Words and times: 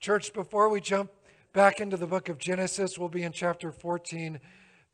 Church, 0.00 0.32
before 0.32 0.70
we 0.70 0.80
jump 0.80 1.10
back 1.52 1.78
into 1.78 1.98
the 1.98 2.06
book 2.06 2.30
of 2.30 2.38
Genesis, 2.38 2.98
we'll 2.98 3.10
be 3.10 3.22
in 3.22 3.32
chapter 3.32 3.70
14 3.70 4.40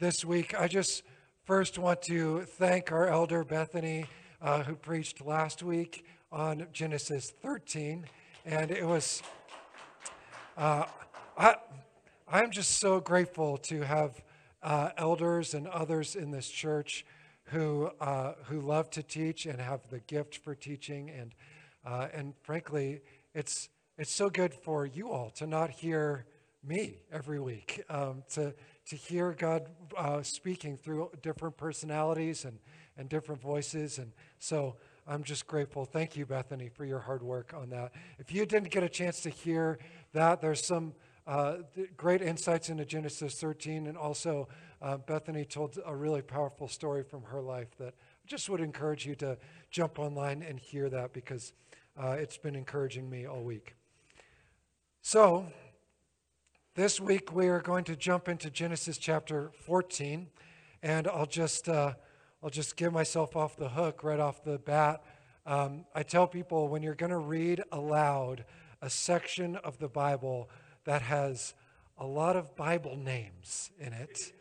this 0.01 0.25
week. 0.25 0.53
I 0.59 0.67
just 0.67 1.05
first 1.45 1.79
want 1.79 2.03
to 2.03 2.41
thank 2.41 2.91
our 2.91 3.07
elder 3.07 3.45
Bethany, 3.45 4.07
uh, 4.43 4.65
who 4.65 4.75
preached 4.75 5.25
last 5.25 5.63
week 5.63 6.05
on 6.33 6.67
Genesis 6.73 7.33
13. 7.41 8.07
And 8.45 8.73
it 8.73 8.85
was, 8.85 9.23
uh, 10.57 10.87
I, 11.39 11.55
I'm 12.27 12.51
just 12.51 12.81
so 12.81 12.99
grateful 12.99 13.59
to 13.59 13.83
have 13.83 14.21
uh, 14.61 14.91
elders 14.97 15.55
and 15.55 15.69
others 15.69 16.17
in 16.17 16.33
this 16.33 16.49
church 16.49 17.07
who, 17.45 17.93
uh, 18.01 18.33
who 18.47 18.61
love 18.61 18.91
to 18.91 19.05
teach 19.05 19.47
and 19.47 19.61
have 19.61 19.89
the 19.89 20.01
gift 20.01 20.39
for 20.39 20.57
teaching. 20.57 21.11
And, 21.11 21.33
uh, 21.85 22.09
and 22.13 22.35
frankly, 22.43 23.03
it's, 23.35 23.69
it's 23.99 24.13
so 24.13 24.29
good 24.29 24.53
for 24.53 24.85
you 24.85 25.11
all 25.11 25.31
to 25.31 25.47
not 25.47 25.71
hear 25.71 26.27
me 26.63 26.99
every 27.11 27.41
week, 27.41 27.83
um, 27.89 28.23
to, 28.35 28.55
to 28.89 28.97
hear 28.97 29.33
God 29.33 29.69
uh, 29.97 30.23
speaking 30.23 30.77
through 30.77 31.11
different 31.23 31.57
personalities 31.57 32.45
and, 32.45 32.59
and 32.99 33.09
different 33.09 33.41
voices. 33.41 33.99
And 33.99 34.13
so 34.39 34.77
I'm 35.07 35.23
just 35.23 35.47
grateful. 35.47 35.85
Thank 35.85 36.17
you, 36.17 36.27
Bethany, 36.27 36.69
for 36.69 36.85
your 36.85 36.99
hard 36.99 37.23
work 37.23 37.55
on 37.57 37.71
that. 37.71 37.93
If 38.19 38.35
you 38.35 38.45
didn't 38.45 38.71
get 38.71 38.83
a 38.83 38.89
chance 38.89 39.21
to 39.23 39.31
hear 39.31 39.79
that, 40.13 40.41
there's 40.41 40.67
some 40.67 40.95
uh, 41.27 41.59
great 41.97 42.21
insights 42.21 42.69
into 42.69 42.85
Genesis 42.85 43.41
13. 43.41 43.87
And 43.87 43.97
also, 43.97 44.49
uh, 44.83 44.99
Bethany 44.99 45.45
told 45.45 45.79
a 45.87 45.95
really 45.95 46.23
powerful 46.23 46.69
story 46.69 47.03
from 47.03 47.23
her 47.23 47.41
life 47.41 47.69
that 47.79 47.95
I 47.95 48.27
just 48.27 48.51
would 48.51 48.61
encourage 48.61 49.07
you 49.07 49.15
to 49.17 49.39
jump 49.71 49.99
online 49.99 50.43
and 50.43 50.61
hear 50.61 50.91
that 50.91 51.15
because 51.15 51.55
uh, 51.97 52.11
it's 52.11 52.37
been 52.37 52.55
encouraging 52.55 53.09
me 53.09 53.27
all 53.27 53.43
week. 53.43 53.75
So, 55.09 55.47
this 56.75 56.99
week 56.99 57.33
we 57.33 57.47
are 57.47 57.61
going 57.61 57.85
to 57.85 57.95
jump 57.95 58.29
into 58.29 58.51
Genesis 58.51 58.99
chapter 58.99 59.53
14, 59.61 60.27
and 60.83 61.07
I'll 61.07 61.27
just 61.27 61.69
uh, 61.69 61.93
I'll 62.43 62.51
just 62.51 62.77
give 62.77 62.93
myself 62.93 63.37
off 63.37 63.57
the 63.57 63.69
hook 63.69 64.03
right 64.03 64.19
off 64.19 64.43
the 64.43 64.59
bat. 64.59 65.05
Um, 65.47 65.85
I 65.95 66.03
tell 66.03 66.27
people 66.27 66.67
when 66.67 66.83
you're 66.83 66.97
going 66.97 67.13
to 67.13 67.19
read 67.19 67.63
aloud 67.71 68.47
a 68.83 68.91
section 68.91 69.55
of 69.55 69.79
the 69.79 69.87
Bible 69.87 70.51
that 70.87 71.03
has 71.03 71.55
a 71.97 72.05
lot 72.05 72.35
of 72.35 72.57
Bible 72.57 72.97
names 72.97 73.71
in 73.79 73.93
it, 73.93 74.33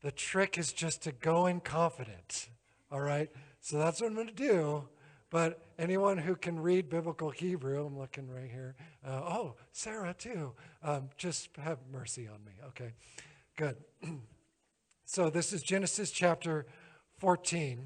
the 0.00 0.10
trick 0.10 0.56
is 0.56 0.72
just 0.72 1.02
to 1.02 1.12
go 1.12 1.44
in 1.44 1.60
confident. 1.60 2.48
All 2.90 3.02
right, 3.02 3.28
so 3.60 3.76
that's 3.76 4.00
what 4.00 4.06
I'm 4.06 4.14
going 4.14 4.28
to 4.28 4.32
do. 4.32 4.88
But 5.36 5.60
anyone 5.78 6.16
who 6.16 6.34
can 6.34 6.58
read 6.58 6.88
biblical 6.88 7.28
Hebrew, 7.28 7.84
I'm 7.84 7.98
looking 7.98 8.26
right 8.26 8.50
here. 8.50 8.74
Uh, 9.06 9.20
oh, 9.22 9.54
Sarah 9.70 10.14
too. 10.18 10.54
Um, 10.82 11.10
just 11.18 11.50
have 11.58 11.76
mercy 11.92 12.26
on 12.26 12.42
me. 12.42 12.52
Okay, 12.68 12.94
good. 13.54 13.76
so 15.04 15.28
this 15.28 15.52
is 15.52 15.62
Genesis 15.62 16.10
chapter 16.10 16.64
14. 17.18 17.84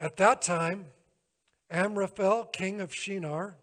At 0.00 0.16
that 0.18 0.42
time, 0.42 0.84
Amraphel, 1.72 2.44
king 2.52 2.80
of 2.80 2.94
Shinar, 2.94 3.56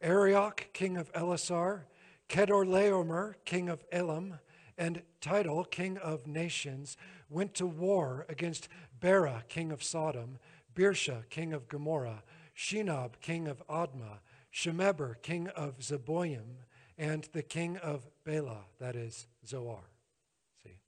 Arioch, 0.00 0.68
king 0.72 0.96
of 0.96 1.12
Elasar, 1.14 1.80
Kedorlaomer, 2.28 3.34
king 3.44 3.68
of 3.68 3.82
Elam, 3.90 4.38
and 4.78 5.02
Tidal, 5.20 5.64
king 5.64 5.98
of 5.98 6.28
nations, 6.28 6.96
went 7.28 7.54
to 7.54 7.66
war 7.66 8.24
against 8.28 8.68
Bera, 9.02 9.42
king 9.48 9.72
of 9.72 9.82
Sodom, 9.82 10.38
Birsha, 10.76 11.28
king 11.28 11.52
of 11.52 11.68
Gomorrah, 11.68 12.22
Shinab, 12.56 13.20
king 13.20 13.48
of 13.48 13.66
Admah, 13.66 14.20
Shemeber, 14.54 15.20
king 15.22 15.48
of 15.48 15.80
Zeboim, 15.80 16.62
and 16.96 17.28
the 17.32 17.42
king 17.42 17.76
of 17.78 18.06
Bela, 18.24 18.60
that 18.78 18.94
is 18.94 19.26
Zoar. 19.44 19.90
See? 20.62 20.78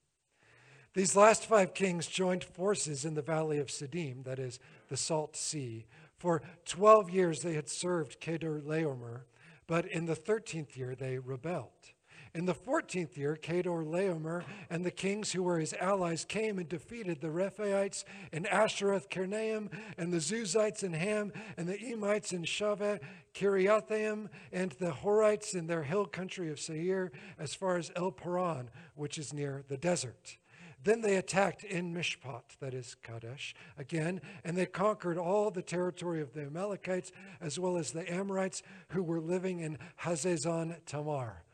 These 0.95 1.17
last 1.17 1.45
five 1.47 1.75
kings 1.75 2.07
joined 2.07 2.45
forces 2.45 3.05
in 3.05 3.15
the 3.15 3.21
valley 3.21 3.59
of 3.59 3.67
Siddim, 3.67 4.23
that 4.23 4.39
is 4.39 4.61
the 4.89 4.97
Salt 4.97 5.37
Sea. 5.37 5.85
For 6.17 6.41
12 6.67 7.11
years 7.11 7.43
they 7.43 7.55
had 7.55 7.69
served 7.69 8.21
Kedorlaomer, 8.21 9.23
but 9.67 9.87
in 9.87 10.07
the 10.07 10.15
13th 10.15 10.77
year 10.77 10.95
they 10.95 11.19
rebelled. 11.19 11.94
In 12.35 12.47
the 12.47 12.55
14th 12.55 13.17
year, 13.17 13.39
Kedorlaomer 13.41 14.43
and 14.69 14.85
the 14.85 14.91
kings 14.91 15.31
who 15.31 15.45
were 15.45 15.61
his 15.61 15.73
allies 15.75 16.25
came 16.25 16.59
and 16.59 16.69
defeated 16.69 17.21
the 17.21 17.29
Rephaites 17.29 18.03
in 18.33 18.43
Ashteroth 18.47 19.09
Karnaim, 19.09 19.71
and 19.97 20.13
the 20.13 20.19
Zuzites 20.19 20.83
in 20.83 20.95
Ham, 20.95 21.33
and 21.57 21.69
the 21.69 21.79
Emites 21.79 22.33
in 22.33 22.43
Shaveh, 22.43 22.99
Kiriathaim, 23.35 24.31
and 24.51 24.73
the 24.73 24.91
Horites 24.91 25.55
in 25.55 25.69
their 25.69 25.85
hill 25.85 26.07
country 26.07 26.51
of 26.51 26.59
Seir, 26.59 27.13
as 27.39 27.55
far 27.55 27.77
as 27.77 27.93
El 27.95 28.11
Paran, 28.11 28.69
which 28.97 29.17
is 29.17 29.33
near 29.33 29.63
the 29.69 29.77
desert. 29.77 30.37
Then 30.83 31.03
they 31.03 31.15
attacked 31.15 31.63
in 31.63 31.95
Mishpat, 31.95 32.59
that 32.59 32.75
is 32.75 32.97
Kadesh, 33.01 33.55
again, 33.79 34.21
and 34.43 34.59
they 34.59 34.67
conquered 34.67 35.19
all 35.19 35.53
the 35.53 35.63
territory 35.63 36.21
of 36.21 36.33
the 36.33 36.47
Amalekites, 36.47 37.13
as 37.41 37.61
well 37.61 37.77
as 37.77 37.93
the 37.93 38.13
Amorites 38.13 38.65
who 38.89 39.05
were 39.05 39.21
living 39.21 39.61
in 39.61 39.79
Hazazon 40.03 40.85
Tamar. 40.85 41.45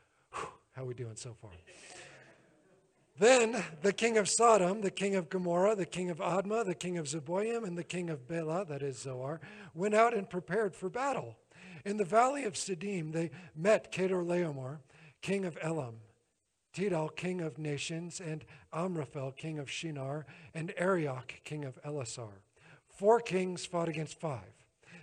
How 0.73 0.83
are 0.83 0.85
we 0.85 0.93
doing 0.93 1.15
so 1.15 1.35
far? 1.41 1.51
Then 3.19 3.63
the 3.81 3.93
king 3.93 4.17
of 4.17 4.29
Sodom, 4.29 4.81
the 4.81 4.89
king 4.89 5.15
of 5.15 5.29
Gomorrah, 5.29 5.75
the 5.75 5.85
king 5.85 6.09
of 6.09 6.17
Admah, 6.17 6.65
the 6.65 6.73
king 6.73 6.97
of 6.97 7.07
Zeboim, 7.07 7.65
and 7.65 7.77
the 7.77 7.83
king 7.83 8.09
of 8.09 8.27
Bela, 8.27 8.65
that 8.65 8.81
is 8.81 8.97
Zoar, 8.99 9.41
went 9.75 9.93
out 9.93 10.15
and 10.15 10.29
prepared 10.29 10.73
for 10.75 10.89
battle. 10.89 11.37
In 11.85 11.97
the 11.97 12.05
valley 12.05 12.45
of 12.45 12.53
Siddim, 12.53 13.11
they 13.11 13.31
met 13.55 13.91
Kedorlaomer, 13.91 14.79
king 15.21 15.45
of 15.45 15.57
Elam, 15.61 15.97
Tidal, 16.73 17.09
king 17.09 17.41
of 17.41 17.57
nations, 17.57 18.21
and 18.21 18.45
Amraphel, 18.73 19.33
king 19.33 19.59
of 19.59 19.69
Shinar, 19.69 20.25
and 20.53 20.73
Arioch, 20.77 21.41
king 21.43 21.65
of 21.65 21.81
Elasar. 21.83 22.39
Four 22.87 23.19
kings 23.19 23.65
fought 23.65 23.89
against 23.89 24.19
five. 24.19 24.53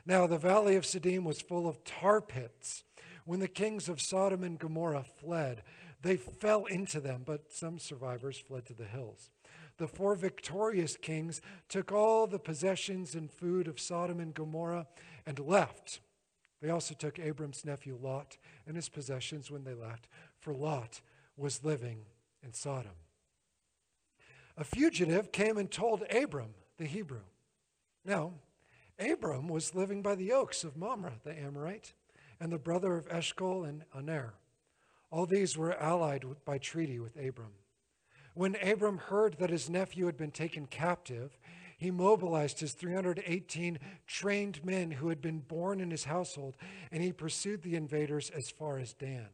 Now 0.07 0.27
the 0.27 0.39
valley 0.39 0.77
of 0.77 0.85
Siddim 0.85 1.25
was 1.25 1.43
full 1.43 1.69
of 1.69 1.85
tar 1.85 2.21
pits 2.21 2.85
when 3.29 3.41
the 3.41 3.47
kings 3.47 3.91
of 3.91 4.01
Sodom 4.01 4.43
and 4.43 4.59
Gomorrah 4.59 5.05
fled, 5.05 5.63
they 6.01 6.17
fell 6.17 6.65
into 6.65 6.99
them, 6.99 7.25
but 7.27 7.53
some 7.53 7.79
survivors 7.79 8.39
fled 8.39 8.65
to 8.65 8.73
the 8.73 8.87
hills. 8.87 9.29
The 9.77 9.87
four 9.87 10.15
victorious 10.15 10.97
kings 10.97 11.43
took 11.69 11.93
all 11.93 12.27
the 12.27 12.39
possessions 12.39 13.15
and 13.15 13.31
food 13.31 13.69
of 13.69 13.79
Sodom 13.79 14.19
and 14.19 14.33
Gomorrah 14.33 14.87
and 15.27 15.39
left. 15.39 16.01
They 16.63 16.71
also 16.71 16.95
took 16.95 17.19
Abram's 17.19 17.67
nephew 17.67 17.99
Lot 18.01 18.39
and 18.67 18.77
his 18.77 18.89
possessions 18.89 19.51
when 19.51 19.65
they 19.65 19.75
left, 19.75 20.09
for 20.41 20.55
Lot 20.55 21.03
was 21.37 21.63
living 21.63 22.07
in 22.43 22.55
Sodom. 22.55 22.93
A 24.57 24.65
fugitive 24.65 25.33
came 25.33 25.59
and 25.59 25.71
told 25.71 26.03
Abram, 26.11 26.55
the 26.79 26.87
Hebrew. 26.87 27.27
Now, 28.07 28.33
Abram 28.99 29.49
was 29.49 29.75
living 29.75 30.01
by 30.01 30.15
the 30.15 30.33
oaks 30.33 30.65
of 30.65 30.79
Mamre, 30.79 31.13
the 31.25 31.39
Amorite 31.39 31.93
and 32.41 32.53
the 32.53 32.59
brother 32.59 32.97
of 32.97 33.07
Eshcol 33.11 33.65
and 33.65 33.85
Aner. 33.97 34.35
All 35.11 35.27
these 35.27 35.57
were 35.57 35.81
allied 35.81 36.25
by 36.45 36.59
treaty 36.59 36.99
with 36.99 37.17
Abram. 37.17 37.53
When 38.35 38.57
Abram 38.57 38.99
heard 38.99 39.39
that 39.39 39.51
his 39.51 39.69
nephew 39.71 40.07
had 40.07 40.17
been 40.17 40.31
taken 40.31 40.67
captive, 40.67 41.39
he 41.77 41.91
mobilized 41.91 42.61
his 42.61 42.73
318 42.73 43.79
trained 44.07 44.65
men 44.65 44.91
who 44.93 45.09
had 45.09 45.21
been 45.21 45.39
born 45.41 45.81
in 45.81 45.91
his 45.91 46.05
household, 46.05 46.57
and 46.93 47.03
he 47.03 47.13
pursued 47.13 47.63
the 47.63 47.77
invaders 47.77 48.31
as 48.31 48.51
far 48.51 48.79
as 48.79 48.93
Dan. 48.93 49.29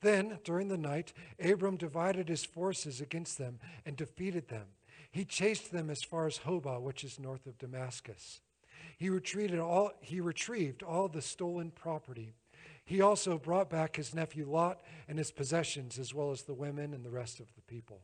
Then, 0.00 0.38
during 0.44 0.68
the 0.68 0.78
night, 0.78 1.12
Abram 1.42 1.76
divided 1.76 2.28
his 2.28 2.44
forces 2.44 3.00
against 3.00 3.38
them 3.38 3.58
and 3.84 3.96
defeated 3.96 4.48
them. 4.48 4.66
He 5.10 5.24
chased 5.24 5.72
them 5.72 5.90
as 5.90 6.02
far 6.02 6.26
as 6.26 6.38
Hobah, 6.38 6.80
which 6.80 7.04
is 7.04 7.18
north 7.18 7.46
of 7.46 7.58
Damascus. 7.58 8.40
He, 8.96 9.10
retreated 9.10 9.58
all, 9.58 9.92
he 10.00 10.20
retrieved 10.20 10.82
all 10.82 11.08
the 11.08 11.22
stolen 11.22 11.70
property. 11.70 12.34
He 12.84 13.00
also 13.00 13.38
brought 13.38 13.68
back 13.68 13.96
his 13.96 14.14
nephew 14.14 14.48
Lot 14.48 14.80
and 15.06 15.18
his 15.18 15.30
possessions, 15.30 15.98
as 15.98 16.14
well 16.14 16.30
as 16.30 16.42
the 16.42 16.54
women 16.54 16.94
and 16.94 17.04
the 17.04 17.10
rest 17.10 17.38
of 17.38 17.54
the 17.54 17.62
people. 17.62 18.00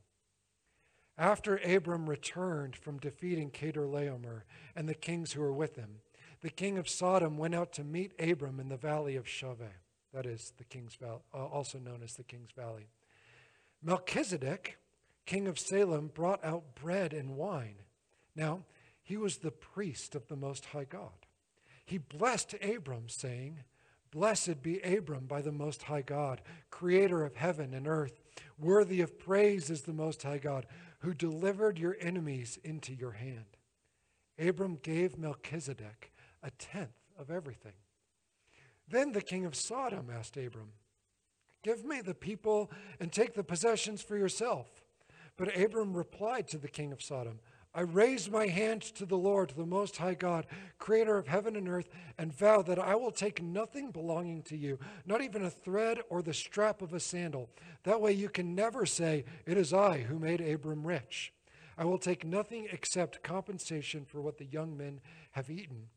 After 1.17 1.57
Abram 1.59 2.09
returned 2.09 2.77
from 2.77 2.99
defeating 2.99 3.51
Kedorlaomer 3.51 4.43
and 4.75 4.89
the 4.89 4.95
kings 4.95 5.33
who 5.33 5.41
were 5.41 5.53
with 5.53 5.77
him, 5.77 6.01
the 6.41 6.51
king 6.51 6.77
of 6.77 6.89
Sodom 6.89 7.39
went 7.39 7.55
out 7.55 7.73
to 7.75 7.85
meet 7.85 8.13
Abram 8.19 8.61
in 8.61 8.69
the 8.69 8.77
valley 8.77 9.17
of 9.17 9.25
Shaveh, 9.25 9.81
that 10.13 10.27
is 10.27 10.53
the 10.59 10.65
king's 10.65 10.95
valley, 10.97 11.23
uh, 11.33 11.47
also 11.47 11.79
known 11.79 12.03
as 12.03 12.17
the 12.17 12.25
king's 12.25 12.51
valley. 12.51 12.89
Melchizedek, 13.83 14.77
king 15.25 15.47
of 15.47 15.59
Salem, 15.59 16.09
brought 16.13 16.45
out 16.45 16.75
bread 16.75 17.15
and 17.15 17.37
wine. 17.37 17.77
Now, 18.37 18.65
he 19.05 19.17
was 19.19 19.37
the 19.37 19.51
priest 19.51 20.15
of 20.15 20.27
the 20.29 20.37
Most 20.37 20.67
High 20.67 20.85
God. 20.85 21.27
He 21.85 21.99
blessed 21.99 22.55
Abram, 22.63 23.09
saying, 23.09 23.61
Blessed 24.11 24.63
be 24.63 24.81
Abram 24.81 25.27
by 25.27 25.43
the 25.43 25.53
Most 25.53 25.85
High 25.85 26.03
God, 26.03 26.41
creator 26.71 27.23
of 27.23 27.37
heaven 27.37 27.75
and 27.75 27.87
earth. 27.87 28.23
Worthy 28.59 29.03
of 29.03 29.19
praise 29.19 29.69
is 29.69 29.83
the 29.83 29.93
Most 29.93 30.23
High 30.23 30.39
God, 30.39 30.67
who 31.01 31.13
delivered 31.13 31.79
your 31.79 31.97
enemies 32.01 32.59
into 32.65 32.95
your 32.95 33.13
hand. 33.13 33.59
Abram 34.39 34.79
gave 34.83 35.19
Melchizedek 35.19 36.13
a 36.43 36.51
tenth 36.53 36.91
of 37.19 37.31
everything. 37.31 37.75
Then 38.89 39.13
the 39.13 39.23
king 39.23 39.45
of 39.45 39.55
Sodom 39.55 40.09
asked 40.11 40.37
Abram, 40.37 40.73
Give 41.63 41.85
me 41.85 42.01
the 42.01 42.15
people 42.15 42.71
and 43.01 43.13
take 43.13 43.35
the 43.35 43.45
possessions 43.45 44.03
for 44.03 44.17
yourself. 44.17 44.69
But 45.37 45.59
Abram 45.59 45.95
replied 45.95 46.49
to 46.49 46.59
the 46.59 46.69
king 46.69 46.93
of 46.93 47.03
Sodom, 47.03 47.41
I 47.77 47.81
raise 47.81 48.31
my 48.31 48.47
hand 48.47 48.83
to 48.83 49.05
the 49.05 49.19
Lord, 49.19 49.53
the 49.57 49.67
Most 49.67 49.97
High 49.97 50.15
God, 50.15 50.47
creator 50.79 51.19
of 51.19 51.27
heaven 51.27 51.57
and 51.57 51.69
earth, 51.69 51.89
and 52.17 52.33
vow 52.33 52.63
that 52.63 52.79
I 52.79 52.95
will 52.95 53.11
take 53.11 53.43
nothing 53.43 53.91
belonging 53.91 54.43
to 54.45 54.57
you, 54.57 54.79
not 55.05 55.23
even 55.23 55.45
a 55.45 55.51
thread 55.51 55.99
or 56.09 56.23
the 56.23 56.33
strap 56.33 56.83
of 56.83 56.95
a 56.95 57.01
sandal. 57.01 57.51
That 57.83 58.01
way 58.01 58.13
you 58.13 58.29
can 58.29 58.55
never 58.55 58.87
say, 58.87 59.25
It 59.45 59.57
is 59.57 59.73
I 59.73 59.99
who 59.99 60.21
made 60.21 60.41
Abram 60.41 60.87
rich. 60.87 61.33
I 61.77 61.85
will 61.85 61.99
take 61.99 62.25
nothing 62.25 62.69
except 62.71 63.25
compensation 63.25 64.05
for 64.05 64.21
what 64.21 64.39
the 64.39 64.45
young 64.45 64.77
men 64.77 65.01
have 65.33 65.51
eaten. 65.51 65.89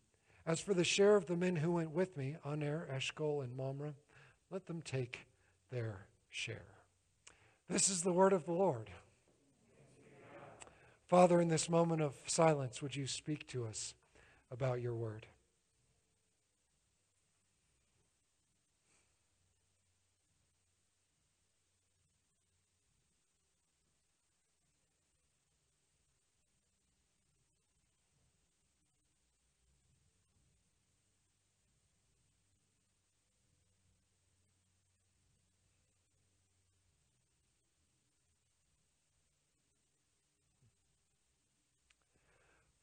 As 0.47 0.59
for 0.59 0.73
the 0.73 0.83
share 0.83 1.15
of 1.15 1.27
the 1.27 1.35
men 1.35 1.57
who 1.57 1.73
went 1.73 1.91
with 1.91 2.18
me, 2.18 2.38
Aner, 2.44 2.88
Eshcol, 2.91 3.41
and 3.41 3.56
Mamre, 3.56 3.94
let 4.50 4.65
them 4.65 4.81
take 4.81 5.27
their 5.71 6.07
share. 6.31 6.65
This 7.69 7.89
is 7.89 8.01
the 8.01 8.13
word 8.13 8.33
of 8.33 8.45
the 8.45 8.53
Lord. 8.53 8.89
Father, 11.07 11.39
in 11.39 11.48
this 11.48 11.69
moment 11.69 12.01
of 12.01 12.15
silence, 12.25 12.81
would 12.81 12.98
you 12.98 13.07
speak 13.07 13.48
to 13.48 13.65
us 13.65 13.94
about 14.51 14.81
your 14.81 14.94
word? 14.94 15.25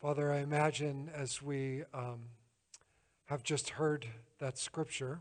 Father, 0.05 0.31
I 0.31 0.41
imagine 0.41 1.11
as 1.15 1.41
we 1.41 1.83
um, 1.95 2.25
have 3.25 3.43
just 3.43 3.71
heard 3.71 4.05
that 4.39 4.59
scripture, 4.59 5.21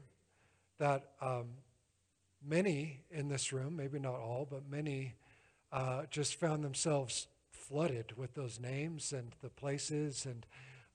that 0.77 1.11
um, 1.21 1.51
many 2.45 2.99
in 3.09 3.29
this 3.29 3.53
room, 3.53 3.77
maybe 3.77 3.97
not 3.97 4.15
all, 4.15 4.45
but 4.51 4.69
many, 4.69 5.15
uh, 5.71 6.01
just 6.09 6.35
found 6.35 6.65
themselves 6.65 7.27
flooded 7.49 8.17
with 8.17 8.33
those 8.33 8.59
names 8.59 9.13
and 9.13 9.31
the 9.41 9.47
places, 9.47 10.25
and 10.25 10.45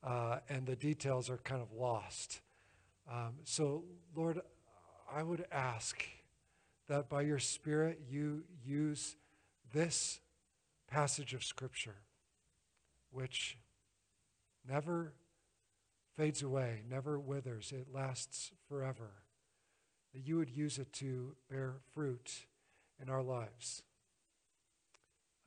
uh, 0.03 0.37
and 0.49 0.67
the 0.67 0.75
details 0.75 1.27
are 1.27 1.37
kind 1.37 1.59
of 1.59 1.73
lost. 1.73 2.41
Um, 3.11 3.37
so, 3.43 3.85
Lord, 4.15 4.39
I 5.11 5.23
would 5.23 5.45
ask 5.51 6.05
that 6.87 7.09
by 7.09 7.21
your 7.23 7.39
Spirit 7.39 8.01
you 8.07 8.43
use 8.63 9.15
this 9.73 10.19
passage 10.87 11.33
of 11.33 11.43
Scripture, 11.43 11.95
which 13.11 13.57
never 14.69 15.13
fades 16.15 16.41
away, 16.41 16.83
never 16.89 17.19
withers, 17.19 17.71
it 17.71 17.87
lasts 17.93 18.51
forever. 18.67 19.11
That 20.13 20.27
you 20.27 20.37
would 20.37 20.49
use 20.49 20.77
it 20.77 20.91
to 20.93 21.35
bear 21.49 21.75
fruit 21.93 22.45
in 23.01 23.09
our 23.09 23.21
lives. 23.21 23.83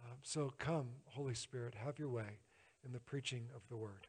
Um, 0.05 0.17
so 0.23 0.53
come, 0.59 0.89
Holy 1.07 1.35
Spirit, 1.35 1.75
have 1.75 1.99
your 1.99 2.09
way 2.09 2.39
in 2.85 2.93
the 2.93 3.01
preaching 3.01 3.49
of 3.55 3.63
the 3.69 3.77
word. 3.77 4.07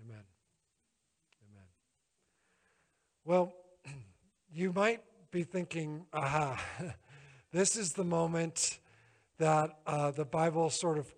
Amen. 0.00 0.24
Amen. 1.50 1.66
Well, 3.24 3.52
you 4.52 4.72
might 4.72 5.02
be 5.30 5.44
thinking, 5.44 6.06
aha, 6.12 6.60
this 7.52 7.76
is 7.76 7.92
the 7.92 8.04
moment 8.04 8.78
that 9.38 9.78
uh, 9.86 10.10
the 10.10 10.24
Bible 10.24 10.70
sort 10.70 10.98
of 10.98 11.12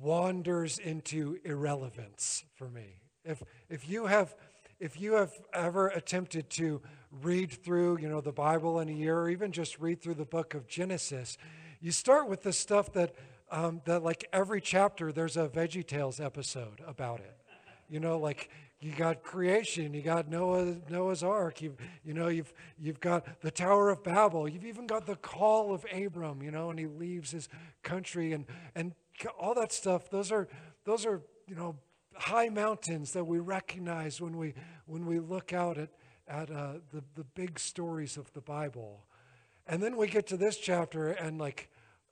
wanders 0.00 0.78
into 0.78 1.38
irrelevance 1.44 2.44
for 2.54 2.68
me. 2.68 3.00
If, 3.24 3.42
if, 3.68 3.88
you 3.88 4.06
have, 4.06 4.34
if 4.80 5.00
you 5.00 5.14
have 5.14 5.32
ever 5.52 5.88
attempted 5.88 6.50
to 6.50 6.82
read 7.10 7.52
through, 7.52 7.98
you 7.98 8.08
know, 8.08 8.20
the 8.20 8.32
Bible 8.32 8.80
in 8.80 8.88
a 8.88 8.92
year, 8.92 9.18
or 9.18 9.30
even 9.30 9.52
just 9.52 9.78
read 9.78 10.00
through 10.02 10.14
the 10.14 10.24
book 10.24 10.54
of 10.54 10.66
Genesis, 10.66 11.36
you 11.80 11.90
start 11.90 12.28
with 12.28 12.42
the 12.42 12.52
stuff 12.52 12.92
that, 12.92 13.14
um, 13.50 13.82
that 13.84 14.02
like 14.02 14.28
every 14.32 14.60
chapter, 14.60 15.12
there's 15.12 15.36
a 15.36 15.48
VeggieTales 15.48 16.24
episode 16.24 16.80
about 16.86 17.20
it. 17.20 17.36
You 17.88 18.00
know, 18.00 18.18
like 18.18 18.48
you 18.80 18.90
got 18.90 19.22
creation, 19.22 19.94
you 19.94 20.02
got 20.02 20.28
Noah, 20.28 20.76
Noah's 20.90 21.22
Ark, 21.22 21.62
you 21.62 21.76
you 22.04 22.14
know, 22.14 22.28
you've 22.28 22.52
you've 22.78 22.98
got 22.98 23.40
the 23.40 23.50
Tower 23.50 23.90
of 23.90 24.02
Babel, 24.02 24.48
you've 24.48 24.64
even 24.64 24.86
got 24.86 25.06
the 25.06 25.14
call 25.14 25.72
of 25.72 25.86
Abram, 25.92 26.42
you 26.42 26.50
know, 26.50 26.70
and 26.70 26.78
he 26.78 26.86
leaves 26.86 27.30
his 27.30 27.48
country 27.82 28.32
and 28.32 28.46
and 28.74 28.92
all 29.30 29.54
that 29.54 29.72
stuff, 29.72 30.10
those 30.10 30.32
are, 30.32 30.48
those 30.84 31.06
are, 31.06 31.22
you 31.46 31.54
know, 31.54 31.76
high 32.14 32.48
mountains 32.48 33.12
that 33.12 33.24
we 33.24 33.38
recognize 33.38 34.20
when 34.20 34.36
we, 34.36 34.54
when 34.86 35.06
we 35.06 35.18
look 35.18 35.52
out 35.52 35.78
at, 35.78 35.90
at 36.28 36.50
uh, 36.50 36.74
the, 36.92 37.02
the 37.14 37.24
big 37.34 37.58
stories 37.58 38.16
of 38.16 38.32
the 38.32 38.40
Bible. 38.40 39.06
And 39.66 39.82
then 39.82 39.96
we 39.96 40.08
get 40.08 40.26
to 40.28 40.36
this 40.36 40.58
chapter 40.58 41.08
and 41.08 41.38
like 41.38 41.70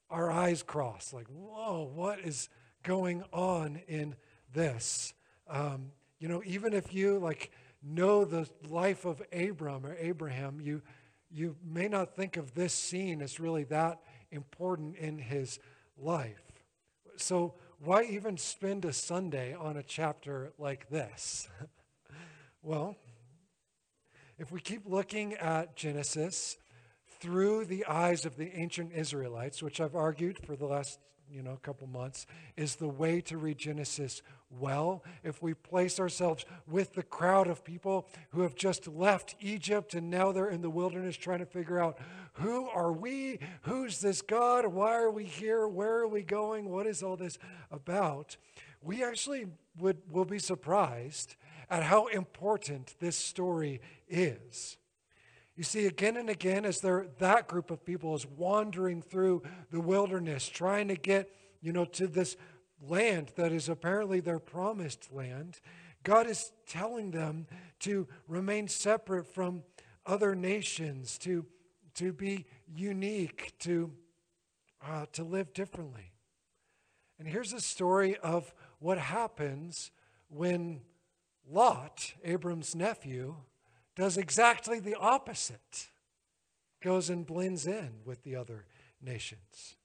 our 0.08 0.30
eyes 0.30 0.62
cross, 0.62 1.12
like, 1.12 1.28
whoa, 1.28 1.90
what 1.94 2.20
is 2.20 2.48
going 2.82 3.22
on 3.32 3.80
in 3.86 4.16
this? 4.52 5.14
Um, 5.48 5.92
you 6.18 6.28
know, 6.28 6.42
even 6.44 6.72
if 6.72 6.92
you 6.94 7.18
like 7.18 7.50
know 7.82 8.24
the 8.24 8.48
life 8.68 9.04
of 9.04 9.22
Abram 9.32 9.86
or 9.86 9.96
Abraham, 9.98 10.60
you, 10.60 10.82
you 11.30 11.56
may 11.64 11.88
not 11.88 12.14
think 12.14 12.36
of 12.36 12.54
this 12.54 12.72
scene 12.72 13.22
as 13.22 13.40
really 13.40 13.64
that 13.64 14.00
important 14.30 14.96
in 14.96 15.18
his 15.18 15.58
life. 15.96 16.49
So, 17.20 17.54
why 17.78 18.04
even 18.04 18.36
spend 18.36 18.84
a 18.84 18.92
Sunday 18.92 19.54
on 19.54 19.76
a 19.76 19.82
chapter 19.82 20.52
like 20.58 20.88
this? 20.88 21.48
well, 22.62 22.96
if 24.38 24.50
we 24.50 24.60
keep 24.60 24.86
looking 24.86 25.34
at 25.34 25.76
Genesis 25.76 26.56
through 27.20 27.66
the 27.66 27.84
eyes 27.84 28.24
of 28.24 28.36
the 28.36 28.50
ancient 28.58 28.92
Israelites, 28.92 29.62
which 29.62 29.80
I've 29.80 29.94
argued 29.94 30.38
for 30.38 30.56
the 30.56 30.66
last 30.66 30.98
you 31.32 31.42
know, 31.42 31.52
a 31.52 31.58
couple 31.58 31.86
months, 31.86 32.26
is 32.56 32.76
the 32.76 32.88
way 32.88 33.20
to 33.22 33.38
read 33.38 33.58
Genesis 33.58 34.22
well. 34.58 35.04
If 35.22 35.42
we 35.42 35.54
place 35.54 36.00
ourselves 36.00 36.44
with 36.66 36.94
the 36.94 37.02
crowd 37.02 37.46
of 37.46 37.64
people 37.64 38.08
who 38.30 38.42
have 38.42 38.54
just 38.54 38.88
left 38.88 39.36
Egypt 39.40 39.94
and 39.94 40.10
now 40.10 40.32
they're 40.32 40.50
in 40.50 40.62
the 40.62 40.70
wilderness 40.70 41.16
trying 41.16 41.38
to 41.38 41.46
figure 41.46 41.78
out 41.78 41.98
who 42.34 42.68
are 42.68 42.92
we? 42.92 43.38
Who's 43.62 44.00
this 44.00 44.22
God? 44.22 44.66
Why 44.66 44.94
are 44.94 45.10
we 45.10 45.24
here? 45.24 45.66
Where 45.66 45.98
are 45.98 46.08
we 46.08 46.22
going? 46.22 46.68
What 46.68 46.86
is 46.86 47.02
all 47.02 47.16
this 47.16 47.38
about? 47.70 48.36
We 48.82 49.04
actually 49.04 49.46
would, 49.78 49.98
will 50.10 50.24
be 50.24 50.38
surprised 50.38 51.36
at 51.68 51.82
how 51.84 52.06
important 52.06 52.94
this 52.98 53.16
story 53.16 53.80
is. 54.08 54.76
You 55.60 55.64
see, 55.64 55.84
again 55.84 56.16
and 56.16 56.30
again, 56.30 56.64
as 56.64 56.80
that 56.80 57.46
group 57.46 57.70
of 57.70 57.84
people 57.84 58.14
is 58.14 58.26
wandering 58.26 59.02
through 59.02 59.42
the 59.70 59.78
wilderness, 59.82 60.48
trying 60.48 60.88
to 60.88 60.94
get, 60.94 61.36
you 61.60 61.70
know, 61.70 61.84
to 61.84 62.06
this 62.06 62.38
land 62.80 63.32
that 63.36 63.52
is 63.52 63.68
apparently 63.68 64.20
their 64.20 64.38
promised 64.38 65.12
land, 65.12 65.60
God 66.02 66.26
is 66.26 66.50
telling 66.66 67.10
them 67.10 67.46
to 67.80 68.08
remain 68.26 68.68
separate 68.68 69.26
from 69.26 69.62
other 70.06 70.34
nations, 70.34 71.18
to, 71.18 71.44
to 71.96 72.14
be 72.14 72.46
unique, 72.66 73.52
to, 73.58 73.92
uh, 74.82 75.04
to 75.12 75.24
live 75.24 75.52
differently. 75.52 76.12
And 77.18 77.28
here's 77.28 77.52
a 77.52 77.60
story 77.60 78.16
of 78.16 78.54
what 78.78 78.96
happens 78.96 79.90
when 80.30 80.80
Lot, 81.46 82.14
Abram's 82.24 82.74
nephew, 82.74 83.36
does 84.00 84.16
exactly 84.16 84.80
the 84.80 84.94
opposite, 84.94 85.90
goes 86.82 87.10
and 87.10 87.26
blends 87.26 87.66
in 87.66 88.00
with 88.06 88.22
the 88.24 88.34
other 88.34 88.64
nations. 89.02 89.76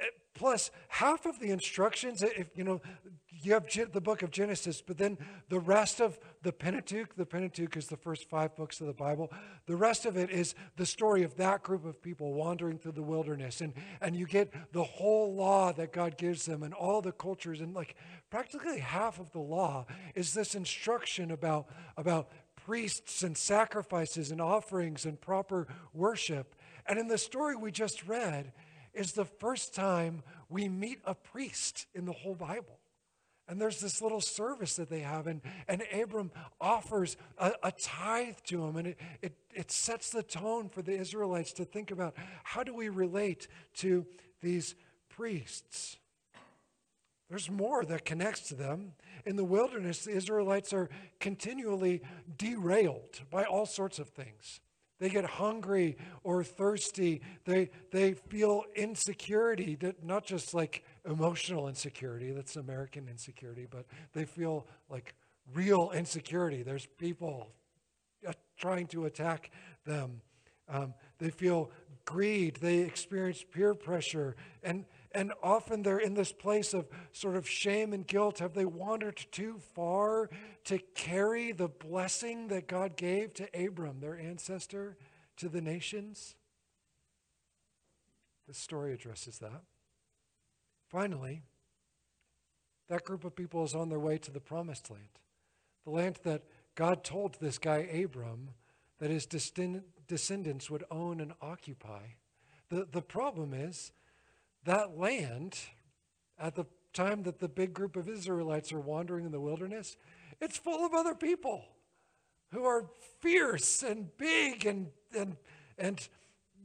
Eh, 0.00 0.04
plus, 0.34 0.70
half 0.88 1.26
of 1.26 1.38
the 1.40 1.50
instructions, 1.50 2.22
if 2.22 2.48
you 2.56 2.64
know, 2.64 2.80
you 3.28 3.52
have 3.52 3.66
the 3.92 4.00
book 4.00 4.22
of 4.22 4.30
Genesis, 4.30 4.80
but 4.80 4.96
then 4.96 5.18
the 5.50 5.60
rest 5.60 6.00
of 6.00 6.18
the 6.42 6.52
Pentateuch, 6.52 7.14
the 7.16 7.26
Pentateuch 7.26 7.76
is 7.76 7.88
the 7.88 7.98
first 7.98 8.30
five 8.30 8.56
books 8.56 8.80
of 8.80 8.86
the 8.86 8.94
Bible. 8.94 9.30
The 9.66 9.76
rest 9.76 10.06
of 10.06 10.16
it 10.16 10.30
is 10.30 10.54
the 10.76 10.86
story 10.86 11.22
of 11.22 11.36
that 11.36 11.62
group 11.62 11.84
of 11.84 12.00
people 12.00 12.32
wandering 12.32 12.78
through 12.78 12.92
the 12.92 13.02
wilderness. 13.02 13.60
And, 13.60 13.74
and 14.00 14.16
you 14.16 14.26
get 14.26 14.72
the 14.72 14.84
whole 14.84 15.34
law 15.34 15.70
that 15.72 15.92
God 15.92 16.16
gives 16.16 16.46
them 16.46 16.62
and 16.62 16.72
all 16.72 17.02
the 17.02 17.12
cultures. 17.12 17.60
And 17.60 17.74
like 17.74 17.94
practically 18.30 18.78
half 18.78 19.20
of 19.20 19.32
the 19.32 19.40
law 19.40 19.84
is 20.14 20.32
this 20.32 20.54
instruction 20.54 21.30
about, 21.30 21.66
about 21.98 22.30
priests 22.66 23.22
and 23.22 23.36
sacrifices 23.36 24.30
and 24.30 24.40
offerings 24.40 25.04
and 25.04 25.20
proper 25.20 25.66
worship. 25.92 26.54
And 26.86 26.98
in 26.98 27.08
the 27.08 27.18
story 27.18 27.56
we 27.56 27.70
just 27.70 28.06
read, 28.06 28.52
is 28.94 29.12
the 29.12 29.24
first 29.24 29.74
time 29.74 30.22
we 30.48 30.68
meet 30.68 31.00
a 31.04 31.14
priest 31.14 31.86
in 31.94 32.04
the 32.04 32.12
whole 32.12 32.34
Bible. 32.34 32.78
And 33.46 33.60
there's 33.60 33.80
this 33.80 34.00
little 34.00 34.22
service 34.22 34.76
that 34.76 34.88
they 34.88 35.00
have, 35.00 35.26
and, 35.26 35.42
and 35.68 35.82
Abram 35.92 36.30
offers 36.60 37.18
a, 37.36 37.52
a 37.62 37.72
tithe 37.72 38.36
to 38.46 38.64
him, 38.64 38.76
and 38.76 38.88
it, 38.88 39.00
it, 39.20 39.34
it 39.54 39.70
sets 39.70 40.10
the 40.10 40.22
tone 40.22 40.70
for 40.70 40.80
the 40.80 40.98
Israelites 40.98 41.52
to 41.54 41.66
think 41.66 41.90
about 41.90 42.14
how 42.42 42.62
do 42.62 42.74
we 42.74 42.88
relate 42.88 43.48
to 43.74 44.06
these 44.40 44.74
priests? 45.10 45.98
There's 47.28 47.50
more 47.50 47.84
that 47.84 48.04
connects 48.04 48.48
to 48.48 48.54
them. 48.54 48.92
In 49.24 49.36
the 49.36 49.44
wilderness, 49.44 50.04
the 50.04 50.12
Israelites 50.12 50.72
are 50.72 50.90
continually 51.20 52.02
derailed 52.36 53.20
by 53.30 53.44
all 53.44 53.66
sorts 53.66 53.98
of 53.98 54.10
things. 54.10 54.60
They 55.00 55.08
get 55.08 55.24
hungry 55.24 55.96
or 56.22 56.44
thirsty. 56.44 57.20
They, 57.44 57.70
they 57.90 58.14
feel 58.14 58.64
insecurity, 58.76 59.76
not 60.02 60.24
just 60.24 60.54
like 60.54 60.84
emotional 61.04 61.68
insecurity, 61.68 62.30
that's 62.30 62.56
American 62.56 63.08
insecurity, 63.08 63.66
but 63.68 63.86
they 64.12 64.24
feel 64.24 64.66
like 64.88 65.14
real 65.52 65.90
insecurity. 65.92 66.62
There's 66.62 66.86
people 66.86 67.48
uh, 68.26 68.32
trying 68.56 68.86
to 68.88 69.06
attack 69.06 69.50
them. 69.84 70.20
Um, 70.68 70.94
they 71.18 71.30
feel 71.30 71.70
greed. 72.04 72.58
They 72.60 72.78
experience 72.78 73.44
peer 73.50 73.74
pressure. 73.74 74.36
And, 74.62 74.84
and 75.14 75.32
often 75.42 75.82
they're 75.82 75.98
in 75.98 76.14
this 76.14 76.32
place 76.32 76.74
of 76.74 76.88
sort 77.12 77.36
of 77.36 77.48
shame 77.48 77.92
and 77.92 78.06
guilt. 78.06 78.40
Have 78.40 78.54
they 78.54 78.64
wandered 78.64 79.24
too 79.30 79.60
far 79.74 80.28
to 80.64 80.78
carry 80.94 81.52
the 81.52 81.68
blessing 81.68 82.48
that 82.48 82.66
God 82.66 82.96
gave 82.96 83.32
to 83.34 83.48
Abram, 83.54 84.00
their 84.00 84.18
ancestor, 84.18 84.96
to 85.36 85.48
the 85.48 85.60
nations? 85.60 86.34
This 88.48 88.58
story 88.58 88.92
addresses 88.92 89.38
that. 89.38 89.62
Finally, 90.88 91.42
that 92.88 93.04
group 93.04 93.24
of 93.24 93.34
people 93.34 93.64
is 93.64 93.74
on 93.74 93.88
their 93.88 94.00
way 94.00 94.18
to 94.18 94.30
the 94.30 94.40
promised 94.40 94.90
land, 94.90 95.08
the 95.84 95.90
land 95.90 96.18
that 96.24 96.42
God 96.74 97.04
told 97.04 97.36
this 97.40 97.58
guy 97.58 97.88
Abram 97.92 98.50
that 98.98 99.10
his 99.10 99.26
descendants 99.26 100.70
would 100.70 100.84
own 100.90 101.20
and 101.20 101.32
occupy. 101.40 102.02
The, 102.68 102.86
the 102.90 103.02
problem 103.02 103.54
is 103.54 103.92
that 104.64 104.98
land, 104.98 105.58
at 106.38 106.54
the 106.54 106.66
time 106.92 107.22
that 107.24 107.38
the 107.38 107.48
big 107.48 107.74
group 107.74 107.96
of 107.96 108.08
Israelites 108.08 108.72
are 108.72 108.80
wandering 108.80 109.24
in 109.24 109.32
the 109.32 109.40
wilderness, 109.40 109.96
it's 110.40 110.58
full 110.58 110.84
of 110.84 110.94
other 110.94 111.14
people 111.14 111.64
who 112.52 112.64
are 112.64 112.86
fierce 113.20 113.82
and 113.82 114.16
big 114.16 114.64
and, 114.64 114.88
and, 115.16 115.36
and 115.76 116.08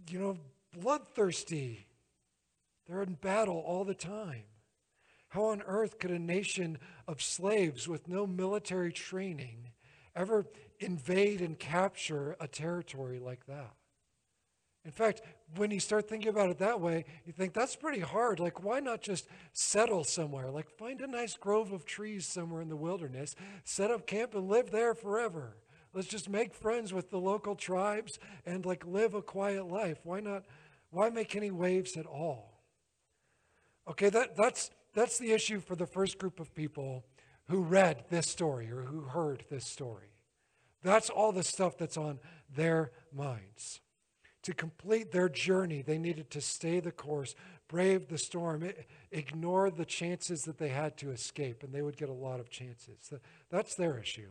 you 0.10 0.20
know, 0.20 0.38
bloodthirsty. 0.78 1.88
They're 2.88 3.02
in 3.02 3.14
battle 3.16 3.64
all 3.66 3.86
the 3.86 3.94
time. 3.94 4.44
How 5.30 5.46
on 5.46 5.62
earth 5.62 6.00
could 6.00 6.12
a 6.12 6.20
nation 6.20 6.80
of 7.08 7.22
slaves 7.22 7.88
with 7.88 8.08
no 8.08 8.26
military 8.26 8.92
training 8.92 9.72
ever 10.16 10.46
invade 10.80 11.42
and 11.42 11.58
capture 11.58 12.36
a 12.40 12.48
territory 12.48 13.20
like 13.20 13.46
that? 13.46 13.74
In 14.86 14.92
fact, 14.92 15.22
when 15.56 15.72
you 15.72 15.80
start 15.80 16.08
thinking 16.08 16.30
about 16.30 16.50
it 16.50 16.60
that 16.60 16.80
way, 16.80 17.06
you 17.26 17.34
think 17.34 17.54
that's 17.54 17.76
pretty 17.76 18.00
hard. 18.00 18.40
Like, 18.40 18.64
why 18.64 18.80
not 18.80 19.02
just 19.02 19.28
settle 19.52 20.04
somewhere? 20.04 20.50
Like, 20.50 20.70
find 20.70 21.02
a 21.02 21.08
nice 21.08 21.36
grove 21.36 21.72
of 21.72 21.86
trees 21.86 22.26
somewhere 22.26 22.62
in 22.62 22.70
the 22.70 22.76
wilderness, 22.76 23.36
set 23.64 23.92
up 23.92 24.06
camp, 24.06 24.36
and 24.36 24.48
live 24.48 24.72
there 24.72 24.94
forever. 24.94 25.58
Let's 25.94 26.08
just 26.08 26.30
make 26.30 26.54
friends 26.54 26.94
with 26.94 27.10
the 27.10 27.20
local 27.20 27.56
tribes 27.56 28.20
and 28.46 28.66
like 28.66 28.86
live 28.86 29.16
a 29.16 29.22
quiet 29.22 29.68
life. 29.68 30.00
Why 30.04 30.20
not? 30.20 30.44
Why 30.92 31.10
make 31.10 31.36
any 31.36 31.52
waves 31.52 31.98
at 31.98 32.06
all? 32.06 32.62
Okay, 33.90 34.10
that, 34.10 34.36
that's, 34.36 34.70
that's 34.94 35.18
the 35.18 35.32
issue 35.32 35.60
for 35.60 35.76
the 35.76 35.88
first 35.88 36.20
group 36.20 36.40
of 36.40 36.54
people 36.54 37.06
who 37.48 37.62
read 37.62 38.06
this 38.10 38.28
story 38.28 38.72
or 38.72 38.84
who 38.84 39.02
heard 39.02 39.44
this 39.50 39.66
story. 39.66 40.14
That's 40.84 41.10
all 41.10 41.32
the 41.32 41.44
stuff 41.44 41.78
that's 41.78 41.98
on 41.98 42.20
their 42.56 42.92
minds. 43.12 43.82
To 44.44 44.54
complete 44.54 45.12
their 45.12 45.28
journey, 45.30 45.82
they 45.82 45.98
needed 45.98 46.30
to 46.32 46.42
stay 46.42 46.80
the 46.80 46.92
course, 46.92 47.36
brave 47.68 48.08
the 48.08 48.18
storm, 48.18 48.70
ignore 49.12 49.70
the 49.70 49.86
chances 49.86 50.46
that 50.46 50.58
they 50.58 50.70
had 50.70 50.98
to 50.98 51.12
escape, 51.12 51.62
and 51.62 51.74
they 51.74 51.82
would 51.82 51.98
get 51.98 52.10
a 52.10 52.14
lot 52.14 52.40
of 52.40 52.50
chances. 52.50 53.12
That's 53.50 53.76
their 53.76 54.00
issue. 54.00 54.30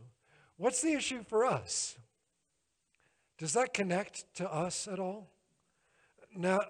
What's 0.56 0.80
the 0.80 0.92
issue 0.92 1.22
for 1.22 1.44
us? 1.44 1.96
Does 3.36 3.52
that 3.52 3.72
connect 3.72 4.34
to 4.34 4.52
us 4.52 4.88
at 4.88 4.98
all? 4.98 5.28
Now, 6.34 6.60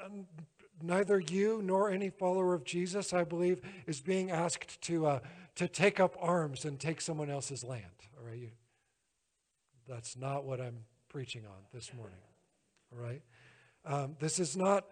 neither 0.83 1.19
you 1.19 1.63
nor 1.63 1.91
any 1.91 2.11
follower 2.11 2.55
of 2.55 2.65
Jesus, 2.65 3.13
I 3.13 3.25
believe, 3.25 3.63
is 3.87 4.01
being 4.01 4.31
asked 4.31 4.81
to, 4.83 5.07
uh, 5.07 5.21
to 5.57 5.69
take 5.69 6.01
up 6.01 6.17
arms 6.21 6.65
and 6.65 6.79
take 6.79 7.01
someone 7.01 7.31
else's 7.31 7.65
land. 7.65 7.85
All 8.19 8.29
right? 8.29 8.39
You, 8.39 8.51
that's 9.89 10.17
not 10.17 10.45
what 10.45 10.61
I'm 10.61 10.85
preaching 11.09 11.47
on 11.47 11.57
this 11.73 11.95
morning. 11.95 12.19
All 12.93 13.03
right? 13.03 13.23
Um, 13.89 14.17
this 14.21 14.39
is 14.39 14.55
not, 14.55 14.85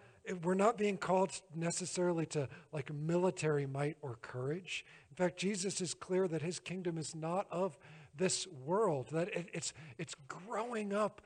we're 0.43 0.55
not 0.55 0.75
being 0.75 0.97
called 0.97 1.29
necessarily 1.55 2.25
to 2.27 2.49
like 2.73 2.91
military 2.91 3.67
might 3.67 3.95
or 4.01 4.17
courage. 4.23 4.83
In 5.11 5.15
fact, 5.15 5.37
Jesus 5.37 5.81
is 5.81 5.93
clear 5.93 6.27
that 6.27 6.41
his 6.41 6.59
kingdom 6.59 6.97
is 6.97 7.15
not 7.15 7.45
of 7.51 7.77
this 8.17 8.47
world, 8.65 9.09
that 9.11 9.27
it, 9.29 9.49
it's, 9.53 9.71
it's 9.99 10.15
growing 10.27 10.93
up 10.93 11.21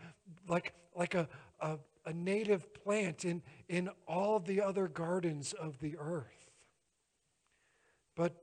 like, 0.49 0.73
like 0.93 1.15
a, 1.15 1.29
a, 1.61 1.77
a 2.05 2.11
native 2.11 2.73
plant 2.73 3.23
in, 3.23 3.41
in 3.69 3.89
all 4.05 4.39
the 4.39 4.61
other 4.61 4.89
gardens 4.89 5.53
of 5.53 5.79
the 5.79 5.95
earth. 5.97 6.51
But 8.17 8.33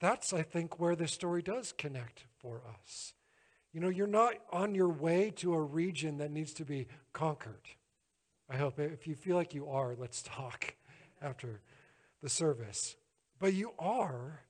that's, 0.00 0.32
I 0.32 0.42
think, 0.42 0.80
where 0.80 0.96
this 0.96 1.12
story 1.12 1.42
does 1.42 1.74
connect 1.76 2.24
for 2.38 2.62
us. 2.80 3.12
You 3.74 3.80
know, 3.80 3.90
you're 3.90 4.06
not 4.06 4.34
on 4.50 4.74
your 4.74 4.88
way 4.88 5.30
to 5.36 5.52
a 5.52 5.60
region 5.60 6.16
that 6.18 6.30
needs 6.30 6.54
to 6.54 6.64
be 6.64 6.88
conquered. 7.12 7.68
I 8.50 8.56
hope 8.56 8.78
if 8.78 9.06
you 9.06 9.14
feel 9.14 9.36
like 9.36 9.54
you 9.54 9.68
are, 9.68 9.94
let's 9.94 10.22
talk 10.22 10.74
after 11.20 11.60
the 12.22 12.28
service. 12.28 12.96
But 13.38 13.54
you 13.54 13.72
are 13.78 14.40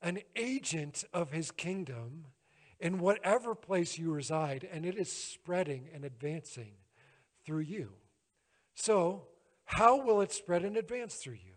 an 0.00 0.20
agent 0.36 1.04
of 1.12 1.32
his 1.32 1.50
kingdom 1.50 2.26
in 2.78 3.00
whatever 3.00 3.54
place 3.54 3.98
you 3.98 4.12
reside, 4.12 4.68
and 4.70 4.86
it 4.86 4.96
is 4.96 5.10
spreading 5.10 5.88
and 5.92 6.04
advancing 6.04 6.72
through 7.44 7.60
you. 7.60 7.90
So, 8.74 9.24
how 9.64 10.00
will 10.00 10.20
it 10.20 10.32
spread 10.32 10.64
and 10.64 10.76
advance 10.76 11.16
through 11.16 11.34
you? 11.34 11.54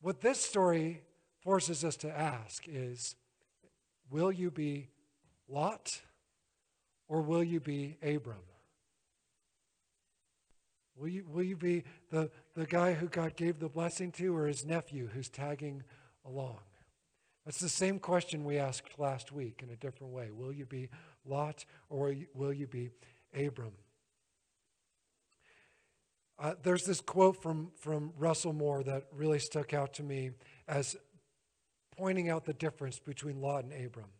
What 0.00 0.20
this 0.20 0.40
story 0.40 1.02
forces 1.42 1.84
us 1.84 1.96
to 1.98 2.16
ask 2.16 2.64
is 2.68 3.16
will 4.10 4.30
you 4.30 4.50
be 4.50 4.88
Lot 5.48 6.00
or 7.08 7.20
will 7.20 7.42
you 7.42 7.60
be 7.60 7.96
Abram? 8.02 8.38
Will 10.96 11.08
you, 11.08 11.24
will 11.26 11.42
you 11.42 11.56
be 11.56 11.84
the, 12.10 12.30
the 12.54 12.66
guy 12.66 12.92
who 12.92 13.08
God 13.08 13.36
gave 13.36 13.58
the 13.58 13.68
blessing 13.68 14.12
to 14.12 14.36
or 14.36 14.46
his 14.46 14.64
nephew 14.64 15.08
who's 15.12 15.28
tagging 15.28 15.82
along? 16.24 16.58
That's 17.44 17.60
the 17.60 17.68
same 17.68 17.98
question 17.98 18.44
we 18.44 18.58
asked 18.58 18.98
last 18.98 19.32
week 19.32 19.62
in 19.62 19.70
a 19.70 19.76
different 19.76 20.12
way. 20.12 20.30
Will 20.30 20.52
you 20.52 20.64
be 20.64 20.90
Lot 21.24 21.64
or 21.88 22.14
will 22.34 22.52
you 22.52 22.66
be 22.66 22.90
Abram? 23.34 23.72
Uh, 26.38 26.54
there's 26.62 26.84
this 26.84 27.00
quote 27.00 27.40
from, 27.40 27.70
from 27.76 28.12
Russell 28.18 28.52
Moore 28.52 28.82
that 28.82 29.04
really 29.12 29.38
stuck 29.38 29.72
out 29.72 29.94
to 29.94 30.02
me 30.02 30.30
as 30.66 30.96
pointing 31.96 32.28
out 32.28 32.44
the 32.44 32.52
difference 32.52 32.98
between 32.98 33.40
Lot 33.40 33.64
and 33.64 33.72
Abram. 33.72 34.10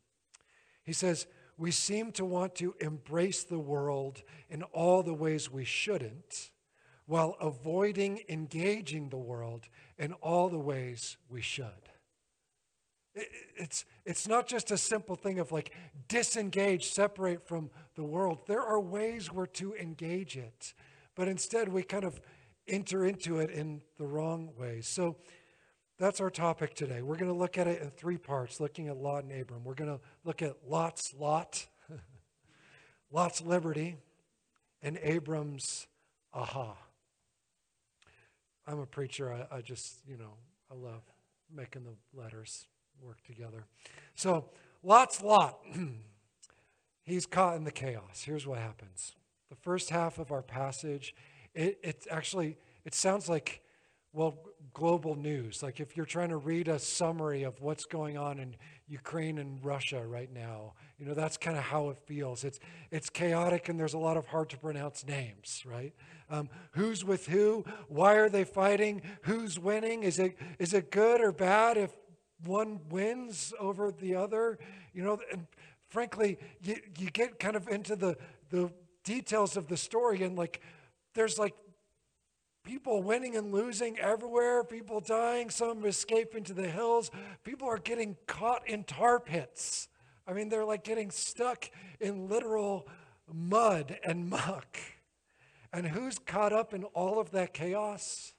He 0.84 0.92
says, 0.92 1.26
We 1.58 1.70
seem 1.70 2.12
to 2.12 2.24
want 2.24 2.54
to 2.56 2.74
embrace 2.80 3.42
the 3.42 3.58
world 3.58 4.22
in 4.48 4.62
all 4.62 5.02
the 5.02 5.14
ways 5.14 5.50
we 5.50 5.64
shouldn't, 5.64 6.51
while 7.12 7.36
avoiding 7.42 8.22
engaging 8.30 9.10
the 9.10 9.18
world 9.18 9.68
in 9.98 10.14
all 10.14 10.48
the 10.48 10.58
ways 10.58 11.18
we 11.28 11.42
should. 11.42 11.90
It's, 13.14 13.84
it's 14.06 14.26
not 14.26 14.46
just 14.46 14.70
a 14.70 14.78
simple 14.78 15.14
thing 15.14 15.38
of 15.38 15.52
like 15.52 15.74
disengage, 16.08 16.90
separate 16.90 17.46
from 17.46 17.68
the 17.96 18.02
world. 18.02 18.38
There 18.46 18.62
are 18.62 18.80
ways 18.80 19.30
we're 19.30 19.44
to 19.44 19.74
engage 19.74 20.38
it, 20.38 20.72
but 21.14 21.28
instead 21.28 21.68
we 21.68 21.82
kind 21.82 22.04
of 22.04 22.18
enter 22.66 23.04
into 23.04 23.40
it 23.40 23.50
in 23.50 23.82
the 23.98 24.06
wrong 24.06 24.48
ways. 24.56 24.88
So 24.88 25.16
that's 25.98 26.18
our 26.18 26.30
topic 26.30 26.72
today. 26.72 27.02
We're 27.02 27.16
going 27.16 27.30
to 27.30 27.38
look 27.38 27.58
at 27.58 27.66
it 27.66 27.82
in 27.82 27.90
three 27.90 28.16
parts, 28.16 28.58
looking 28.58 28.88
at 28.88 28.96
Lot 28.96 29.24
and 29.24 29.38
Abram. 29.38 29.64
We're 29.64 29.74
going 29.74 29.98
to 29.98 30.00
look 30.24 30.40
at 30.40 30.56
Lot's 30.66 31.12
Lot, 31.12 31.66
Lot's 33.12 33.42
liberty, 33.42 33.98
and 34.80 34.98
Abram's 35.02 35.86
aha. 36.32 36.74
I'm 38.66 38.78
a 38.78 38.86
preacher. 38.86 39.32
I, 39.32 39.56
I 39.56 39.60
just, 39.60 39.98
you 40.06 40.16
know, 40.16 40.34
I 40.70 40.74
love 40.74 41.02
making 41.54 41.84
the 41.84 42.20
letters 42.20 42.66
work 43.00 43.22
together. 43.24 43.64
So, 44.14 44.46
Lot's 44.82 45.22
Lot. 45.22 45.58
He's 47.04 47.26
caught 47.26 47.56
in 47.56 47.64
the 47.64 47.72
chaos. 47.72 48.22
Here's 48.24 48.46
what 48.46 48.58
happens. 48.58 49.14
The 49.50 49.56
first 49.56 49.90
half 49.90 50.18
of 50.18 50.30
our 50.30 50.42
passage, 50.42 51.14
it, 51.54 51.78
it 51.82 52.06
actually, 52.10 52.56
it 52.84 52.94
sounds 52.94 53.28
like 53.28 53.62
well, 54.12 54.38
global 54.74 55.14
news. 55.14 55.62
Like 55.62 55.80
if 55.80 55.96
you're 55.96 56.06
trying 56.06 56.28
to 56.28 56.36
read 56.36 56.68
a 56.68 56.78
summary 56.78 57.42
of 57.44 57.60
what's 57.60 57.84
going 57.84 58.18
on 58.18 58.38
in 58.38 58.56
Ukraine 58.86 59.38
and 59.38 59.64
Russia 59.64 60.06
right 60.06 60.32
now, 60.32 60.74
you 61.02 61.08
know, 61.08 61.14
that's 61.14 61.36
kind 61.36 61.58
of 61.58 61.64
how 61.64 61.88
it 61.90 61.98
feels. 62.06 62.44
It's, 62.44 62.60
it's 62.92 63.10
chaotic 63.10 63.68
and 63.68 63.76
there's 63.76 63.94
a 63.94 63.98
lot 63.98 64.16
of 64.16 64.28
hard 64.28 64.48
to 64.50 64.56
pronounce 64.56 65.04
names, 65.04 65.64
right? 65.66 65.92
Um, 66.30 66.48
who's 66.74 67.04
with 67.04 67.26
who? 67.26 67.64
Why 67.88 68.14
are 68.14 68.28
they 68.28 68.44
fighting? 68.44 69.02
Who's 69.22 69.58
winning? 69.58 70.04
Is 70.04 70.20
it, 70.20 70.38
is 70.60 70.72
it 70.72 70.92
good 70.92 71.20
or 71.20 71.32
bad 71.32 71.76
if 71.76 71.90
one 72.44 72.78
wins 72.88 73.52
over 73.58 73.90
the 73.90 74.14
other? 74.14 74.60
You 74.94 75.02
know, 75.02 75.18
and 75.32 75.48
frankly, 75.88 76.38
you, 76.62 76.76
you 76.96 77.10
get 77.10 77.40
kind 77.40 77.56
of 77.56 77.66
into 77.66 77.96
the, 77.96 78.16
the 78.50 78.70
details 79.02 79.56
of 79.56 79.66
the 79.66 79.76
story 79.76 80.22
and 80.22 80.36
like, 80.36 80.60
there's 81.14 81.36
like 81.36 81.54
people 82.62 83.02
winning 83.02 83.34
and 83.34 83.50
losing 83.50 83.98
everywhere, 83.98 84.62
people 84.62 85.00
dying, 85.00 85.50
some 85.50 85.84
escape 85.84 86.36
into 86.36 86.54
the 86.54 86.68
hills. 86.68 87.10
People 87.42 87.66
are 87.66 87.78
getting 87.78 88.16
caught 88.28 88.68
in 88.68 88.84
tar 88.84 89.18
pits. 89.18 89.88
I 90.32 90.34
mean, 90.34 90.48
they're 90.48 90.64
like 90.64 90.82
getting 90.82 91.10
stuck 91.10 91.70
in 92.00 92.26
literal 92.26 92.88
mud 93.30 93.98
and 94.02 94.30
muck. 94.30 94.78
And 95.74 95.86
who's 95.86 96.18
caught 96.18 96.54
up 96.54 96.72
in 96.72 96.84
all 96.84 97.20
of 97.20 97.32
that 97.32 97.52
chaos? 97.52 98.32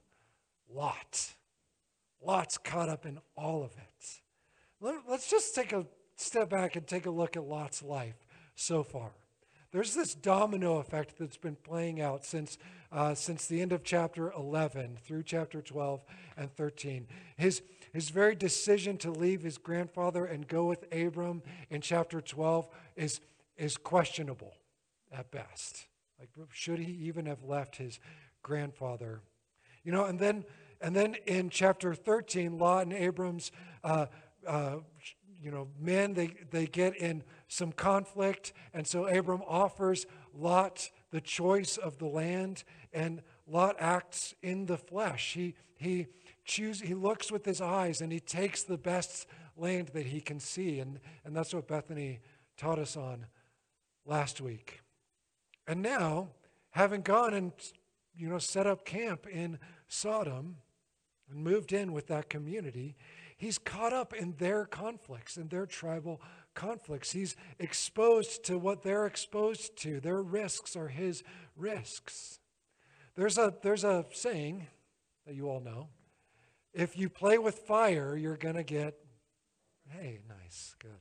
Lot. 0.74 1.36
Lot's 2.20 2.58
caught 2.58 2.90
up 2.90 3.06
in 3.06 3.20
all 3.38 3.64
of 3.64 3.74
it. 3.78 4.22
Let's 5.08 5.30
just 5.30 5.54
take 5.54 5.72
a 5.72 5.86
step 6.16 6.50
back 6.50 6.76
and 6.76 6.88
take 6.88 7.06
a 7.06 7.12
look 7.12 7.38
at 7.38 7.44
Lot's 7.44 7.84
life 7.84 8.26
so 8.56 8.82
far. 8.82 9.12
There's 9.72 9.94
this 9.94 10.16
domino 10.16 10.78
effect 10.78 11.20
that's 11.20 11.38
been 11.38 11.58
playing 11.58 12.02
out 12.02 12.26
since, 12.26 12.58
uh, 12.92 13.14
since 13.14 13.46
the 13.46 13.62
end 13.62 13.72
of 13.72 13.84
chapter 13.84 14.32
11 14.32 14.98
through 15.06 15.24
chapter 15.24 15.62
12 15.62 16.04
and 16.38 16.52
13. 16.56 17.06
His, 17.38 17.62
his 17.94 18.10
very 18.10 18.36
decision 18.36 18.98
to 18.98 19.12
leave 19.12 19.44
his 19.44 19.58
grandfather 19.58 20.26
and 20.26 20.48
go 20.48 20.66
with 20.66 20.84
Abram 20.94 21.44
in 21.70 21.80
chapter 21.80 22.20
12 22.20 22.68
is, 22.96 23.22
is 23.56 23.78
questionable 23.78 24.54
at 25.12 25.32
best. 25.32 25.86
Like, 26.20 26.30
should 26.52 26.80
he 26.80 26.92
even 27.08 27.28
have 27.28 27.44
left 27.44 27.78
his 27.78 28.00
grandfather? 28.42 29.22
You 29.84 29.92
know, 29.92 30.06
and 30.06 30.20
then, 30.20 30.44
and 30.82 30.96
then 30.96 31.16
in 31.28 31.50
chapter 31.50 31.94
13, 31.94 32.58
Lot 32.58 32.84
and 32.84 32.94
Abram's 32.94 33.52
uh, 33.84 34.08
uh, 34.48 34.78
you 35.44 35.52
know, 35.52 35.68
men, 35.78 36.14
they, 36.14 36.34
they 36.52 36.66
get 36.66 36.96
in 36.96 37.22
some 37.50 37.74
conflict. 37.74 38.54
And 38.74 38.88
so 38.88 39.06
Abram 39.06 39.42
offers 39.46 40.06
Lot 40.34 40.90
the 41.12 41.20
choice 41.20 41.76
of 41.78 41.98
the 41.98 42.06
land, 42.06 42.64
and 42.94 43.22
Lot 43.48 43.76
acts 43.80 44.34
in 44.42 44.66
the 44.66 44.78
flesh. 44.78 45.34
He, 45.34 45.56
he, 45.78 46.08
choose, 46.46 46.82
he 46.82 46.94
looks 46.94 47.32
with 47.32 47.46
his 47.46 47.62
eyes 47.62 48.02
and 48.02 48.12
he 48.12 48.20
takes 48.20 48.64
the 48.64 48.78
best 48.78 49.28
land 49.58 49.90
that 49.94 50.06
he 50.06 50.22
can 50.22 50.40
see. 50.40 50.80
And, 50.80 51.00
and 51.26 51.36
that's 51.36 51.54
what 51.54 51.68
Bethany 51.68 52.20
taught 52.58 52.80
us 52.80 52.96
on 52.96 53.26
last 54.06 54.42
week. 54.42 54.82
And 55.68 55.82
now, 55.82 56.30
having 56.72 57.02
gone 57.02 57.34
and 57.34 57.52
you 58.16 58.30
know, 58.30 58.40
set 58.40 58.68
up 58.68 58.86
camp 58.86 59.28
in 59.28 59.60
Sodom 59.88 60.58
and 61.30 61.44
moved 61.44 61.74
in 61.74 61.94
with 61.94 62.08
that 62.08 62.30
community, 62.30 62.96
He's 63.44 63.58
caught 63.58 63.92
up 63.92 64.14
in 64.14 64.36
their 64.38 64.64
conflicts 64.64 65.36
in 65.36 65.50
their 65.50 65.66
tribal 65.66 66.22
conflicts. 66.54 67.12
He's 67.12 67.36
exposed 67.60 68.46
to 68.46 68.58
what 68.58 68.84
they're 68.84 69.06
exposed 69.06 69.76
to. 69.80 70.00
Their 70.00 70.22
risks 70.22 70.78
are 70.78 70.88
his 70.88 71.24
risks. 71.58 72.40
There's 73.16 73.38
a, 73.38 73.54
there's 73.62 73.84
a 73.84 74.06
saying 74.12 74.68
that 75.26 75.36
you 75.36 75.50
all 75.50 75.60
know 75.60 75.90
if 76.74 76.98
you 76.98 77.10
play 77.10 77.38
with 77.38 77.60
fire, 77.60 78.18
you're 78.18 78.38
going 78.38 78.56
to 78.56 78.64
get, 78.64 78.96
hey, 79.90 80.20
nice, 80.28 80.76
good, 80.80 80.92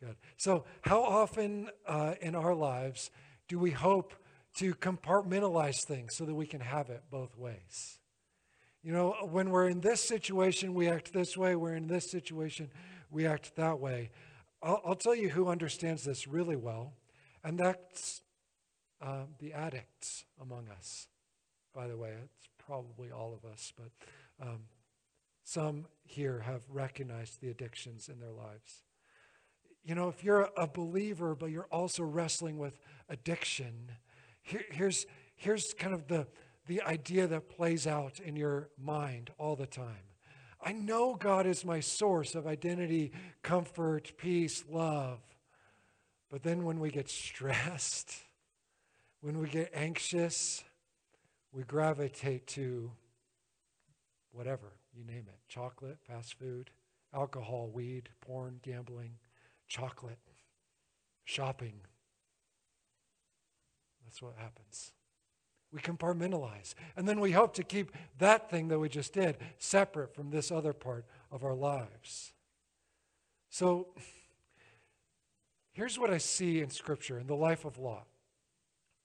good. 0.00 0.16
So, 0.36 0.64
how 0.82 1.02
often 1.02 1.68
uh, 1.86 2.14
in 2.20 2.34
our 2.34 2.54
lives 2.54 3.10
do 3.46 3.58
we 3.58 3.70
hope 3.70 4.14
to 4.56 4.74
compartmentalize 4.74 5.84
things 5.86 6.16
so 6.16 6.24
that 6.24 6.34
we 6.34 6.46
can 6.46 6.60
have 6.60 6.88
it 6.88 7.02
both 7.10 7.36
ways? 7.36 7.98
You 8.82 8.92
know, 8.92 9.14
when 9.30 9.50
we're 9.50 9.68
in 9.68 9.80
this 9.80 10.00
situation, 10.00 10.74
we 10.74 10.88
act 10.88 11.12
this 11.12 11.36
way. 11.36 11.54
We're 11.54 11.76
in 11.76 11.86
this 11.86 12.10
situation, 12.10 12.70
we 13.10 13.26
act 13.26 13.54
that 13.56 13.78
way. 13.78 14.10
I'll, 14.62 14.80
I'll 14.84 14.94
tell 14.94 15.14
you 15.14 15.28
who 15.28 15.48
understands 15.48 16.04
this 16.04 16.26
really 16.26 16.56
well, 16.56 16.94
and 17.44 17.58
that's 17.58 18.22
uh, 19.00 19.24
the 19.38 19.52
addicts 19.52 20.24
among 20.40 20.68
us. 20.68 21.08
By 21.74 21.88
the 21.88 21.96
way, 21.96 22.10
it's 22.24 22.48
probably 22.58 23.10
all 23.10 23.34
of 23.34 23.50
us, 23.50 23.72
but 23.76 23.90
um, 24.46 24.60
some 25.44 25.86
here 26.04 26.40
have 26.40 26.62
recognized 26.68 27.40
the 27.40 27.48
addictions 27.48 28.08
in 28.08 28.20
their 28.20 28.32
lives. 28.32 28.84
You 29.84 29.94
know, 29.94 30.08
if 30.08 30.22
you're 30.22 30.48
a 30.56 30.66
believer, 30.66 31.34
but 31.34 31.50
you're 31.50 31.68
also 31.72 32.04
wrestling 32.04 32.58
with 32.58 32.78
addiction, 33.08 33.90
here, 34.42 34.64
here's, 34.70 35.06
here's 35.34 35.74
kind 35.74 35.94
of 35.94 36.06
the, 36.06 36.26
the 36.66 36.82
idea 36.82 37.26
that 37.26 37.48
plays 37.48 37.86
out 37.86 38.20
in 38.20 38.36
your 38.36 38.68
mind 38.78 39.30
all 39.38 39.56
the 39.56 39.66
time. 39.66 40.04
I 40.64 40.72
know 40.72 41.16
God 41.16 41.46
is 41.46 41.64
my 41.64 41.80
source 41.80 42.36
of 42.36 42.46
identity, 42.46 43.12
comfort, 43.42 44.12
peace, 44.16 44.64
love. 44.70 45.18
But 46.30 46.44
then 46.44 46.64
when 46.64 46.78
we 46.78 46.90
get 46.90 47.08
stressed, 47.10 48.14
when 49.20 49.38
we 49.38 49.48
get 49.48 49.72
anxious, 49.74 50.62
we 51.52 51.62
gravitate 51.64 52.46
to 52.48 52.90
whatever, 54.32 54.72
you 54.96 55.04
name 55.04 55.26
it 55.28 55.38
chocolate, 55.48 55.98
fast 56.06 56.34
food, 56.38 56.70
alcohol, 57.14 57.70
weed, 57.72 58.08
porn, 58.20 58.58
gambling, 58.62 59.18
chocolate, 59.68 60.18
shopping. 61.24 61.80
That's 64.04 64.22
what 64.22 64.34
happens. 64.38 64.92
We 65.72 65.80
compartmentalize. 65.80 66.74
And 66.96 67.08
then 67.08 67.20
we 67.20 67.32
hope 67.32 67.54
to 67.54 67.62
keep 67.62 67.92
that 68.18 68.50
thing 68.50 68.68
that 68.68 68.78
we 68.78 68.88
just 68.88 69.14
did 69.14 69.36
separate 69.58 70.14
from 70.14 70.30
this 70.30 70.50
other 70.50 70.72
part 70.72 71.06
of 71.30 71.44
our 71.44 71.54
lives. 71.54 72.32
So 73.48 73.88
here's 75.72 75.98
what 75.98 76.10
I 76.10 76.18
see 76.18 76.60
in 76.60 76.68
Scripture 76.70 77.18
in 77.18 77.26
the 77.26 77.36
life 77.36 77.64
of 77.64 77.78
Lot. 77.78 78.06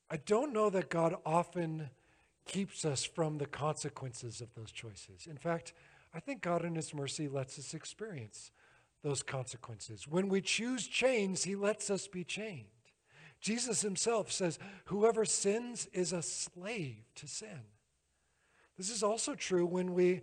I 0.10 0.18
don't 0.18 0.54
know 0.54 0.70
that 0.70 0.90
God 0.90 1.16
often 1.26 1.90
keeps 2.48 2.86
us 2.86 3.04
from 3.04 3.38
the 3.38 3.46
consequences 3.46 4.42
of 4.42 4.54
those 4.56 4.72
choices. 4.72 5.28
In 5.30 5.38
fact, 5.38 5.74
I 6.14 6.20
think 6.20 6.42
God 6.42 6.66
in 6.66 6.76
His 6.76 6.94
mercy 6.94 7.28
lets 7.28 7.60
us 7.60 7.74
experience 7.74 8.52
those 9.04 9.24
consequences. 9.24 10.08
When 10.08 10.30
we 10.30 10.42
choose 10.42 10.88
chains, 10.88 11.44
He 11.44 11.56
lets 11.56 11.90
us 11.90 12.08
be 12.08 12.24
chained. 12.24 12.66
Jesus 13.40 13.82
himself 13.82 14.32
says, 14.32 14.60
Whoever 14.86 15.26
sins 15.26 15.88
is 15.94 16.14
a 16.14 16.22
slave 16.22 17.04
to 17.16 17.28
sin. 17.28 17.62
This 18.78 18.90
is 18.90 19.04
also 19.04 19.36
true 19.36 19.66
when 19.66 19.94
we, 19.94 20.22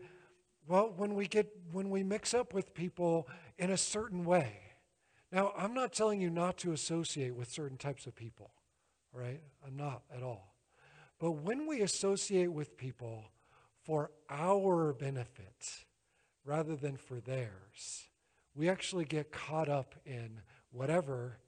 well, 0.67 0.93
when 0.97 1.15
we 1.15 1.27
get, 1.27 1.49
when 1.73 1.91
we 1.91 2.03
mix 2.03 2.35
up 2.35 2.55
with 2.55 2.75
people 2.75 3.29
in 3.59 3.71
a 3.71 3.77
certain 3.77 4.25
way. 4.25 4.59
Now, 5.33 5.53
I'm 5.57 5.75
not 5.75 5.93
telling 5.93 6.21
you 6.21 6.31
not 6.31 6.59
to 6.59 6.73
associate 6.73 7.35
with 7.35 7.51
certain 7.51 7.77
types 7.77 8.07
of 8.07 8.15
people, 8.15 8.53
right? 9.13 9.41
I'm 9.67 9.77
not 9.77 10.03
at 10.15 10.23
all. 10.23 10.54
But 11.19 11.33
when 11.33 11.67
we 11.67 11.81
associate 11.81 12.53
with 12.53 12.77
people 12.77 13.25
for 13.83 14.11
our 14.29 14.93
benefit 14.93 15.85
rather 16.45 16.77
than 16.77 16.97
for 16.97 17.21
theirs, 17.21 18.09
we 18.55 18.69
actually 18.69 19.05
get 19.05 19.33
caught 19.33 19.69
up 19.69 19.95
in 20.05 20.41
whatever 20.71 21.39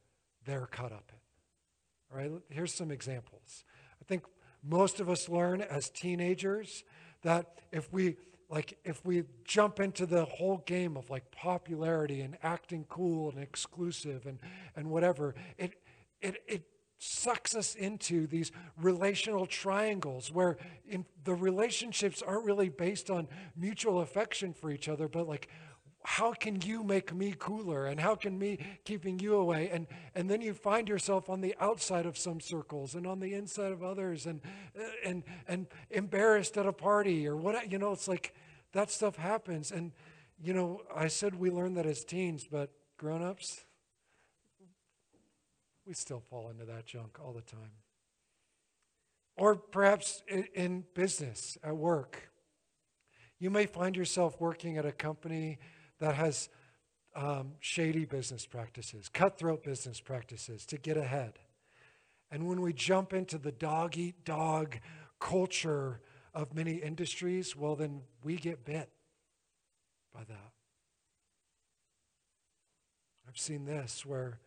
they're 0.45 0.67
caught 0.67 0.93
up 0.93 1.11
in. 1.13 2.17
All 2.17 2.19
right, 2.23 2.43
here's 2.51 2.73
some 2.73 2.91
examples. 2.91 3.65
I 4.01 4.05
think 4.05 4.25
most 4.63 5.01
of 5.01 5.09
us 5.11 5.29
learn 5.29 5.61
as 5.61 5.91
teenagers 5.91 6.85
that 7.23 7.59
if 7.73 7.93
we 7.93 8.17
like 8.49 8.79
if 8.85 9.05
we 9.05 9.25
jump 9.45 9.81
into 9.81 10.07
the 10.07 10.25
whole 10.25 10.59
game 10.67 10.97
of 10.97 11.11
like 11.11 11.31
popularity 11.33 12.21
and 12.21 12.37
acting 12.43 12.85
cool 12.89 13.31
and 13.31 13.43
exclusive 13.43 14.27
and 14.27 14.39
and 14.77 14.89
whatever, 14.89 15.35
it 15.59 15.75
it 16.21 16.37
it 16.47 16.65
sucks 16.99 17.55
us 17.55 17.75
into 17.75 18.27
these 18.27 18.53
relational 18.81 19.47
triangles 19.47 20.33
where 20.33 20.57
the 21.25 21.35
relationships 21.35 22.23
aren't 22.23 22.45
really 22.45 22.69
based 22.69 23.11
on 23.11 23.29
mutual 23.57 24.01
affection 24.01 24.53
for 24.53 24.71
each 24.71 24.89
other, 24.89 25.09
but 25.09 25.29
like 25.29 25.49
how 26.03 26.33
can 26.33 26.63
you 26.63 26.85
make 26.85 27.13
me 27.13 27.35
cooler 27.37 27.87
and 27.87 27.99
how 27.99 28.15
can 28.15 28.39
me 28.39 28.59
keeping 28.85 29.19
you 29.19 29.35
away? 29.35 29.69
And 29.71 29.87
and 30.15 30.31
then 30.31 30.41
you 30.41 30.55
find 30.55 30.89
yourself 30.89 31.29
on 31.29 31.41
the 31.41 31.55
outside 31.61 32.07
of 32.07 32.17
some 32.17 32.41
circles 32.41 32.95
and 32.95 33.07
on 33.07 33.19
the 33.19 33.35
inside 33.35 33.73
of 33.73 33.83
others 33.83 34.27
and 34.27 34.41
uh, 34.79 34.85
and 35.05 35.25
and 35.49 35.67
embarrassed 35.91 36.57
at 36.57 36.67
a 36.67 36.73
party 36.73 37.27
or 37.27 37.37
what 37.37 37.71
you 37.71 37.79
know 37.79 37.93
it's 37.93 38.09
like 38.09 38.35
that 38.73 38.91
stuff 38.91 39.17
happens. 39.17 39.73
And 39.73 39.93
you 40.43 40.53
know 40.53 40.83
i 40.95 41.09
said 41.09 41.35
we 41.35 41.51
learned 41.51 41.77
that 41.77 41.87
as 41.87 42.05
teens 42.05 42.47
but 42.51 42.71
grown-ups 42.97 43.65
we 45.87 45.95
still 45.95 46.21
fall 46.21 46.51
into 46.51 46.65
that 46.65 46.87
junk 46.87 47.19
all 47.23 47.33
the 47.33 47.43
time 47.43 47.73
or 49.37 49.55
perhaps 49.55 50.23
in 50.55 50.85
business 50.95 51.59
at 51.63 51.77
work 51.77 52.31
You 53.39 53.51
may 53.51 53.67
find 53.67 53.97
yourself 53.97 54.41
working 54.41 54.79
at 54.79 54.87
a 54.87 54.93
company 54.93 55.59
that 55.99 56.15
has 56.15 56.49
um, 57.15 57.53
shady 57.61 58.05
business 58.05 58.47
practices, 58.47 59.09
cutthroat 59.13 59.63
business 59.63 60.01
practices 60.01 60.65
to 60.67 60.79
get 60.79 60.97
ahead. 60.97 61.39
And 62.31 62.47
when 62.47 62.61
we 62.61 62.73
jump 62.73 63.13
into 63.13 63.39
the 63.39 63.53
dog 63.53 63.97
eat 63.97 64.25
dog 64.25 64.79
culture 65.21 66.01
of 66.35 66.55
many 66.55 66.77
industries, 66.77 67.55
well, 67.55 67.77
then 67.77 68.03
we 68.23 68.37
get 68.37 68.65
bit 68.65 68.91
by 70.15 70.25
that. 70.25 70.53
I've 73.29 73.39
seen 73.39 73.65
this 73.67 74.05
where 74.05 74.39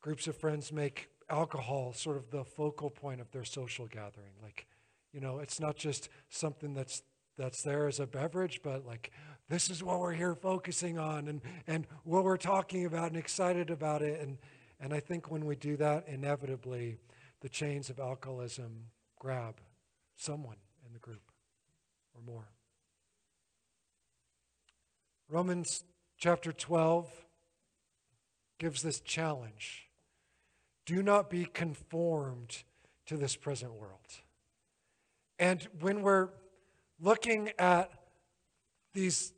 groups 0.00 0.26
of 0.26 0.36
friends 0.36 0.72
make 0.72 1.08
alcohol 1.30 1.92
sort 1.92 2.16
of 2.16 2.30
the 2.30 2.44
focal 2.44 2.90
point 2.90 3.20
of 3.20 3.30
their 3.30 3.44
social 3.44 3.86
gathering. 3.86 4.32
Like, 4.42 4.66
you 5.12 5.20
know, 5.20 5.38
it's 5.38 5.60
not 5.60 5.76
just 5.76 6.08
something 6.30 6.74
that's 6.74 7.02
that's 7.36 7.62
there 7.62 7.86
as 7.86 8.00
a 8.00 8.06
beverage, 8.06 8.60
but 8.62 8.84
like 8.84 9.12
this 9.48 9.70
is 9.70 9.82
what 9.82 10.00
we're 10.00 10.12
here 10.12 10.34
focusing 10.34 10.98
on 10.98 11.28
and, 11.28 11.40
and 11.66 11.86
what 12.04 12.24
we're 12.24 12.36
talking 12.36 12.84
about 12.84 13.08
and 13.08 13.16
excited 13.16 13.70
about 13.70 14.02
it. 14.02 14.20
And, 14.20 14.38
and 14.80 14.92
I 14.92 15.00
think 15.00 15.30
when 15.30 15.46
we 15.46 15.56
do 15.56 15.76
that, 15.76 16.06
inevitably 16.08 16.98
the 17.40 17.48
chains 17.48 17.88
of 17.88 17.98
alcoholism 17.98 18.86
grab 19.18 19.60
someone 20.16 20.56
in 20.84 20.92
the 20.92 20.98
group 20.98 21.22
or 22.14 22.20
more. 22.20 22.48
Romans 25.30 25.84
chapter 26.18 26.52
12 26.52 27.08
gives 28.58 28.82
this 28.82 29.00
challenge 29.00 29.87
do 30.88 31.02
not 31.02 31.28
be 31.28 31.44
conformed 31.44 32.64
to 33.04 33.18
this 33.18 33.36
present 33.36 33.74
world. 33.74 34.08
And 35.38 35.68
when 35.80 36.00
we're 36.00 36.30
looking 36.98 37.50
at 37.58 37.92
these 38.94 39.34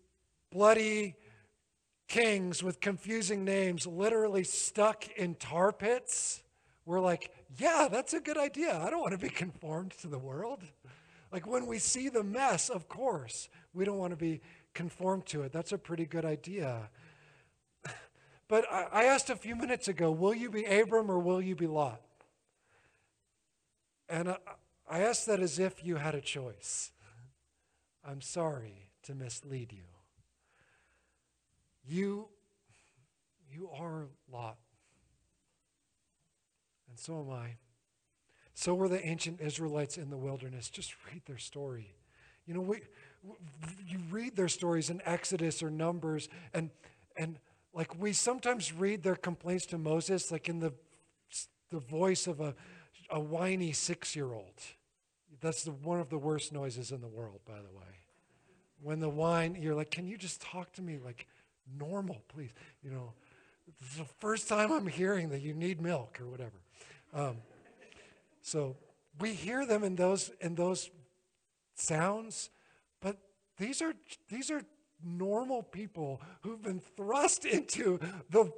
bloody 0.52 1.16
kings 2.06 2.62
with 2.62 2.78
confusing 2.78 3.44
names 3.44 3.84
literally 3.84 4.44
stuck 4.44 5.08
in 5.16 5.34
tar 5.34 5.72
pits, 5.72 6.44
we're 6.86 7.00
like, 7.00 7.34
yeah, 7.58 7.88
that's 7.90 8.14
a 8.14 8.20
good 8.20 8.38
idea. 8.38 8.80
I 8.80 8.88
don't 8.88 9.00
want 9.00 9.12
to 9.12 9.18
be 9.18 9.28
conformed 9.44 9.90
to 10.02 10.06
the 10.06 10.20
world. 10.20 10.62
Like 11.32 11.48
when 11.48 11.66
we 11.66 11.80
see 11.80 12.08
the 12.08 12.22
mess, 12.22 12.68
of 12.68 12.88
course, 12.88 13.48
we 13.74 13.84
don't 13.84 13.98
want 13.98 14.12
to 14.12 14.16
be 14.16 14.40
conformed 14.72 15.26
to 15.26 15.42
it. 15.42 15.50
That's 15.50 15.72
a 15.72 15.78
pretty 15.78 16.06
good 16.06 16.24
idea. 16.24 16.90
But 18.50 18.66
I 18.68 19.04
asked 19.04 19.30
a 19.30 19.36
few 19.36 19.54
minutes 19.54 19.86
ago, 19.86 20.10
will 20.10 20.34
you 20.34 20.50
be 20.50 20.64
Abram 20.64 21.08
or 21.08 21.20
will 21.20 21.40
you 21.40 21.54
be 21.54 21.68
Lot? 21.68 22.00
And 24.08 24.34
I 24.90 25.02
asked 25.02 25.26
that 25.26 25.38
as 25.38 25.60
if 25.60 25.84
you 25.84 25.94
had 25.94 26.16
a 26.16 26.20
choice. 26.20 26.90
I'm 28.04 28.20
sorry 28.20 28.88
to 29.04 29.14
mislead 29.14 29.72
you. 29.72 29.84
You, 31.86 32.26
you 33.52 33.70
are 33.72 34.08
Lot. 34.32 34.56
And 36.88 36.98
so 36.98 37.20
am 37.20 37.30
I. 37.30 37.54
So 38.54 38.74
were 38.74 38.88
the 38.88 39.06
ancient 39.06 39.40
Israelites 39.40 39.96
in 39.96 40.10
the 40.10 40.18
wilderness. 40.18 40.68
Just 40.68 40.96
read 41.06 41.22
their 41.24 41.38
story. 41.38 41.94
You 42.46 42.54
know, 42.54 42.62
we, 42.62 42.80
you 43.86 44.00
read 44.10 44.34
their 44.34 44.48
stories 44.48 44.90
in 44.90 45.00
Exodus 45.04 45.62
or 45.62 45.70
Numbers, 45.70 46.28
and, 46.52 46.70
and 47.16 47.38
like 47.72 47.98
we 47.98 48.12
sometimes 48.12 48.72
read 48.72 49.02
their 49.02 49.16
complaints 49.16 49.66
to 49.66 49.78
Moses, 49.78 50.30
like 50.30 50.48
in 50.48 50.60
the, 50.60 50.72
the 51.70 51.78
voice 51.78 52.26
of 52.26 52.40
a, 52.40 52.54
a 53.10 53.20
whiny 53.20 53.72
six 53.72 54.16
year 54.16 54.32
old. 54.32 54.60
That's 55.40 55.64
the, 55.64 55.70
one 55.70 56.00
of 56.00 56.10
the 56.10 56.18
worst 56.18 56.52
noises 56.52 56.90
in 56.90 57.00
the 57.00 57.08
world, 57.08 57.40
by 57.46 57.56
the 57.56 57.76
way. 57.76 57.84
When 58.82 58.98
the 58.98 59.08
whine, 59.08 59.56
you're 59.60 59.74
like, 59.74 59.90
can 59.90 60.06
you 60.06 60.16
just 60.16 60.40
talk 60.40 60.72
to 60.74 60.82
me 60.82 60.98
like 61.02 61.26
normal, 61.78 62.22
please? 62.28 62.50
You 62.82 62.90
know, 62.90 63.12
this 63.80 63.92
is 63.92 63.96
the 63.98 64.04
first 64.18 64.48
time 64.48 64.72
I'm 64.72 64.86
hearing 64.86 65.28
that 65.30 65.40
you 65.40 65.54
need 65.54 65.80
milk 65.80 66.18
or 66.20 66.26
whatever. 66.26 66.60
Um, 67.14 67.36
so 68.42 68.76
we 69.20 69.32
hear 69.32 69.66
them 69.66 69.84
in 69.84 69.96
those 69.96 70.30
in 70.40 70.54
those 70.54 70.90
sounds, 71.74 72.50
but 73.00 73.16
these 73.58 73.82
are 73.82 73.94
these 74.28 74.50
are 74.50 74.62
normal 75.04 75.62
people 75.62 76.20
who've 76.42 76.62
been 76.62 76.80
thrust 76.96 77.44
into 77.44 77.98
the 78.30 78.50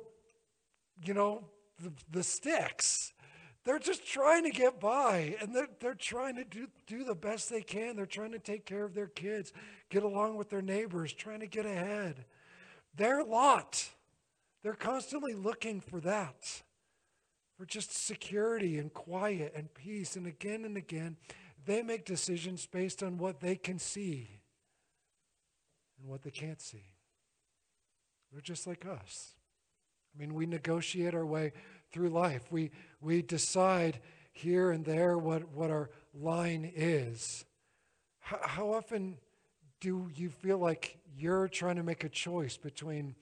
you 1.05 1.15
know 1.15 1.45
the, 1.81 1.93
the 2.11 2.23
sticks 2.23 3.13
they're 3.65 3.79
just 3.79 4.07
trying 4.07 4.43
to 4.45 4.51
get 4.51 4.81
by 4.81 5.37
and 5.41 5.55
they're, 5.55 5.69
they're 5.81 5.95
trying 5.95 6.35
to 6.37 6.45
do, 6.45 6.67
do 6.87 7.05
the 7.05 7.15
best 7.15 7.49
they 7.49 7.63
can. 7.63 7.95
They're 7.95 8.07
trying 8.07 8.33
to 8.33 8.41
take 8.41 8.67
care 8.67 8.85
of 8.85 8.95
their 8.95 9.07
kids, 9.07 9.53
get 9.89 10.03
along 10.03 10.37
with 10.37 10.51
their 10.51 10.63
neighbors, 10.63 11.13
trying 11.13 11.41
to 11.41 11.47
get 11.47 11.65
ahead. 11.65 12.25
Their 12.97 13.23
lot, 13.23 13.89
they're 14.63 14.75
constantly 14.75 15.35
looking 15.35 15.81
for 15.81 16.01
that, 16.01 16.63
for 17.57 17.65
just 17.65 18.05
security 18.05 18.79
and 18.79 18.93
quiet 18.93 19.53
and 19.57 19.73
peace. 19.73 20.17
And 20.17 20.27
again 20.27 20.65
and 20.65 20.77
again, 20.77 21.17
they 21.65 21.83
make 21.83 22.05
decisions 22.05 22.67
based 22.67 23.01
on 23.03 23.17
what 23.17 23.41
they 23.41 23.55
can 23.55 23.79
see 23.79 24.42
and 26.03 26.11
what 26.11 26.23
they 26.23 26.31
can't 26.31 26.61
see. 26.61 26.85
They're 28.33 28.41
just 28.41 28.67
like 28.67 28.85
us. 28.85 29.35
I 30.15 30.19
mean, 30.19 30.35
we 30.35 30.47
negotiate 30.47 31.15
our 31.15 31.25
way 31.25 31.53
through 31.91 32.11
life. 32.11 32.51
We, 32.51 32.71
we 33.01 33.23
decide 33.23 34.01
here 34.33 34.71
and 34.71 34.85
there 34.85 35.17
what, 35.17 35.49
what 35.53 35.71
our 35.71 35.91
line 36.15 36.71
is. 36.75 37.45
How, 38.19 38.41
how 38.43 38.73
often 38.73 39.19
do 39.81 40.11
you 40.15 40.31
feel 40.31 40.59
like 40.59 40.99
you're 41.17 41.49
trying 41.49 41.77
to 41.77 41.83
make 41.83 42.05
a 42.05 42.09
choice 42.09 42.57
between 42.57 43.15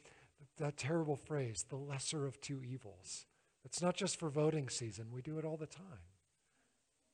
that 0.59 0.77
terrible 0.77 1.16
phrase, 1.16 1.64
the 1.69 1.77
lesser 1.77 2.27
of 2.27 2.40
two 2.40 2.62
evils? 2.62 3.27
It's 3.64 3.83
not 3.83 3.97
just 3.97 4.19
for 4.19 4.31
voting 4.31 4.69
season. 4.69 5.07
We 5.12 5.23
do 5.23 5.38
it 5.38 5.45
all 5.45 5.57
the 5.57 5.66
time. 5.66 5.85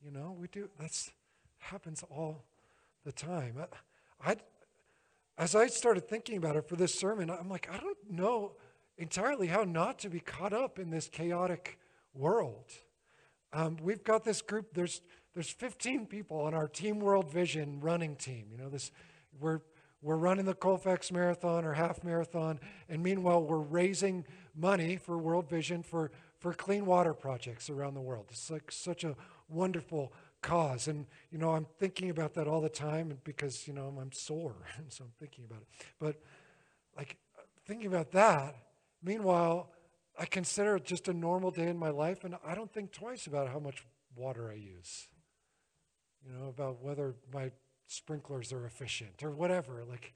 You 0.03 0.11
know, 0.11 0.37
we 0.39 0.49
do, 0.49 0.69
that's 0.79 1.11
happens 1.59 2.05
all 2.11 2.45
the 3.05 3.13
time. 3.13 3.57
I, 3.59 4.31
I, 4.31 4.37
as 5.39 5.55
I 5.55 5.67
started 5.67 6.09
thinking 6.09 6.37
about 6.37 6.57
it 6.57 6.69
for 6.69 6.77
this 6.77 6.95
sermon, 6.95 7.31
I'm 7.31 7.49
like, 7.49 7.69
I 7.71 7.79
don't 7.79 7.99
know 8.11 8.53
entirely 8.99 9.49
how 9.49 9.65
not 9.65 9.99
to 10.01 10.09
be 10.09 10.21
caught 10.21 10.53
up 10.53 10.79
in 10.79 10.91
this 10.91 11.09
chaotic 11.09 11.79
world. 12.15 12.73
Um, 13.53 13.77
we've 13.83 14.03
got 14.03 14.25
this 14.25 14.41
group, 14.41 14.73
there's, 14.73 15.03
there's 15.35 15.51
15 15.51 16.07
people 16.07 16.41
on 16.41 16.55
our 16.55 16.69
Team 16.69 17.01
World 17.01 17.31
Vision 17.31 17.81
running 17.81 18.17
team. 18.17 18.47
You 18.51 18.59
know, 18.59 18.69
this, 18.69 18.91
we're, 19.39 19.61
we're 20.01 20.17
running 20.17 20.47
the 20.47 20.55
Colfax 20.55 21.13
Marathon 21.13 21.65
or 21.65 21.75
half 21.75 22.03
marathon, 22.03 22.59
and 22.89 23.03
meanwhile, 23.03 23.43
we're 23.43 23.59
raising 23.59 24.25
money 24.55 24.97
for 24.97 25.19
World 25.19 25.49
Vision 25.51 25.83
for, 25.83 26.11
for 26.39 26.55
clean 26.55 26.87
water 26.87 27.13
projects 27.13 27.69
around 27.69 27.95
the 27.95 28.01
world. 28.01 28.27
It's 28.31 28.51
like 28.51 28.73
such 28.73 29.05
a 29.05 29.15
wonderful 29.49 30.13
cause. 30.47 30.89
And, 30.89 31.07
you 31.31 31.39
know, 31.39 31.51
I'm 31.51 31.67
thinking 31.79 32.11
about 32.11 32.35
that 32.35 32.47
all 32.47 32.61
the 32.61 32.69
time 32.69 33.19
because, 33.25 33.67
you 33.67 33.75
know, 33.75 33.95
I'm 34.01 34.13
sore, 34.13 34.57
and 34.79 34.93
so 34.93 35.05
I'm 35.05 35.13
thinking 35.19 35.45
about 35.45 35.63
it. 35.63 35.69
But, 35.99 36.21
like, 36.97 37.17
thinking 37.67 37.87
about 37.87 38.13
that, 38.13 38.57
Meanwhile, 39.07 39.71
I 40.19 40.25
consider 40.25 40.77
it 40.77 40.85
just 40.85 41.09
a 41.09 41.13
normal 41.13 41.53
day 41.53 41.69
in 41.69 41.79
my 41.79 41.91
life, 41.91 42.25
and 42.25 42.37
I 42.45 42.55
don't 42.55 42.73
think 42.73 42.91
twice 42.91 43.27
about 43.29 43.49
how 43.49 43.61
much 43.61 43.85
water 44.17 44.51
I 44.51 44.55
use. 44.55 45.09
You 46.27 46.33
know, 46.37 46.49
about 46.49 46.83
whether 46.83 47.15
my 47.33 47.53
sprinklers 47.87 48.53
are 48.53 48.67
efficient 48.67 49.23
or 49.23 49.31
whatever. 49.31 49.85
Like, 49.89 50.13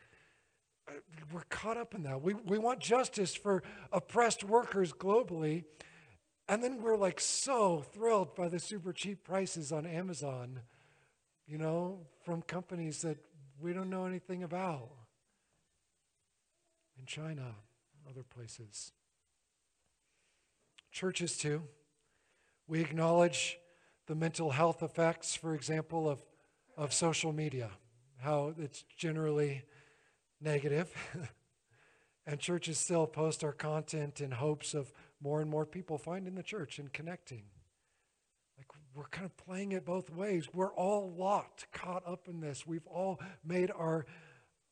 we're 1.32 1.44
caught 1.50 1.76
up 1.76 1.94
in 1.94 2.02
that. 2.02 2.20
We, 2.20 2.34
we 2.34 2.58
want 2.58 2.80
justice 2.80 3.32
for 3.32 3.62
oppressed 3.92 4.42
workers 4.42 4.92
globally, 4.92 5.64
and 6.50 6.64
then 6.64 6.82
we're 6.82 6.96
like 6.96 7.20
so 7.20 7.80
thrilled 7.80 8.34
by 8.34 8.48
the 8.48 8.58
super 8.58 8.92
cheap 8.92 9.22
prices 9.22 9.70
on 9.70 9.86
Amazon, 9.86 10.58
you 11.46 11.56
know, 11.56 12.00
from 12.24 12.42
companies 12.42 13.02
that 13.02 13.18
we 13.60 13.72
don't 13.72 13.88
know 13.88 14.04
anything 14.04 14.42
about 14.42 14.90
in 16.98 17.06
China 17.06 17.54
other 18.08 18.24
places. 18.24 18.90
Churches, 20.90 21.38
too. 21.38 21.62
We 22.66 22.80
acknowledge 22.80 23.56
the 24.08 24.16
mental 24.16 24.50
health 24.50 24.82
effects, 24.82 25.36
for 25.36 25.54
example, 25.54 26.10
of, 26.10 26.20
of 26.76 26.92
social 26.92 27.32
media, 27.32 27.70
how 28.18 28.54
it's 28.58 28.82
generally 28.96 29.62
negative. 30.40 30.92
and 32.26 32.40
churches 32.40 32.76
still 32.76 33.06
post 33.06 33.44
our 33.44 33.52
content 33.52 34.20
in 34.20 34.32
hopes 34.32 34.74
of 34.74 34.92
more 35.22 35.40
and 35.40 35.50
more 35.50 35.66
people 35.66 35.98
finding 35.98 36.34
the 36.34 36.42
church 36.42 36.78
and 36.78 36.92
connecting. 36.92 37.44
Like 38.56 38.66
we're 38.94 39.08
kind 39.08 39.26
of 39.26 39.36
playing 39.36 39.72
it 39.72 39.84
both 39.84 40.10
ways. 40.10 40.48
We're 40.52 40.74
all 40.74 41.12
locked, 41.16 41.70
caught 41.72 42.02
up 42.06 42.28
in 42.28 42.40
this. 42.40 42.66
We've 42.66 42.86
all 42.86 43.20
made 43.44 43.70
our 43.70 44.06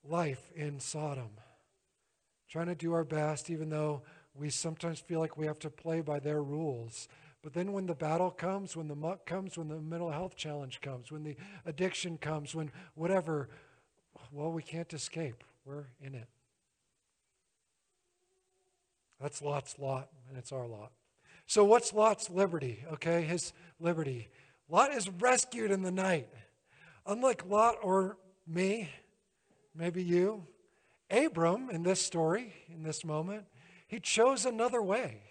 life 0.05 0.51
in 0.55 0.81
Sodom 0.81 1.31
trying 2.49 2.67
to 2.67 2.75
do 2.75 2.93
our 2.93 3.05
best, 3.05 3.51
even 3.51 3.69
though 3.69 4.03
we 4.35 4.51
sometimes 4.51 5.01
feel 5.01 5.21
like 5.21 5.37
we 5.37 5.47
have 5.47 5.59
to 5.59 5.71
play 5.71 6.01
by 6.01 6.19
their 6.19 6.43
rules. 6.43 7.09
But 7.43 7.53
then 7.53 7.73
when 7.73 7.87
the 7.87 7.95
battle 7.95 8.31
comes, 8.31 8.77
when 8.77 8.89
the 8.89 8.97
muck 8.97 9.27
comes, 9.27 9.57
when 9.57 9.69
the 9.69 9.81
mental 9.81 10.11
health 10.11 10.35
challenge 10.37 10.81
comes, 10.81 11.13
when 11.13 11.25
the 11.25 11.37
addiction 11.67 12.19
comes, 12.19 12.55
when 12.55 12.73
whatever, 12.95 13.49
well, 14.33 14.51
we 14.51 14.63
can't 14.63 14.93
escape. 14.93 15.45
We're 15.65 15.87
in 16.01 16.15
it. 16.15 16.29
That's 19.21 19.43
Lot's 19.43 19.79
lot, 19.79 20.09
and 20.29 20.39
it's 20.39 20.53
our 20.53 20.67
lot. 20.67 20.93
So, 21.47 21.65
what's 21.65 21.93
Lot's 21.93 22.31
liberty? 22.31 22.85
Okay, 22.95 23.23
his 23.23 23.53
liberty. 23.81 24.29
Lot 24.69 24.93
is 24.93 25.09
rescued 25.09 25.71
in 25.71 25.83
the 25.83 25.91
night. 25.91 26.29
Unlike 27.07 27.47
Lot 27.49 27.77
or 27.83 28.19
me, 28.47 28.91
maybe 29.75 30.03
you, 30.03 30.47
Abram, 31.11 31.71
in 31.71 31.83
this 31.83 32.03
story, 32.03 32.53
in 32.73 32.83
this 32.83 33.05
moment, 33.05 33.47
he 33.87 33.99
chose 33.99 34.45
another 34.45 34.83
way. 34.83 35.23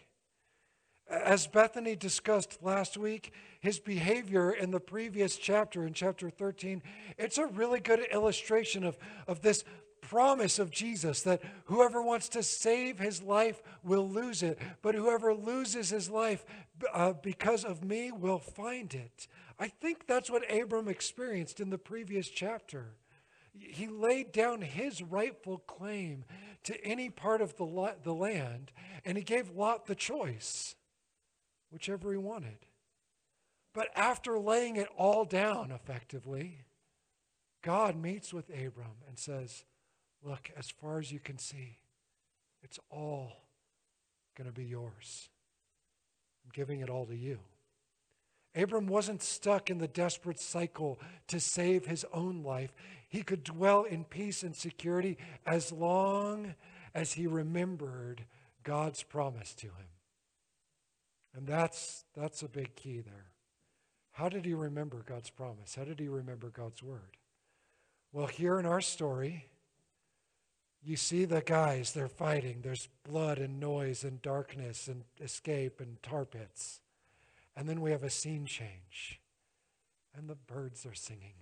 As 1.09 1.47
Bethany 1.47 1.95
discussed 1.95 2.57
last 2.61 2.97
week, 2.97 3.31
his 3.61 3.79
behavior 3.79 4.51
in 4.51 4.71
the 4.71 4.79
previous 4.79 5.37
chapter, 5.37 5.85
in 5.85 5.93
chapter 5.93 6.29
13, 6.29 6.81
it's 7.17 7.37
a 7.37 7.45
really 7.45 7.79
good 7.79 8.01
illustration 8.11 8.83
of, 8.83 8.97
of 9.27 9.41
this 9.41 9.63
promise 10.09 10.57
of 10.59 10.71
Jesus 10.71 11.21
that 11.23 11.41
whoever 11.65 12.01
wants 12.01 12.29
to 12.29 12.43
save 12.43 12.99
his 12.99 13.21
life 13.21 13.61
will 13.83 14.09
lose 14.09 14.41
it, 14.41 14.57
but 14.81 14.95
whoever 14.95 15.33
loses 15.33 15.89
his 15.89 16.09
life 16.09 16.45
uh, 16.93 17.13
because 17.13 17.65
of 17.65 17.83
me 17.83 18.11
will 18.11 18.39
find 18.39 18.93
it. 18.93 19.27
I 19.59 19.67
think 19.67 20.07
that's 20.07 20.29
what 20.29 20.49
Abram 20.51 20.87
experienced 20.87 21.59
in 21.59 21.69
the 21.69 21.77
previous 21.77 22.29
chapter. 22.29 22.93
He 23.53 23.87
laid 23.87 24.31
down 24.31 24.61
his 24.61 25.01
rightful 25.01 25.57
claim 25.59 26.25
to 26.63 26.85
any 26.85 27.09
part 27.09 27.41
of 27.41 27.57
the, 27.57 27.95
the 28.03 28.13
land, 28.13 28.71
and 29.03 29.17
he 29.17 29.23
gave 29.23 29.49
Lot 29.49 29.87
the 29.87 29.95
choice, 29.95 30.75
whichever 31.71 32.11
he 32.11 32.17
wanted. 32.17 32.65
But 33.73 33.89
after 33.95 34.39
laying 34.39 34.75
it 34.75 34.87
all 34.95 35.25
down 35.25 35.71
effectively, 35.71 36.59
God 37.61 37.95
meets 37.95 38.33
with 38.33 38.49
Abram 38.49 39.03
and 39.07 39.17
says, 39.17 39.65
Look, 40.27 40.51
as 40.57 40.69
far 40.69 40.99
as 40.99 41.09
you 41.09 41.19
can 41.19 41.37
see, 41.37 41.77
it's 42.61 42.79
all 42.89 43.31
going 44.35 44.49
to 44.49 44.53
be 44.53 44.65
yours. 44.65 45.29
I'm 46.43 46.51
giving 46.53 46.81
it 46.81 46.89
all 46.89 47.05
to 47.05 47.15
you. 47.15 47.39
Abram 48.53 48.87
wasn't 48.87 49.23
stuck 49.23 49.69
in 49.69 49.77
the 49.77 49.87
desperate 49.87 50.39
cycle 50.39 50.99
to 51.27 51.39
save 51.39 51.85
his 51.85 52.05
own 52.11 52.43
life. 52.43 52.73
He 53.07 53.21
could 53.23 53.43
dwell 53.45 53.83
in 53.83 54.03
peace 54.03 54.43
and 54.43 54.53
security 54.53 55.17
as 55.45 55.71
long 55.71 56.55
as 56.93 57.13
he 57.13 57.25
remembered 57.25 58.25
God's 58.63 59.03
promise 59.03 59.53
to 59.55 59.67
him. 59.67 59.87
And 61.35 61.47
that's, 61.47 62.03
that's 62.13 62.43
a 62.43 62.49
big 62.49 62.75
key 62.75 62.99
there. 62.99 63.31
How 64.11 64.27
did 64.27 64.43
he 64.43 64.53
remember 64.53 65.05
God's 65.07 65.29
promise? 65.29 65.75
How 65.75 65.85
did 65.85 65.99
he 65.99 66.09
remember 66.09 66.49
God's 66.49 66.83
word? 66.83 67.15
Well, 68.11 68.27
here 68.27 68.59
in 68.59 68.65
our 68.65 68.81
story, 68.81 69.45
you 70.83 70.95
see 70.95 71.25
the 71.25 71.41
guys, 71.41 71.91
they're 71.91 72.07
fighting. 72.07 72.59
There's 72.61 72.87
blood 73.07 73.39
and 73.39 73.59
noise 73.59 74.03
and 74.03 74.21
darkness 74.21 74.87
and 74.87 75.03
escape 75.21 75.79
and 75.79 76.01
tar 76.01 76.25
pits. 76.25 76.81
And 77.55 77.67
then 77.67 77.81
we 77.81 77.91
have 77.91 78.03
a 78.03 78.09
scene 78.09 78.45
change. 78.45 79.19
And 80.15 80.29
the 80.29 80.35
birds 80.35 80.85
are 80.85 80.93
singing. 80.93 81.33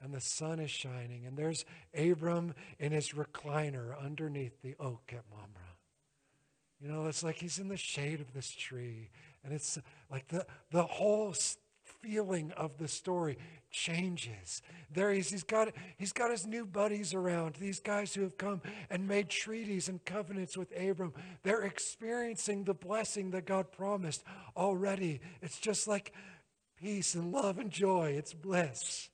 And 0.00 0.14
the 0.14 0.20
sun 0.20 0.60
is 0.60 0.70
shining. 0.70 1.26
And 1.26 1.36
there's 1.36 1.64
Abram 1.96 2.54
in 2.78 2.92
his 2.92 3.10
recliner 3.10 4.00
underneath 4.02 4.62
the 4.62 4.74
oak 4.78 5.12
at 5.12 5.24
Mamre. 5.30 5.76
You 6.80 6.88
know, 6.88 7.06
it's 7.06 7.24
like 7.24 7.36
he's 7.36 7.58
in 7.58 7.68
the 7.68 7.76
shade 7.76 8.20
of 8.20 8.32
this 8.32 8.50
tree. 8.50 9.10
And 9.44 9.52
it's 9.52 9.78
like 10.10 10.28
the, 10.28 10.46
the 10.70 10.84
whole 10.84 11.34
feeling 12.00 12.52
of 12.52 12.78
the 12.78 12.88
story 12.88 13.38
changes. 13.70 14.62
There 14.92 15.12
he 15.12 15.20
is. 15.20 15.30
He's 15.30 15.42
got, 15.42 15.72
he's 15.96 16.12
got 16.12 16.30
his 16.30 16.46
new 16.46 16.64
buddies 16.64 17.14
around, 17.14 17.56
these 17.56 17.80
guys 17.80 18.14
who 18.14 18.22
have 18.22 18.38
come 18.38 18.62
and 18.90 19.06
made 19.06 19.28
treaties 19.28 19.88
and 19.88 20.04
covenants 20.04 20.56
with 20.56 20.72
Abram. 20.78 21.12
They're 21.42 21.62
experiencing 21.62 22.64
the 22.64 22.74
blessing 22.74 23.30
that 23.30 23.46
God 23.46 23.72
promised 23.72 24.24
already. 24.56 25.20
It's 25.42 25.58
just 25.58 25.86
like 25.86 26.12
peace 26.80 27.14
and 27.14 27.32
love 27.32 27.58
and 27.58 27.70
joy, 27.70 28.14
it's 28.16 28.34
bliss. 28.34 29.10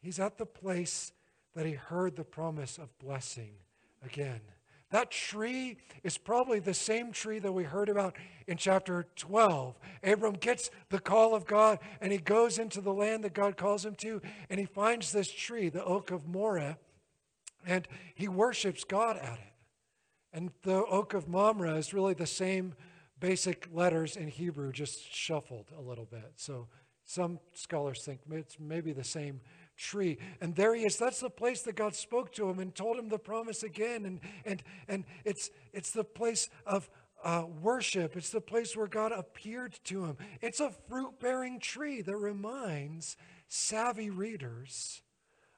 He's 0.00 0.18
at 0.18 0.36
the 0.36 0.46
place 0.46 1.12
that 1.54 1.66
he 1.66 1.72
heard 1.72 2.16
the 2.16 2.24
promise 2.24 2.78
of 2.78 2.98
blessing 2.98 3.52
again. 4.04 4.40
That 4.92 5.10
tree 5.10 5.78
is 6.04 6.18
probably 6.18 6.58
the 6.58 6.74
same 6.74 7.12
tree 7.12 7.38
that 7.38 7.50
we 7.50 7.64
heard 7.64 7.88
about 7.88 8.14
in 8.46 8.58
chapter 8.58 9.06
12. 9.16 9.74
Abram 10.04 10.34
gets 10.34 10.70
the 10.90 10.98
call 10.98 11.34
of 11.34 11.46
God 11.46 11.78
and 12.02 12.12
he 12.12 12.18
goes 12.18 12.58
into 12.58 12.82
the 12.82 12.92
land 12.92 13.24
that 13.24 13.32
God 13.32 13.56
calls 13.56 13.86
him 13.86 13.94
to 13.96 14.20
and 14.50 14.60
he 14.60 14.66
finds 14.66 15.10
this 15.10 15.32
tree, 15.32 15.70
the 15.70 15.82
oak 15.82 16.10
of 16.10 16.28
Moreh, 16.28 16.76
and 17.66 17.88
he 18.14 18.28
worships 18.28 18.84
God 18.84 19.16
at 19.16 19.38
it. 19.38 19.52
And 20.30 20.50
the 20.62 20.84
oak 20.84 21.14
of 21.14 21.26
Mamre 21.26 21.74
is 21.76 21.94
really 21.94 22.14
the 22.14 22.26
same 22.26 22.74
basic 23.18 23.68
letters 23.72 24.16
in 24.16 24.28
Hebrew, 24.28 24.72
just 24.72 25.10
shuffled 25.14 25.70
a 25.76 25.80
little 25.80 26.06
bit. 26.06 26.32
So 26.36 26.68
some 27.06 27.38
scholars 27.54 28.02
think 28.04 28.20
it's 28.30 28.58
maybe 28.60 28.92
the 28.92 29.04
same 29.04 29.40
tree. 29.76 30.18
And 30.40 30.54
there 30.54 30.74
he 30.74 30.84
is. 30.84 30.96
That's 30.96 31.20
the 31.20 31.30
place 31.30 31.62
that 31.62 31.76
God 31.76 31.94
spoke 31.94 32.32
to 32.32 32.48
him 32.48 32.58
and 32.58 32.74
told 32.74 32.98
him 32.98 33.08
the 33.08 33.18
promise 33.18 33.62
again. 33.62 34.04
And, 34.04 34.20
and, 34.44 34.62
and 34.88 35.04
it's, 35.24 35.50
it's 35.72 35.90
the 35.90 36.04
place 36.04 36.48
of 36.66 36.90
uh, 37.24 37.44
worship, 37.60 38.16
it's 38.16 38.30
the 38.30 38.40
place 38.40 38.76
where 38.76 38.88
God 38.88 39.12
appeared 39.12 39.78
to 39.84 40.04
him. 40.04 40.16
It's 40.40 40.58
a 40.58 40.72
fruit 40.88 41.20
bearing 41.20 41.60
tree 41.60 42.02
that 42.02 42.16
reminds 42.16 43.16
savvy 43.46 44.10
readers 44.10 45.02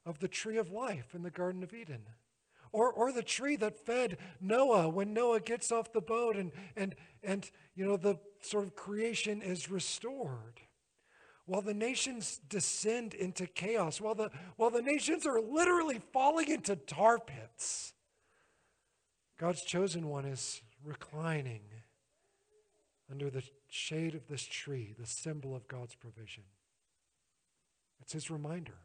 of 0.05 0.18
the 0.18 0.29
tree 0.29 0.59
of 0.59 0.70
life 0.70 1.14
in 1.14 1.22
the 1.22 1.31
Garden 1.31 1.62
of 1.62 1.72
Eden. 1.72 2.03
Or, 2.70 2.92
or 2.92 3.12
the 3.12 3.22
tree 3.22 3.57
that 3.57 3.87
fed 3.87 4.18
Noah 4.40 4.88
when 4.88 5.14
Noah 5.14 5.40
gets 5.40 5.70
off 5.70 5.92
the 5.92 6.00
boat 6.00 6.37
and, 6.37 6.50
and, 6.77 6.94
and 7.22 7.48
you 7.77 7.87
know 7.87 7.96
the 7.96 8.18
sort 8.40 8.64
of 8.64 8.74
creation 8.74 9.40
is 9.40 9.70
restored 9.70 10.61
while 11.46 11.61
the 11.61 11.74
nations 11.74 12.40
descend 12.48 13.12
into 13.12 13.46
chaos, 13.46 14.00
while 14.00 14.14
the, 14.14 14.30
while 14.57 14.70
the 14.70 14.83
nations 14.83 15.26
are 15.26 15.40
literally 15.40 16.00
falling 16.12 16.50
into 16.50 16.74
tar 16.74 17.18
pits, 17.18 17.92
God's 19.38 19.62
chosen 19.62 20.09
one 20.09 20.24
is 20.24 20.62
reclining 20.83 21.61
under 23.11 23.28
the 23.28 23.42
shade 23.68 24.14
of 24.14 24.26
this 24.28 24.44
tree, 24.44 24.94
the 24.98 25.07
symbol 25.07 25.54
of 25.54 25.68
God's 25.68 25.94
provision. 25.94 26.44
It's 28.00 28.12
his 28.12 28.30
reminder. 28.30 28.78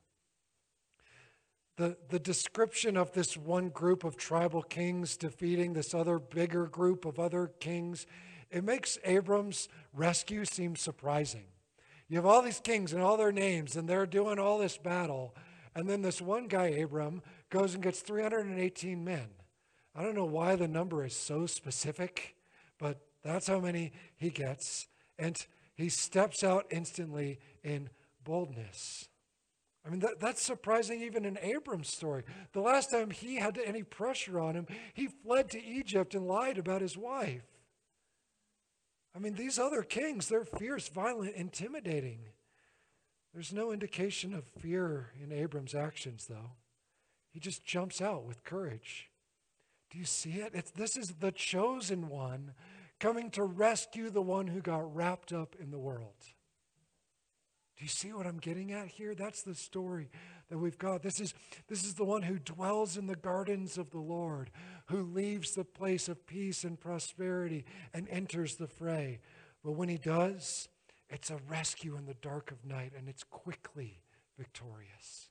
The, 1.77 1.97
the 2.09 2.19
description 2.19 2.97
of 2.97 3.13
this 3.13 3.37
one 3.37 3.69
group 3.69 4.03
of 4.03 4.17
tribal 4.17 4.63
kings 4.63 5.15
defeating 5.15 5.71
this 5.71 5.93
other 5.93 6.19
bigger 6.19 6.65
group 6.65 7.05
of 7.05 7.19
other 7.19 7.51
kings, 7.61 8.05
it 8.51 8.65
makes 8.65 8.97
Abram's 9.05 9.69
rescue 9.93 10.43
seem 10.43 10.75
surprising. 10.75 11.45
You 12.09 12.17
have 12.17 12.25
all 12.25 12.41
these 12.41 12.59
kings 12.59 12.91
and 12.91 13.01
all 13.01 13.17
their 13.17 13.31
names, 13.31 13.75
and 13.75 13.87
they're 13.87 14.07
doing 14.07 14.39
all 14.39 14.57
this 14.57 14.77
battle. 14.77 15.35
And 15.75 15.87
then 15.87 16.01
this 16.01 16.21
one 16.21 16.47
guy, 16.47 16.65
Abram, 16.67 17.21
goes 17.51 17.75
and 17.75 17.83
gets 17.83 18.01
318 18.01 19.03
men. 19.03 19.27
I 19.95 20.01
don't 20.01 20.15
know 20.15 20.25
why 20.25 20.55
the 20.55 20.67
number 20.67 21.05
is 21.05 21.15
so 21.15 21.45
specific, 21.45 22.35
but 22.79 22.99
that's 23.23 23.47
how 23.47 23.59
many 23.59 23.91
he 24.15 24.31
gets. 24.31 24.87
And 25.19 25.45
he 25.75 25.89
steps 25.89 26.43
out 26.43 26.65
instantly 26.71 27.39
in 27.63 27.89
boldness. 28.23 29.07
I 29.85 29.89
mean, 29.89 29.99
that, 29.99 30.19
that's 30.19 30.41
surprising 30.41 31.01
even 31.01 31.25
in 31.25 31.37
Abram's 31.41 31.93
story. 31.93 32.23
The 32.53 32.61
last 32.61 32.91
time 32.91 33.11
he 33.11 33.35
had 33.35 33.59
any 33.63 33.83
pressure 33.83 34.39
on 34.39 34.55
him, 34.55 34.67
he 34.93 35.07
fled 35.07 35.49
to 35.51 35.63
Egypt 35.63 36.15
and 36.15 36.27
lied 36.27 36.57
about 36.57 36.81
his 36.81 36.97
wife. 36.97 37.43
I 39.19 39.21
mean, 39.21 39.33
these 39.33 39.59
other 39.59 39.83
kings, 39.83 40.29
they're 40.29 40.45
fierce, 40.45 40.87
violent, 40.87 41.35
intimidating. 41.35 42.19
There's 43.33 43.51
no 43.51 43.73
indication 43.73 44.33
of 44.33 44.45
fear 44.45 45.11
in 45.21 45.33
Abram's 45.33 45.75
actions, 45.75 46.27
though. 46.29 46.51
He 47.33 47.41
just 47.41 47.65
jumps 47.65 48.01
out 48.01 48.23
with 48.23 48.45
courage. 48.45 49.09
Do 49.91 49.97
you 49.97 50.05
see 50.05 50.35
it? 50.35 50.51
It's, 50.53 50.71
this 50.71 50.95
is 50.95 51.15
the 51.19 51.33
chosen 51.33 52.07
one 52.07 52.53
coming 52.97 53.29
to 53.31 53.43
rescue 53.43 54.09
the 54.09 54.21
one 54.21 54.47
who 54.47 54.61
got 54.61 54.95
wrapped 54.95 55.33
up 55.33 55.53
in 55.59 55.69
the 55.69 55.77
world. 55.77 56.15
Do 57.79 57.85
you 57.85 57.89
see 57.89 58.11
what 58.11 58.27
I'm 58.27 58.39
getting 58.39 58.73
at 58.73 58.89
here? 58.89 59.15
That's 59.15 59.41
the 59.41 59.55
story 59.55 60.09
that 60.49 60.57
we've 60.57 60.77
got. 60.77 61.01
This 61.01 61.21
is, 61.21 61.33
this 61.69 61.85
is 61.85 61.93
the 61.93 62.03
one 62.03 62.23
who 62.23 62.37
dwells 62.37 62.97
in 62.97 63.07
the 63.07 63.15
gardens 63.15 63.77
of 63.77 63.91
the 63.91 64.01
Lord, 64.01 64.51
who 64.87 65.01
leaves 65.01 65.55
the 65.55 65.63
place 65.63 66.09
of 66.09 66.27
peace 66.27 66.65
and 66.65 66.77
prosperity 66.77 67.63
and 67.93 68.05
enters 68.09 68.57
the 68.57 68.67
fray. 68.67 69.21
But 69.63 69.71
when 69.71 69.87
he 69.87 69.97
does, 69.97 70.67
it's 71.09 71.29
a 71.29 71.39
rescue 71.47 71.95
in 71.95 72.05
the 72.05 72.15
dark 72.15 72.51
of 72.51 72.65
night 72.65 72.91
and 72.97 73.07
it's 73.07 73.23
quickly 73.23 74.01
victorious. 74.37 75.29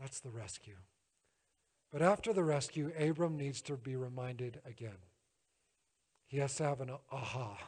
That's 0.00 0.20
the 0.20 0.30
rescue. 0.30 0.76
But 1.92 2.00
after 2.00 2.32
the 2.32 2.44
rescue, 2.44 2.92
Abram 2.98 3.36
needs 3.36 3.60
to 3.62 3.76
be 3.76 3.94
reminded 3.94 4.62
again. 4.64 4.96
He 6.28 6.38
has 6.38 6.54
to 6.56 6.64
have 6.64 6.80
an 6.80 6.92
aha. 7.12 7.58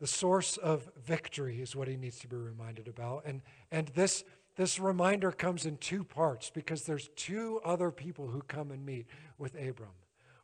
The 0.00 0.06
source 0.06 0.56
of 0.56 0.88
victory 1.04 1.60
is 1.60 1.74
what 1.74 1.88
he 1.88 1.96
needs 1.96 2.20
to 2.20 2.28
be 2.28 2.36
reminded 2.36 2.86
about. 2.86 3.24
And, 3.26 3.42
and 3.72 3.88
this, 3.88 4.24
this 4.56 4.78
reminder 4.78 5.32
comes 5.32 5.66
in 5.66 5.76
two 5.78 6.04
parts 6.04 6.50
because 6.50 6.84
there's 6.84 7.10
two 7.16 7.60
other 7.64 7.90
people 7.90 8.28
who 8.28 8.42
come 8.42 8.70
and 8.70 8.86
meet 8.86 9.06
with 9.38 9.54
Abram. 9.54 9.90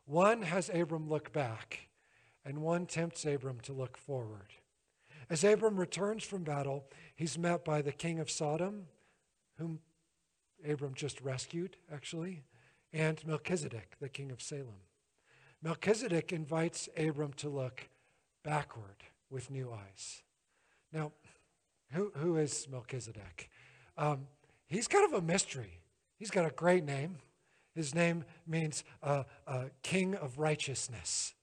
One 0.05 0.41
has 0.41 0.69
Abram 0.73 1.07
look 1.09 1.31
back, 1.31 1.87
and 2.43 2.59
one 2.59 2.85
tempts 2.85 3.25
Abram 3.25 3.59
to 3.61 3.73
look 3.73 3.97
forward. 3.97 4.53
As 5.29 5.43
Abram 5.43 5.77
returns 5.77 6.23
from 6.23 6.43
battle, 6.43 6.85
he's 7.15 7.37
met 7.37 7.63
by 7.63 7.81
the 7.81 7.93
king 7.93 8.19
of 8.19 8.29
Sodom, 8.29 8.85
whom 9.57 9.79
Abram 10.67 10.93
just 10.93 11.21
rescued, 11.21 11.77
actually, 11.91 12.43
and 12.93 13.25
Melchizedek, 13.25 13.95
the 13.99 14.09
king 14.09 14.31
of 14.31 14.41
Salem. 14.41 14.81
Melchizedek 15.63 16.31
invites 16.31 16.89
Abram 16.97 17.33
to 17.33 17.49
look 17.49 17.89
backward 18.43 19.05
with 19.35 19.51
new 19.51 19.69
eyes. 19.69 20.23
Now, 20.93 21.11
who, 21.91 22.09
who 22.15 22.37
is 22.37 22.67
Melchizedek? 22.71 23.49
Um, 23.97 24.27
he's 24.65 24.87
kind 24.87 25.03
of 25.03 25.11
a 25.11 25.21
mystery. 25.21 25.81
He's 26.17 26.31
got 26.31 26.45
a 26.45 26.51
great 26.51 26.85
name. 26.85 27.17
His 27.75 27.93
name 27.93 28.23
means 28.47 28.85
uh, 29.03 29.23
uh, 29.45 29.65
king 29.83 30.15
of 30.15 30.39
righteousness, 30.39 31.33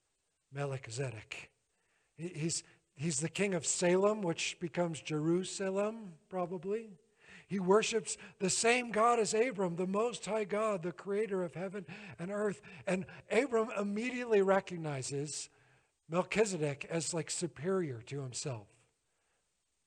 Melchizedek. 0.54 1.50
He, 2.16 2.28
he's, 2.28 2.62
he's 2.94 3.20
the 3.20 3.28
king 3.28 3.52
of 3.52 3.66
Salem, 3.66 4.22
which 4.22 4.56
becomes 4.58 5.02
Jerusalem, 5.02 6.14
probably. 6.30 6.88
He 7.46 7.60
worships 7.60 8.16
the 8.38 8.48
same 8.48 8.90
God 8.90 9.18
as 9.18 9.34
Abram, 9.34 9.76
the 9.76 9.86
Most 9.86 10.24
High 10.24 10.44
God, 10.44 10.82
the 10.82 10.92
creator 10.92 11.42
of 11.42 11.52
heaven 11.52 11.84
and 12.18 12.30
earth. 12.30 12.62
And 12.86 13.04
Abram 13.30 13.68
immediately 13.78 14.40
recognizes 14.40 15.50
Melchizedek 16.12 16.86
as 16.90 17.14
like 17.14 17.30
superior 17.30 18.02
to 18.02 18.20
himself. 18.20 18.68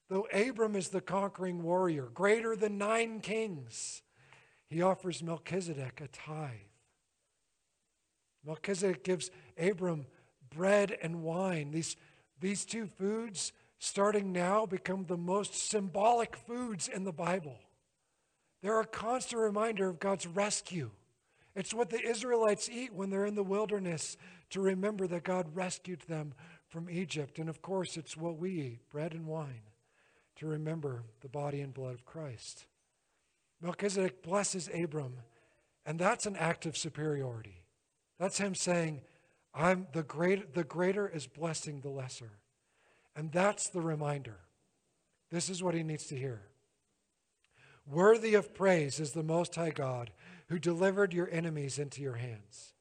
Though 0.09 0.27
Abram 0.33 0.75
is 0.75 0.89
the 0.89 0.99
conquering 0.99 1.61
warrior, 1.61 2.09
greater 2.13 2.55
than 2.55 2.79
nine 2.79 3.21
kings, 3.21 4.01
he 4.67 4.81
offers 4.81 5.21
Melchizedek 5.21 6.01
a 6.01 6.07
tithe. 6.07 6.49
Melchizedek 8.43 9.03
gives 9.03 9.29
Abram 9.57 10.07
bread 10.49 10.97
and 11.01 11.21
wine. 11.21 11.69
These, 11.71 11.95
these 12.39 12.65
two 12.65 12.87
foods 12.87 13.53
starting 13.77 14.31
now, 14.31 14.65
become 14.65 15.05
the 15.05 15.17
most 15.17 15.53
symbolic 15.53 16.35
foods 16.35 16.87
in 16.87 17.03
the 17.03 17.11
Bible. 17.11 17.59
They're 18.63 18.79
a 18.79 18.85
constant 18.85 19.41
reminder 19.41 19.87
of 19.87 19.99
God's 19.99 20.25
rescue. 20.25 20.89
It's 21.55 21.73
what 21.73 21.89
the 21.89 22.01
Israelites 22.01 22.69
eat 22.69 22.93
when 22.93 23.09
they're 23.09 23.25
in 23.25 23.35
the 23.35 23.43
wilderness 23.43 24.17
to 24.51 24.61
remember 24.61 25.07
that 25.07 25.23
God 25.23 25.55
rescued 25.55 26.01
them 26.01 26.33
from 26.67 26.89
Egypt. 26.89 27.39
And 27.39 27.49
of 27.49 27.61
course, 27.61 27.97
it's 27.97 28.17
what 28.17 28.37
we 28.37 28.51
eat 28.51 28.89
bread 28.89 29.13
and 29.13 29.25
wine 29.25 29.63
to 30.37 30.47
remember 30.47 31.03
the 31.21 31.29
body 31.29 31.61
and 31.61 31.73
blood 31.73 31.93
of 31.93 32.05
Christ. 32.05 32.65
Melchizedek 33.61 34.21
blesses 34.21 34.69
Abram, 34.73 35.17
and 35.85 35.97
that's 35.97 36.25
an 36.25 36.35
act 36.35 36.65
of 36.65 36.77
superiority. 36.77 37.63
That's 38.19 38.37
him 38.37 38.55
saying, 38.55 39.01
I'm 39.53 39.87
the 39.93 40.03
great 40.03 40.53
the 40.53 40.63
greater 40.63 41.07
is 41.07 41.27
blessing 41.27 41.79
the 41.79 41.89
lesser. 41.89 42.39
And 43.15 43.31
that's 43.31 43.69
the 43.69 43.81
reminder. 43.81 44.39
This 45.31 45.49
is 45.49 45.63
what 45.63 45.73
he 45.73 45.83
needs 45.83 46.05
to 46.07 46.17
hear. 46.17 46.41
Worthy 47.87 48.33
of 48.33 48.53
praise 48.53 48.99
is 48.99 49.11
the 49.11 49.23
Most 49.23 49.55
High 49.55 49.69
God 49.69 50.11
who 50.49 50.59
delivered 50.59 51.13
your 51.13 51.29
enemies 51.31 51.79
into 51.79 52.01
your 52.01 52.15
hands. 52.15 52.74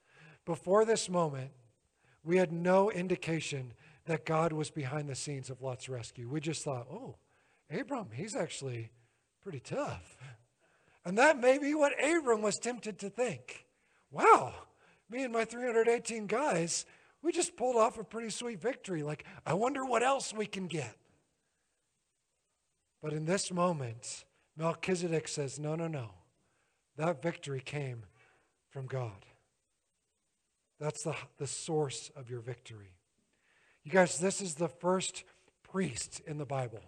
Before 0.45 0.85
this 0.85 1.09
moment, 1.09 1.51
we 2.23 2.37
had 2.37 2.53
no 2.53 2.91
indication 2.91 3.73
that 4.07 4.27
God 4.27 4.53
was 4.53 4.71
behind 4.71 5.09
the 5.09 5.15
scenes 5.15 5.51
of 5.51 5.63
Lot's 5.63 5.89
rescue. 5.89 6.29
We 6.29 6.41
just 6.41 6.63
thought, 6.63 6.87
oh, 6.91 7.17
Abram, 7.71 8.09
he's 8.13 8.37
actually 8.37 8.91
pretty 9.43 9.61
tough. 9.61 10.17
And 11.05 11.19
that 11.19 11.39
may 11.39 11.59
be 11.59 11.75
what 11.75 11.93
Abram 12.03 12.41
was 12.41 12.57
tempted 12.57 12.99
to 13.01 13.11
think. 13.11 13.67
Wow, 14.11 14.55
me 15.11 15.23
and 15.23 15.33
my 15.33 15.45
318 15.45 16.27
guys, 16.27 16.87
we 17.23 17.33
just 17.33 17.57
pulled 17.57 17.77
off 17.77 17.99
a 17.99 18.05
pretty 18.05 18.31
sweet 18.31 18.61
victory. 18.61 19.03
Like, 19.03 19.25
I 19.45 19.55
wonder 19.55 19.85
what 19.85 20.03
else 20.03 20.33
we 20.33 20.47
can 20.47 20.67
get. 20.67 20.97
But 23.03 23.13
in 23.13 23.27
this 23.27 23.53
moment, 23.53 24.25
Melchizedek 24.57 25.29
says, 25.29 25.59
No, 25.59 25.75
no, 25.75 25.89
no. 25.89 26.11
That 26.97 27.23
victory 27.23 27.61
came 27.61 28.05
from 28.71 28.87
God. 28.87 29.27
That's 30.81 31.03
the, 31.05 31.15
the 31.39 31.47
source 31.47 32.11
of 32.17 32.31
your 32.31 32.41
victory. 32.41 32.95
You 33.85 33.91
guys, 33.91 34.19
this 34.19 34.41
is 34.41 34.55
the 34.55 34.69
first 34.69 35.25
priest 35.63 36.21
in 36.27 36.39
the 36.39 36.47
Bible. 36.47 36.83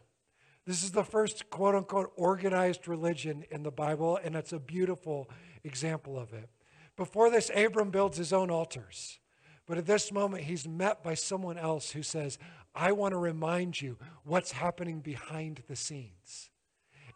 This 0.67 0.83
is 0.83 0.91
the 0.91 1.05
first 1.05 1.49
quote 1.51 1.75
unquote 1.75 2.13
organized 2.17 2.89
religion 2.89 3.45
in 3.51 3.63
the 3.63 3.71
Bible, 3.71 4.19
and 4.23 4.35
it's 4.35 4.53
a 4.53 4.59
beautiful 4.59 5.31
example 5.63 6.19
of 6.19 6.33
it. 6.33 6.49
Before 6.97 7.31
this, 7.31 7.51
Abram 7.55 7.91
builds 7.91 8.17
his 8.17 8.33
own 8.33 8.51
altars. 8.51 9.21
But 9.67 9.79
at 9.79 9.87
this 9.87 10.13
moment, 10.13 10.45
he's 10.45 10.67
met 10.67 11.03
by 11.03 11.15
someone 11.15 11.59
else 11.59 11.91
who 11.91 12.03
says, 12.03 12.39
I 12.75 12.93
want 12.93 13.13
to 13.13 13.19
remind 13.19 13.81
you 13.81 13.99
what's 14.25 14.53
happening 14.53 15.01
behind 15.01 15.63
the 15.69 15.77
scenes. 15.77 16.51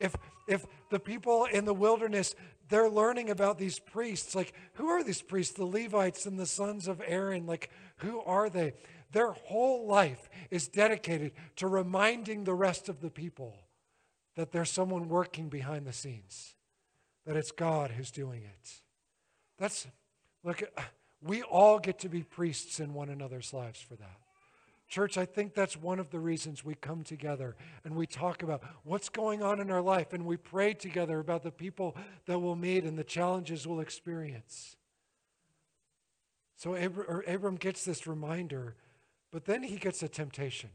If, 0.00 0.16
if 0.48 0.66
the 0.90 0.98
people 0.98 1.44
in 1.44 1.64
the 1.64 1.74
wilderness, 1.74 2.35
they're 2.70 2.88
learning 2.88 3.30
about 3.30 3.59
these 3.59 3.78
priests, 3.78 4.35
like, 4.35 4.54
who 4.74 4.88
are 4.88 5.02
these 5.02 5.22
priests? 5.22 5.54
The 5.54 5.64
Levites 5.64 6.24
and 6.24 6.38
the 6.38 6.46
sons 6.46 6.88
of 6.88 7.02
Aaron, 7.06 7.46
like, 7.46 7.70
who 7.98 8.20
are 8.20 8.48
they? 8.48 8.74
Their 9.12 9.33
whole 9.33 9.87
life 9.87 10.30
is 10.50 10.68
dedicated 10.68 11.33
to 11.56 11.66
reminding 11.66 12.44
the 12.44 12.54
rest 12.54 12.88
of 12.88 13.00
the 13.00 13.11
people 13.11 13.56
that 14.37 14.52
there's 14.52 14.70
someone 14.70 15.09
working 15.09 15.48
behind 15.48 15.87
the 15.87 15.92
scenes, 15.92 16.54
that 17.26 17.37
it's 17.37 17.50
God 17.50 17.90
who's 17.90 18.12
doing 18.12 18.42
it. 18.42 18.70
That's, 19.59 19.87
look, 20.44 20.62
we 21.20 21.42
all 21.42 21.78
get 21.78 21.98
to 22.00 22.09
be 22.09 22.22
priests 22.22 22.80
in 22.80 22.94
one 22.94 23.09
another's 23.09 23.52
lives 23.52 23.80
for 23.80 23.96
that. 23.96 24.18
Church, 24.90 25.16
I 25.16 25.24
think 25.24 25.55
that's 25.55 25.76
one 25.76 26.00
of 26.00 26.11
the 26.11 26.18
reasons 26.18 26.64
we 26.64 26.74
come 26.74 27.05
together 27.05 27.55
and 27.85 27.94
we 27.94 28.09
talk 28.09 28.42
about 28.42 28.64
what's 28.83 29.09
going 29.09 29.40
on 29.40 29.61
in 29.61 29.70
our 29.70 29.81
life 29.81 30.12
and 30.12 30.26
we 30.26 30.37
pray 30.37 30.74
together 30.74 31.20
about 31.20 31.44
the 31.44 31.53
people 31.53 31.96
that 32.26 32.40
we'll 32.40 32.57
meet 32.57 32.83
and 32.83 32.98
the 32.98 33.05
challenges 33.05 33.68
we'll 33.68 33.79
experience. 33.79 34.76
So 36.57 36.74
Abram, 36.74 37.22
Abram 37.29 37.55
gets 37.55 37.85
this 37.85 38.09
reminder, 38.09 38.74
but 39.31 39.44
then 39.44 39.62
he 39.62 39.76
gets 39.76 40.03
a 40.03 40.09
temptation. 40.09 40.70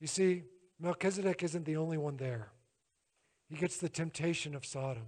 You 0.00 0.08
see, 0.08 0.42
Melchizedek 0.80 1.44
isn't 1.44 1.64
the 1.64 1.76
only 1.76 1.98
one 1.98 2.16
there. 2.16 2.50
He 3.48 3.54
gets 3.54 3.76
the 3.76 3.88
temptation 3.88 4.56
of 4.56 4.66
Sodom. 4.66 5.06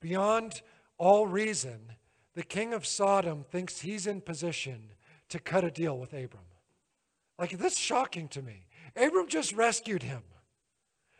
Beyond 0.00 0.62
all 0.96 1.26
reason, 1.26 1.92
the 2.36 2.44
king 2.44 2.72
of 2.72 2.86
Sodom 2.86 3.44
thinks 3.50 3.80
he's 3.80 4.06
in 4.06 4.20
position 4.20 4.92
to 5.28 5.40
cut 5.40 5.64
a 5.64 5.72
deal 5.72 5.98
with 5.98 6.12
Abram. 6.12 6.44
Like, 7.38 7.56
that's 7.58 7.78
shocking 7.78 8.28
to 8.28 8.42
me. 8.42 8.66
Abram 8.96 9.28
just 9.28 9.52
rescued 9.52 10.02
him. 10.02 10.22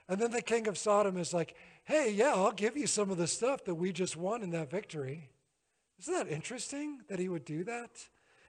And 0.09 0.21
then 0.21 0.31
the 0.31 0.43
king 0.43 0.67
of 0.69 0.79
Sodom 0.79 1.17
is 1.17 1.35
like, 1.35 1.55
hey, 1.85 2.11
yeah, 2.11 2.33
I'll 2.35 2.53
give 2.53 2.77
you 2.77 2.87
some 2.87 3.11
of 3.11 3.19
the 3.19 3.27
stuff 3.27 3.65
that 3.65 3.75
we 3.75 3.93
just 3.93 4.17
won 4.17 4.43
in 4.43 4.51
that 4.51 4.71
victory. 4.71 5.31
Isn't 6.01 6.15
that 6.15 6.29
interesting 6.29 7.01
that 7.09 7.19
he 7.19 7.29
would 7.29 7.45
do 7.45 7.65
that? 7.65 7.91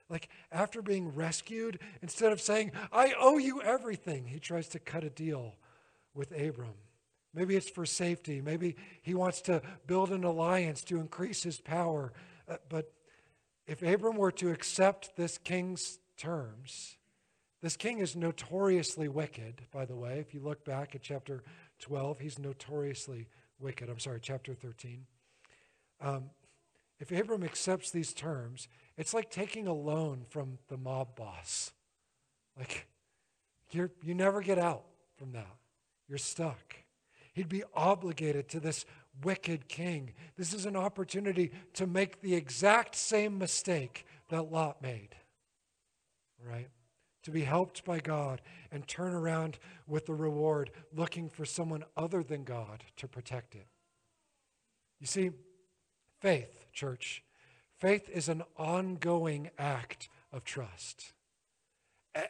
Like, 0.08 0.28
after 0.50 0.82
being 0.82 1.14
rescued, 1.14 1.78
instead 2.02 2.32
of 2.32 2.40
saying, 2.40 2.72
I 2.92 3.14
owe 3.18 3.38
you 3.38 3.62
everything, 3.62 4.26
he 4.26 4.40
tries 4.40 4.68
to 4.68 4.78
cut 4.78 5.04
a 5.04 5.10
deal 5.10 5.54
with 6.14 6.32
Abram. 6.32 6.74
Maybe 7.32 7.54
it's 7.54 7.70
for 7.70 7.86
safety. 7.86 8.40
Maybe 8.40 8.74
he 9.02 9.14
wants 9.14 9.40
to 9.42 9.62
build 9.86 10.10
an 10.10 10.24
alliance 10.24 10.82
to 10.84 10.98
increase 10.98 11.44
his 11.44 11.60
power 11.60 12.12
uh, 12.50 12.56
but 12.68 12.92
if 13.66 13.82
Abram 13.82 14.16
were 14.16 14.32
to 14.32 14.50
accept 14.50 15.16
this 15.16 15.38
king's 15.38 16.00
terms, 16.16 16.96
this 17.62 17.76
king 17.76 17.98
is 17.98 18.16
notoriously 18.16 19.08
wicked, 19.08 19.62
by 19.70 19.84
the 19.84 19.96
way. 19.96 20.18
If 20.18 20.32
you 20.32 20.40
look 20.40 20.64
back 20.64 20.94
at 20.94 21.02
chapter 21.02 21.42
12, 21.80 22.18
he's 22.18 22.38
notoriously 22.38 23.28
wicked. 23.58 23.90
I'm 23.90 23.98
sorry, 23.98 24.20
chapter 24.22 24.54
13. 24.54 25.04
Um, 26.00 26.30
if 26.98 27.12
Abram 27.12 27.44
accepts 27.44 27.90
these 27.90 28.14
terms, 28.14 28.68
it's 28.96 29.12
like 29.12 29.30
taking 29.30 29.66
a 29.66 29.74
loan 29.74 30.24
from 30.28 30.58
the 30.68 30.78
mob 30.78 31.16
boss. 31.16 31.72
Like, 32.58 32.86
you're, 33.70 33.90
you 34.02 34.14
never 34.14 34.40
get 34.40 34.58
out 34.58 34.84
from 35.16 35.32
that. 35.32 35.56
You're 36.08 36.18
stuck. 36.18 36.76
He'd 37.34 37.48
be 37.48 37.62
obligated 37.74 38.48
to 38.50 38.60
this 38.60 38.84
wicked 39.22 39.68
king. 39.68 40.12
This 40.36 40.52
is 40.52 40.66
an 40.66 40.76
opportunity 40.76 41.52
to 41.74 41.86
make 41.86 42.20
the 42.20 42.34
exact 42.34 42.94
same 42.96 43.38
mistake 43.38 44.06
that 44.30 44.50
Lot 44.50 44.82
made, 44.82 45.14
right? 46.44 46.68
To 47.30 47.34
be 47.34 47.44
helped 47.44 47.84
by 47.84 48.00
God 48.00 48.40
and 48.72 48.88
turn 48.88 49.14
around 49.14 49.60
with 49.86 50.06
the 50.06 50.14
reward, 50.14 50.72
looking 50.92 51.28
for 51.28 51.44
someone 51.44 51.84
other 51.96 52.24
than 52.24 52.42
God 52.42 52.82
to 52.96 53.06
protect 53.06 53.54
it. 53.54 53.68
You 54.98 55.06
see, 55.06 55.30
faith, 56.18 56.66
church, 56.72 57.22
faith 57.78 58.08
is 58.08 58.28
an 58.28 58.42
ongoing 58.56 59.50
act 59.60 60.08
of 60.32 60.42
trust. 60.42 61.12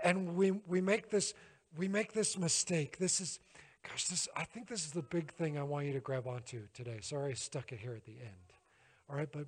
And 0.05 0.37
we, 0.37 0.51
we, 0.51 0.83
make 0.83 1.09
this, 1.09 1.33
we 1.79 1.89
make 1.89 2.13
this 2.13 2.37
mistake. 2.37 2.99
This 2.99 3.23
is, 3.23 3.41
gosh, 3.89 4.05
this, 4.05 4.29
I 4.37 4.45
think 4.45 4.69
this 4.69 4.85
is 4.85 4.91
the 4.93 5.01
big 5.01 5.33
thing 5.33 5.59
I 5.59 5.63
want 5.63 5.87
you 5.87 5.95
to 5.95 6.01
grab 6.01 6.27
onto 6.27 6.67
today. 6.75 6.99
Sorry 7.01 7.31
I 7.31 7.35
stuck 7.35 7.73
it 7.73 7.79
here 7.79 7.95
at 7.95 8.05
the 8.05 8.19
end. 8.21 8.53
All 9.09 9.17
right, 9.17 9.33
but 9.33 9.47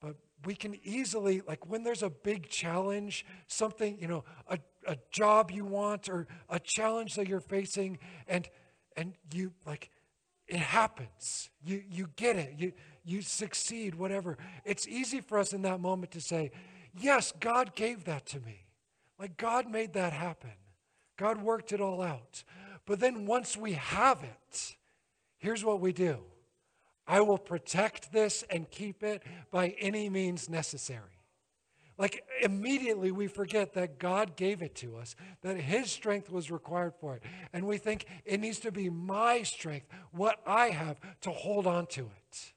but 0.00 0.16
we 0.44 0.54
can 0.54 0.78
easily, 0.84 1.42
like 1.46 1.68
when 1.68 1.82
there's 1.82 2.02
a 2.02 2.10
big 2.10 2.48
challenge, 2.48 3.26
something, 3.48 3.98
you 4.00 4.06
know, 4.06 4.24
a, 4.48 4.58
a 4.88 4.96
job 5.12 5.50
you 5.50 5.64
want 5.64 6.08
or 6.08 6.26
a 6.48 6.58
challenge 6.58 7.14
that 7.14 7.28
you're 7.28 7.40
facing, 7.40 7.98
and 8.26 8.48
and 8.96 9.14
you 9.32 9.52
like 9.66 9.90
it 10.48 10.58
happens. 10.58 11.50
You 11.62 11.82
you 11.88 12.08
get 12.16 12.36
it. 12.36 12.54
You 12.56 12.72
you 13.04 13.22
succeed, 13.22 13.94
whatever. 13.94 14.38
It's 14.64 14.88
easy 14.88 15.20
for 15.20 15.38
us 15.38 15.52
in 15.52 15.62
that 15.62 15.80
moment 15.80 16.12
to 16.12 16.20
say, 16.20 16.50
Yes, 16.98 17.32
God 17.38 17.74
gave 17.74 18.04
that 18.04 18.26
to 18.26 18.40
me. 18.40 18.66
Like 19.18 19.36
God 19.36 19.70
made 19.70 19.92
that 19.92 20.12
happen. 20.12 20.52
God 21.16 21.42
worked 21.42 21.72
it 21.72 21.80
all 21.80 22.00
out. 22.00 22.44
But 22.86 23.00
then 23.00 23.26
once 23.26 23.56
we 23.56 23.72
have 23.74 24.22
it, 24.22 24.76
here's 25.36 25.64
what 25.64 25.80
we 25.80 25.92
do 25.92 26.18
I 27.06 27.20
will 27.20 27.38
protect 27.38 28.12
this 28.12 28.44
and 28.50 28.70
keep 28.70 29.02
it 29.02 29.22
by 29.50 29.74
any 29.78 30.08
means 30.08 30.48
necessary. 30.48 31.17
Like 31.98 32.24
immediately 32.42 33.10
we 33.10 33.26
forget 33.26 33.74
that 33.74 33.98
God 33.98 34.36
gave 34.36 34.62
it 34.62 34.76
to 34.76 34.96
us, 34.96 35.16
that 35.42 35.56
His 35.56 35.90
strength 35.90 36.30
was 36.30 36.50
required 36.50 36.94
for 37.00 37.16
it. 37.16 37.22
And 37.52 37.66
we 37.66 37.76
think 37.76 38.06
it 38.24 38.40
needs 38.40 38.60
to 38.60 38.70
be 38.70 38.88
my 38.88 39.42
strength, 39.42 39.88
what 40.12 40.40
I 40.46 40.68
have, 40.68 40.98
to 41.22 41.30
hold 41.30 41.66
on 41.66 41.86
to 41.86 42.02
it. 42.02 42.52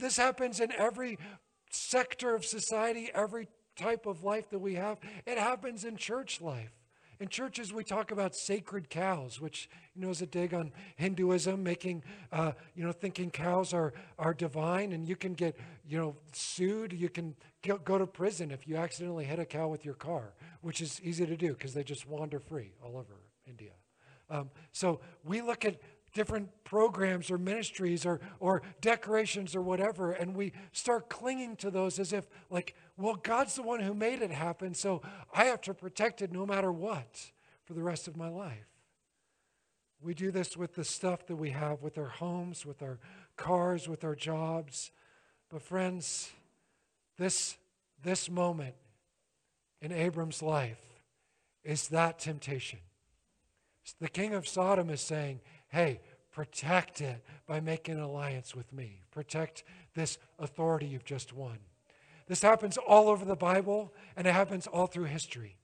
This 0.00 0.16
happens 0.16 0.58
in 0.58 0.72
every 0.72 1.18
sector 1.70 2.34
of 2.34 2.46
society, 2.46 3.10
every 3.14 3.48
type 3.76 4.06
of 4.06 4.24
life 4.24 4.48
that 4.50 4.58
we 4.58 4.74
have. 4.74 4.98
It 5.26 5.36
happens 5.36 5.84
in 5.84 5.96
church 5.96 6.40
life. 6.40 6.72
In 7.20 7.28
churches, 7.28 7.72
we 7.72 7.84
talk 7.84 8.10
about 8.10 8.34
sacred 8.34 8.90
cows, 8.90 9.40
which 9.40 9.70
you 9.94 10.02
know 10.02 10.10
is 10.10 10.22
a 10.22 10.26
dig 10.26 10.52
on 10.52 10.72
Hinduism, 10.96 11.62
making 11.62 12.02
uh, 12.32 12.52
you 12.74 12.82
know 12.82 12.90
thinking 12.90 13.30
cows 13.30 13.72
are 13.72 13.92
are 14.18 14.34
divine, 14.34 14.92
and 14.92 15.06
you 15.06 15.14
can 15.14 15.34
get 15.34 15.56
you 15.86 15.98
know 15.98 16.16
sued. 16.32 16.92
You 16.92 17.08
can 17.08 17.36
go 17.62 17.98
to 17.98 18.06
prison 18.06 18.50
if 18.50 18.66
you 18.66 18.76
accidentally 18.76 19.24
hit 19.24 19.38
a 19.38 19.44
cow 19.44 19.68
with 19.68 19.84
your 19.84 19.94
car, 19.94 20.34
which 20.60 20.80
is 20.80 21.00
easy 21.02 21.26
to 21.26 21.36
do 21.36 21.52
because 21.52 21.74
they 21.74 21.84
just 21.84 22.08
wander 22.08 22.40
free 22.40 22.72
all 22.84 22.96
over 22.96 23.14
India. 23.46 23.72
Um, 24.30 24.50
so 24.72 25.00
we 25.24 25.42
look 25.42 25.64
at 25.64 25.80
different 26.14 26.50
programs 26.64 27.30
or 27.30 27.38
ministries 27.38 28.04
or, 28.04 28.20
or 28.40 28.62
decorations 28.80 29.56
or 29.56 29.62
whatever, 29.62 30.12
and 30.12 30.34
we 30.34 30.52
start 30.72 31.08
clinging 31.08 31.56
to 31.56 31.70
those 31.70 31.98
as 31.98 32.12
if, 32.12 32.28
like, 32.50 32.74
well, 32.96 33.14
God's 33.14 33.54
the 33.54 33.62
one 33.62 33.80
who 33.80 33.94
made 33.94 34.22
it 34.22 34.30
happen, 34.30 34.74
so 34.74 35.00
I 35.34 35.44
have 35.44 35.60
to 35.62 35.74
protect 35.74 36.20
it 36.20 36.32
no 36.32 36.44
matter 36.44 36.70
what 36.70 37.32
for 37.64 37.74
the 37.74 37.82
rest 37.82 38.08
of 38.08 38.16
my 38.16 38.28
life. 38.28 38.66
We 40.02 40.14
do 40.14 40.30
this 40.30 40.56
with 40.56 40.74
the 40.74 40.84
stuff 40.84 41.26
that 41.26 41.36
we 41.36 41.50
have, 41.50 41.80
with 41.80 41.96
our 41.96 42.08
homes, 42.08 42.66
with 42.66 42.82
our 42.82 42.98
cars, 43.36 43.88
with 43.88 44.04
our 44.04 44.16
jobs. 44.16 44.90
But, 45.48 45.62
friends, 45.62 46.32
this, 47.22 47.56
this 48.02 48.28
moment 48.28 48.74
in 49.80 49.92
Abram's 49.92 50.42
life 50.42 50.82
is 51.62 51.88
that 51.88 52.18
temptation. 52.18 52.80
The 54.00 54.08
king 54.08 54.34
of 54.34 54.48
Sodom 54.48 54.90
is 54.90 55.00
saying, 55.00 55.40
hey, 55.68 56.00
protect 56.32 57.00
it 57.00 57.24
by 57.46 57.60
making 57.60 57.94
an 57.94 58.00
alliance 58.00 58.56
with 58.56 58.72
me. 58.72 59.02
Protect 59.12 59.62
this 59.94 60.18
authority 60.38 60.86
you've 60.86 61.04
just 61.04 61.32
won. 61.32 61.58
This 62.26 62.42
happens 62.42 62.76
all 62.76 63.08
over 63.08 63.24
the 63.24 63.36
Bible, 63.36 63.92
and 64.16 64.26
it 64.26 64.32
happens 64.32 64.66
all 64.66 64.86
through 64.86 65.04
history. 65.04 65.56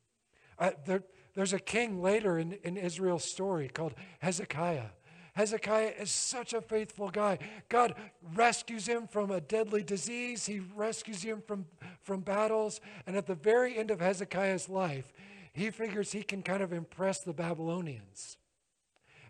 Uh, 0.58 0.70
there, 0.86 1.02
there's 1.34 1.52
a 1.52 1.58
king 1.58 2.00
later 2.00 2.38
in, 2.38 2.52
in 2.62 2.76
Israel's 2.76 3.24
story 3.24 3.68
called 3.68 3.94
Hezekiah. 4.20 4.90
Hezekiah 5.38 5.92
is 6.00 6.10
such 6.10 6.52
a 6.52 6.60
faithful 6.60 7.10
guy. 7.10 7.38
God 7.68 7.94
rescues 8.34 8.88
him 8.88 9.06
from 9.06 9.30
a 9.30 9.40
deadly 9.40 9.84
disease, 9.84 10.46
he 10.46 10.58
rescues 10.74 11.22
him 11.22 11.44
from, 11.46 11.64
from 12.02 12.22
battles. 12.22 12.80
And 13.06 13.14
at 13.14 13.26
the 13.26 13.36
very 13.36 13.78
end 13.78 13.92
of 13.92 14.00
Hezekiah's 14.00 14.68
life, 14.68 15.12
he 15.52 15.70
figures 15.70 16.10
he 16.10 16.24
can 16.24 16.42
kind 16.42 16.60
of 16.60 16.72
impress 16.72 17.20
the 17.20 17.32
Babylonians. 17.32 18.36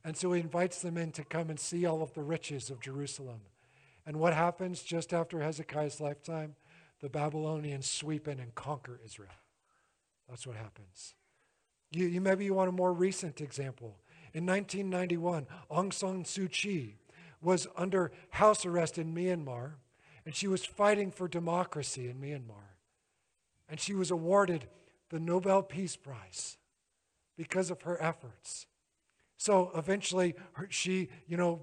And 0.02 0.16
so 0.16 0.32
he 0.32 0.40
invites 0.40 0.80
them 0.80 0.96
in 0.96 1.12
to 1.12 1.24
come 1.24 1.50
and 1.50 1.60
see 1.60 1.84
all 1.84 2.02
of 2.02 2.14
the 2.14 2.22
riches 2.22 2.70
of 2.70 2.80
Jerusalem. 2.80 3.40
And 4.06 4.16
what 4.16 4.32
happens 4.32 4.82
just 4.82 5.12
after 5.12 5.40
Hezekiah's 5.40 6.00
lifetime? 6.00 6.54
The 7.02 7.10
Babylonians 7.10 7.86
sweep 7.86 8.26
in 8.28 8.40
and 8.40 8.54
conquer 8.54 8.98
Israel. 9.04 9.28
That's 10.26 10.46
what 10.46 10.56
happens. 10.56 11.14
You, 11.90 12.06
you, 12.06 12.22
maybe 12.22 12.46
you 12.46 12.54
want 12.54 12.70
a 12.70 12.72
more 12.72 12.94
recent 12.94 13.42
example. 13.42 13.98
In 14.34 14.46
1991, 14.46 15.46
Aung 15.70 15.92
San 15.92 16.24
Suu 16.24 16.50
Kyi 16.50 16.96
was 17.40 17.66
under 17.76 18.12
house 18.30 18.66
arrest 18.66 18.98
in 18.98 19.14
Myanmar, 19.14 19.72
and 20.26 20.34
she 20.34 20.48
was 20.48 20.64
fighting 20.64 21.10
for 21.10 21.28
democracy 21.28 22.08
in 22.08 22.20
Myanmar. 22.20 22.76
And 23.68 23.80
she 23.80 23.94
was 23.94 24.10
awarded 24.10 24.66
the 25.10 25.20
Nobel 25.20 25.62
Peace 25.62 25.96
Prize 25.96 26.56
because 27.36 27.70
of 27.70 27.82
her 27.82 28.02
efforts. 28.02 28.66
So 29.36 29.70
eventually, 29.74 30.34
her, 30.52 30.66
she, 30.70 31.08
you 31.26 31.36
know, 31.36 31.60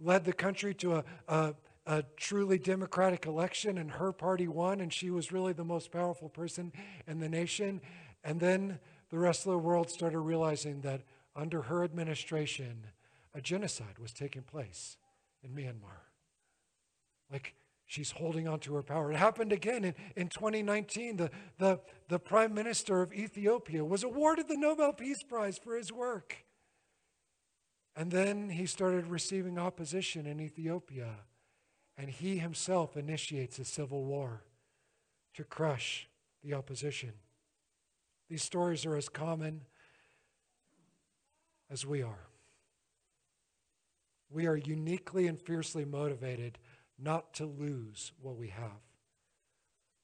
led 0.00 0.24
the 0.24 0.32
country 0.32 0.74
to 0.74 0.96
a, 0.96 1.04
a, 1.28 1.54
a 1.86 2.02
truly 2.16 2.58
democratic 2.58 3.26
election, 3.26 3.78
and 3.78 3.90
her 3.90 4.12
party 4.12 4.48
won, 4.48 4.80
and 4.80 4.92
she 4.92 5.10
was 5.10 5.30
really 5.30 5.52
the 5.52 5.64
most 5.64 5.92
powerful 5.92 6.28
person 6.28 6.72
in 7.06 7.20
the 7.20 7.28
nation. 7.28 7.80
And 8.24 8.40
then 8.40 8.78
the 9.10 9.18
rest 9.18 9.46
of 9.46 9.52
the 9.52 9.58
world 9.58 9.90
started 9.90 10.20
realizing 10.20 10.80
that 10.80 11.02
under 11.36 11.62
her 11.62 11.84
administration, 11.84 12.86
a 13.34 13.40
genocide 13.40 13.98
was 14.00 14.12
taking 14.12 14.42
place 14.42 14.96
in 15.42 15.50
Myanmar. 15.50 16.06
Like 17.30 17.54
she's 17.86 18.12
holding 18.12 18.48
on 18.48 18.60
to 18.60 18.74
her 18.74 18.82
power. 18.82 19.12
It 19.12 19.16
happened 19.16 19.52
again 19.52 19.84
in, 19.84 19.94
in 20.16 20.28
2019. 20.28 21.16
The, 21.16 21.30
the, 21.58 21.80
the 22.08 22.18
prime 22.18 22.54
minister 22.54 23.02
of 23.02 23.12
Ethiopia 23.12 23.84
was 23.84 24.04
awarded 24.04 24.48
the 24.48 24.56
Nobel 24.56 24.92
Peace 24.92 25.22
Prize 25.22 25.58
for 25.58 25.76
his 25.76 25.92
work. 25.92 26.44
And 27.96 28.10
then 28.10 28.50
he 28.50 28.66
started 28.66 29.08
receiving 29.08 29.58
opposition 29.58 30.24
in 30.26 30.40
Ethiopia, 30.40 31.16
and 31.98 32.08
he 32.08 32.38
himself 32.38 32.96
initiates 32.96 33.58
a 33.58 33.64
civil 33.64 34.04
war 34.04 34.44
to 35.34 35.44
crush 35.44 36.08
the 36.42 36.54
opposition. 36.54 37.12
These 38.28 38.44
stories 38.44 38.86
are 38.86 38.96
as 38.96 39.08
common 39.08 39.62
as 41.70 41.86
we 41.86 42.02
are. 42.02 42.26
We 44.30 44.46
are 44.46 44.56
uniquely 44.56 45.26
and 45.26 45.40
fiercely 45.40 45.84
motivated 45.84 46.58
not 46.98 47.34
to 47.34 47.46
lose 47.46 48.12
what 48.20 48.36
we 48.36 48.48
have. 48.48 48.80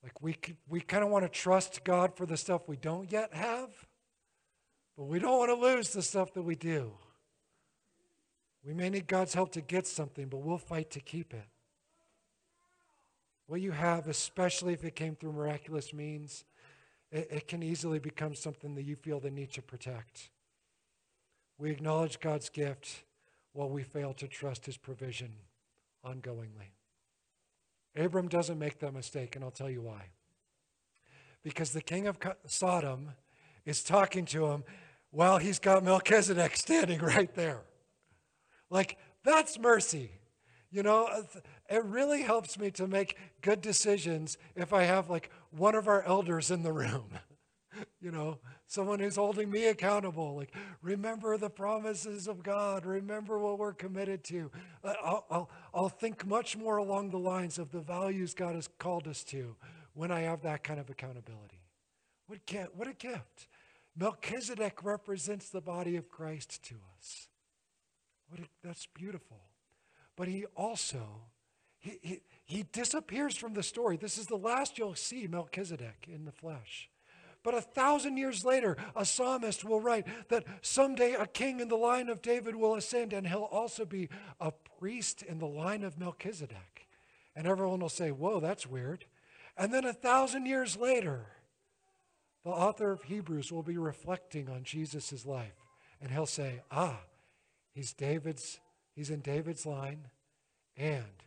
Like 0.03 0.23
we, 0.23 0.37
we 0.69 0.81
kind 0.81 1.03
of 1.03 1.11
want 1.11 1.25
to 1.25 1.29
trust 1.29 1.85
God 1.85 2.17
for 2.17 2.27
the 2.27 2.37
stuff 2.37 2.69
we 2.69 2.77
don't 2.77 3.11
yet 3.11 3.35
have, 3.35 3.71
but 4.97 5.05
we 5.05 5.19
don't 5.19 5.39
want 5.39 5.51
to 5.51 5.67
lose 5.67 5.91
the 5.91 6.03
stuff 6.03 6.33
that 6.35 6.43
we 6.43 6.55
do. 6.55 6.93
We 8.64 8.75
may 8.75 8.91
need 8.91 9.07
God's 9.07 9.35
help 9.35 9.53
to 9.53 9.61
get 9.61 9.87
something, 9.87 10.29
but 10.29 10.39
we'll 10.39 10.59
fight 10.59 10.91
to 10.93 11.01
keep 11.01 11.33
it. 11.35 11.47
What 13.47 13.61
you 13.61 13.71
have, 13.71 14.09
especially 14.09 14.73
if 14.73 14.85
it 14.85 14.97
came 14.97 15.14
through 15.14 15.33
miraculous 15.33 15.93
means, 15.93 16.45
it, 17.12 17.29
it 17.31 17.49
can 17.49 17.62
easily 17.62 18.01
become 18.01 18.35
something 18.35 18.75
that 18.75 18.83
you 18.83 18.97
feel 18.97 19.21
the 19.21 19.31
need 19.31 19.53
to 19.53 19.62
protect. 19.62 20.31
We 21.59 21.70
acknowledge 21.70 22.20
God's 22.20 22.50
gift 22.50 23.04
while 23.52 23.70
we 23.70 23.82
fail 23.82 24.12
to 24.14 24.28
trust 24.28 24.66
his 24.66 24.76
provision 24.76 25.32
ongoingly. 26.04 26.72
Abram 27.96 28.28
doesn't 28.28 28.59
make 28.59 28.78
that 28.80 28.92
mistake, 28.92 29.36
and 29.36 29.44
I'll 29.44 29.50
tell 29.50 29.70
you 29.70 29.80
why. 29.80 30.11
Because 31.42 31.70
the 31.72 31.80
king 31.80 32.07
of 32.07 32.18
Sodom 32.46 33.12
is 33.64 33.82
talking 33.82 34.26
to 34.26 34.46
him 34.46 34.64
while 35.11 35.38
he's 35.38 35.59
got 35.59 35.82
Melchizedek 35.82 36.57
standing 36.57 36.98
right 37.02 37.34
there. 37.34 37.62
Like, 38.68 38.98
that's 39.24 39.59
mercy. 39.59 40.11
You 40.70 40.82
know, 40.82 41.09
it 41.70 41.84
really 41.84 42.22
helps 42.22 42.59
me 42.59 42.70
to 42.72 42.86
make 42.86 43.16
good 43.40 43.62
decisions 43.62 44.36
if 44.54 44.72
I 44.72 44.82
have 44.82 45.09
like 45.09 45.30
one 45.50 45.74
of 45.74 45.88
our 45.88 46.02
elders 46.02 46.50
in 46.50 46.62
the 46.62 46.72
room. 46.72 47.09
you 48.01 48.11
know, 48.11 48.39
someone 48.66 48.99
who's 48.99 49.16
holding 49.16 49.51
me 49.51 49.66
accountable. 49.66 50.37
Like, 50.37 50.55
remember 50.83 51.37
the 51.37 51.51
promises 51.51 52.29
of 52.29 52.43
God. 52.43 52.87
Remember 52.87 53.39
what 53.39 53.59
we're 53.59 53.72
committed 53.72 54.24
to. 54.24 54.51
Uh, 54.85 54.95
I'll, 55.03 55.27
I'll, 55.31 55.51
I'll 55.74 55.89
think 55.89 56.27
much 56.27 56.57
more 56.57 56.77
along 56.77 57.11
the 57.11 57.18
lines 57.18 57.59
of 57.59 57.70
the 57.72 57.81
values 57.81 58.35
God 58.35 58.55
has 58.55 58.68
called 58.79 59.09
us 59.09 59.24
to 59.24 59.57
when 59.95 60.11
I 60.11 60.20
have 60.20 60.43
that 60.43 60.62
kind 60.62 60.81
of 60.81 60.91
accountability. 60.91 61.61
What, 62.27 62.41
what 62.74 62.89
a 62.89 62.93
gift. 62.93 63.49
Melchizedek 63.97 64.85
represents 64.85 65.49
the 65.49 65.61
body 65.61 65.97
of 65.97 66.09
Christ 66.09 66.62
to 66.64 66.74
us. 66.99 67.29
What 68.29 68.41
a, 68.41 68.45
that's 68.62 68.87
beautiful. 68.87 69.39
But 70.16 70.29
he 70.29 70.45
also, 70.55 71.03
he, 71.79 71.99
he, 72.03 72.20
he 72.45 72.64
disappears 72.72 73.37
from 73.37 73.55
the 73.55 73.62
story. 73.62 73.97
This 73.97 74.18
is 74.18 74.27
the 74.27 74.37
last 74.37 74.77
you'll 74.77 74.95
see 74.95 75.27
Melchizedek 75.27 76.09
in 76.12 76.24
the 76.24 76.33
flesh. 76.33 76.91
But 77.47 77.55
a 77.55 77.61
thousand 77.61 78.16
years 78.16 78.44
later, 78.44 78.76
a 78.97 79.05
psalmist 79.05 79.64
will 79.64 79.80
write 79.80 80.05
that 80.30 80.42
someday 80.62 81.12
a 81.12 81.28
king 81.28 81.61
in 81.61 81.68
the 81.68 81.76
line 81.76 82.09
of 82.09 82.20
David 82.20 82.57
will 82.57 82.74
ascend, 82.74 83.12
and 83.12 83.24
he'll 83.24 83.44
also 83.44 83.84
be 83.84 84.09
a 84.40 84.51
priest 84.80 85.22
in 85.22 85.38
the 85.38 85.47
line 85.47 85.84
of 85.84 85.97
Melchizedek. 85.97 86.88
And 87.36 87.47
everyone 87.47 87.78
will 87.78 87.88
say, 87.88 88.11
Whoa, 88.11 88.40
that's 88.40 88.66
weird. 88.66 89.05
And 89.57 89.72
then 89.72 89.84
a 89.84 89.92
thousand 89.92 90.47
years 90.47 90.76
later, 90.76 91.26
the 92.42 92.51
author 92.51 92.90
of 92.90 93.05
Hebrews 93.05 93.53
will 93.53 93.62
be 93.62 93.78
reflecting 93.78 94.49
on 94.49 94.64
Jesus' 94.64 95.24
life. 95.24 95.55
And 96.03 96.11
he'll 96.11 96.26
say, 96.26 96.62
Ah, 96.72 96.99
he's 97.70 97.92
David's, 97.92 98.59
he's 98.97 99.11
in 99.11 99.20
David's 99.20 99.64
line, 99.64 100.09
and 100.76 101.22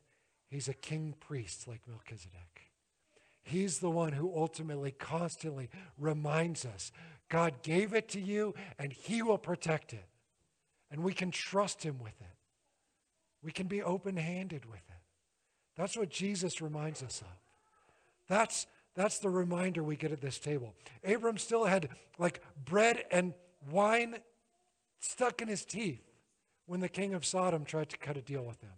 he's 0.50 0.68
a 0.68 0.74
king 0.74 1.16
priest 1.18 1.66
like 1.66 1.80
Melchizedek. 1.88 2.59
He's 3.50 3.80
the 3.80 3.90
one 3.90 4.14
who 4.14 4.32
ultimately, 4.36 4.92
constantly 4.92 5.70
reminds 5.98 6.66
us 6.66 6.92
God 7.30 7.62
gave 7.62 7.94
it 7.94 8.08
to 8.10 8.20
you, 8.20 8.54
and 8.78 8.94
He 8.94 9.22
will 9.22 9.38
protect 9.38 9.94
it. 9.94 10.06
And 10.92 11.04
we 11.04 11.14
can 11.14 11.32
trust 11.32 11.84
Him 11.84 12.00
with 12.00 12.20
it. 12.22 12.38
We 13.44 13.52
can 13.52 13.68
be 13.68 13.82
open 13.82 14.18
handed 14.18 14.66
with 14.66 14.82
it. 14.90 15.02
That's 15.76 15.98
what 15.98 16.10
Jesus 16.10 16.62
reminds 16.62 17.02
us 17.02 17.22
of. 17.22 17.28
That's, 18.28 18.68
that's 18.96 19.20
the 19.20 19.30
reminder 19.30 19.82
we 19.82 19.96
get 19.96 20.12
at 20.12 20.22
this 20.22 20.40
table. 20.40 20.74
Abram 21.04 21.38
still 21.38 21.66
had 21.66 21.90
like 22.18 22.42
bread 22.66 23.06
and 23.12 23.34
wine 23.72 24.18
stuck 25.00 25.42
in 25.42 25.48
his 25.48 25.66
teeth 25.66 26.04
when 26.66 26.82
the 26.82 26.90
king 26.90 27.14
of 27.14 27.26
Sodom 27.26 27.66
tried 27.66 27.90
to 27.90 27.98
cut 27.98 28.18
a 28.18 28.22
deal 28.22 28.44
with 28.44 28.62
him. 28.62 28.70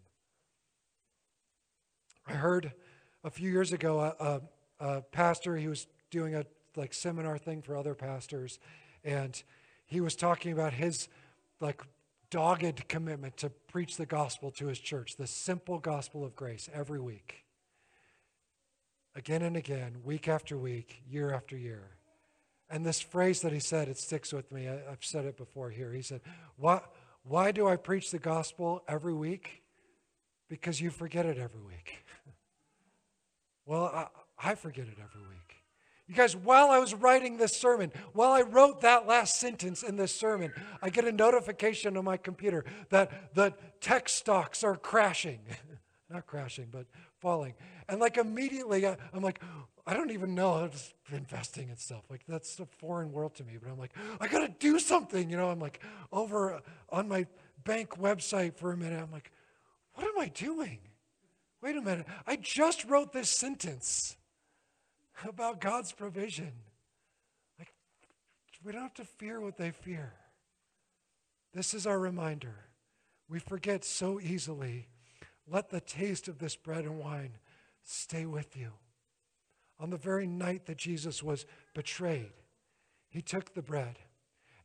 I 2.28 2.34
heard 2.34 2.72
a 3.24 3.30
few 3.30 3.52
years 3.52 3.74
ago 3.74 4.00
a, 4.00 4.24
a, 4.24 4.42
pastor, 5.12 5.58
he 5.58 5.68
was 5.68 5.88
doing 6.10 6.36
a 6.36 6.46
like 6.76 6.94
seminar 6.94 7.38
thing 7.38 7.62
for 7.62 7.76
other 7.76 7.94
pastors, 7.94 8.60
and 9.04 9.42
he 9.86 10.02
was 10.02 10.16
talking 10.16 10.52
about 10.52 10.74
his 10.74 11.08
like 11.60 11.82
dogged 12.30 12.88
commitment 12.88 13.38
to 13.38 13.50
preach 13.50 13.98
the 13.98 14.06
gospel 14.06 14.52
to 14.52 14.68
his 14.68 14.80
church, 14.80 15.18
the 15.18 15.28
simple 15.28 15.80
gospel 15.80 16.24
of 16.24 16.36
grace 16.36 16.70
every 16.74 17.00
week. 17.00 17.44
Again 19.16 19.42
and 19.42 19.58
again, 19.58 19.98
week 20.04 20.28
after 20.30 20.58
week, 20.58 21.04
year 21.08 21.34
after 21.34 21.58
year. 21.58 21.98
And 22.70 22.86
this 22.86 23.02
phrase 23.02 23.42
that 23.42 23.52
he 23.52 23.60
said, 23.60 23.90
it 23.90 23.98
sticks 23.98 24.32
with 24.32 24.50
me. 24.50 24.70
I, 24.70 24.80
have 24.90 25.00
said 25.02 25.26
it 25.26 25.36
before 25.36 25.70
here. 25.70 25.92
He 25.92 26.02
said, 26.02 26.22
why, 26.56 26.80
why 27.24 27.52
do 27.52 27.68
I 27.68 27.76
preach 27.76 28.12
the 28.12 28.20
gospel 28.20 28.82
every 28.88 29.14
week? 29.14 29.62
Because 30.48 30.80
you 30.80 30.90
forget 30.90 31.26
it 31.26 31.38
every 31.38 31.62
week. 31.62 32.06
well, 33.66 34.10
I, 34.44 34.56
forget 34.56 34.88
it 34.88 34.98
every 35.02 35.22
week. 35.22 35.42
You 36.08 36.16
guys, 36.16 36.36
while 36.36 36.72
I 36.72 36.80
was 36.80 36.94
writing 36.94 37.38
this 37.38 37.56
sermon, 37.56 37.92
while 38.14 38.32
I 38.32 38.42
wrote 38.42 38.82
that 38.82 39.08
last 39.08 39.40
sentence 39.40 39.82
in 39.82 39.96
this 39.96 40.14
sermon, 40.14 40.52
I 40.82 40.90
get 40.90 41.06
a 41.06 41.12
notification 41.12 41.96
on 41.96 42.04
my 42.04 42.18
computer 42.18 42.66
that 42.90 43.34
the 43.34 43.54
tech 43.80 44.10
stocks 44.10 44.64
are 44.64 44.76
crashing. 44.76 45.40
Not 46.10 46.26
crashing, 46.26 46.68
but 46.70 46.88
falling. 47.20 47.54
And 47.88 48.02
like 48.02 48.18
immediately, 48.18 48.86
I, 48.86 48.98
am 49.14 49.22
like, 49.22 49.42
I 49.88 49.94
don't 49.94 50.12
even 50.12 50.36
know 50.36 50.54
how 50.54 50.68
to 50.68 51.16
investing 51.16 51.70
and 51.70 51.80
stuff. 51.80 52.04
Like 52.10 52.24
that's 52.28 52.60
a 52.60 52.66
foreign 52.66 53.14
world 53.14 53.36
to 53.36 53.46
me. 53.46 53.54
But 53.62 53.72
I'm 53.72 53.80
like, 53.80 53.94
I 54.20 54.28
got 54.28 54.40
to 54.40 54.54
do 54.60 54.80
something. 54.80 55.30
You 55.30 55.38
know, 55.38 55.50
I'm 55.50 55.60
like 55.60 55.82
over 56.12 56.56
uh, 56.56 56.60
on 56.90 57.08
my 57.08 57.26
bank 57.64 57.98
website 57.98 58.56
for 58.56 58.74
a 58.74 58.78
minute. 58.78 59.02
I'm 59.02 59.12
like, 59.12 59.32
what 59.94 60.06
am 60.06 60.20
I 60.20 60.28
doing? 60.28 60.80
Wait 61.62 61.78
a 61.78 61.82
minute. 61.82 62.06
I 62.28 62.36
just 62.36 62.86
wrote 62.86 63.14
this 63.14 63.30
sentence 63.30 64.18
about 65.28 65.62
God's 65.62 65.92
provision. 65.92 66.52
Like, 67.60 67.74
we 68.64 68.72
don't 68.72 68.82
have 68.82 68.94
to 68.96 69.06
fear 69.06 69.40
what 69.40 69.58
they 69.58 69.72
fear. 69.72 70.14
This 71.54 71.74
is 71.74 71.86
our 71.86 72.00
reminder. 72.00 72.56
We 73.30 73.40
forget 73.40 73.84
so 73.84 74.20
easily. 74.20 74.88
Let 75.48 75.70
the 75.70 75.82
taste 75.82 76.28
of 76.28 76.40
this 76.40 76.56
bread 76.56 76.86
and 76.86 77.00
wine 77.00 77.34
stay 77.84 78.26
with 78.26 78.56
you. 78.56 78.72
On 79.80 79.90
the 79.90 79.98
very 79.98 80.28
night 80.28 80.66
that 80.68 80.78
Jesus 80.78 81.24
was 81.24 81.46
betrayed, 81.74 82.34
he 83.10 83.22
took 83.22 83.54
the 83.54 83.62
bread. 83.62 83.98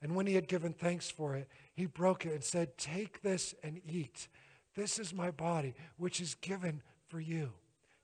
And 0.03 0.15
when 0.15 0.27
he 0.27 0.35
had 0.35 0.47
given 0.47 0.73
thanks 0.73 1.11
for 1.11 1.35
it, 1.35 1.49
he 1.73 1.87
broke 1.87 2.27
it 2.27 2.33
and 2.33 2.45
said, 2.45 2.77
Take 2.77 3.23
this 3.23 3.55
and 3.63 3.81
eat. 3.89 4.29
This 4.75 4.99
is 4.99 5.15
my 5.15 5.31
body, 5.31 5.75
which 5.97 6.21
is 6.21 6.35
given 6.35 6.83
for 7.09 7.19
you. 7.19 7.53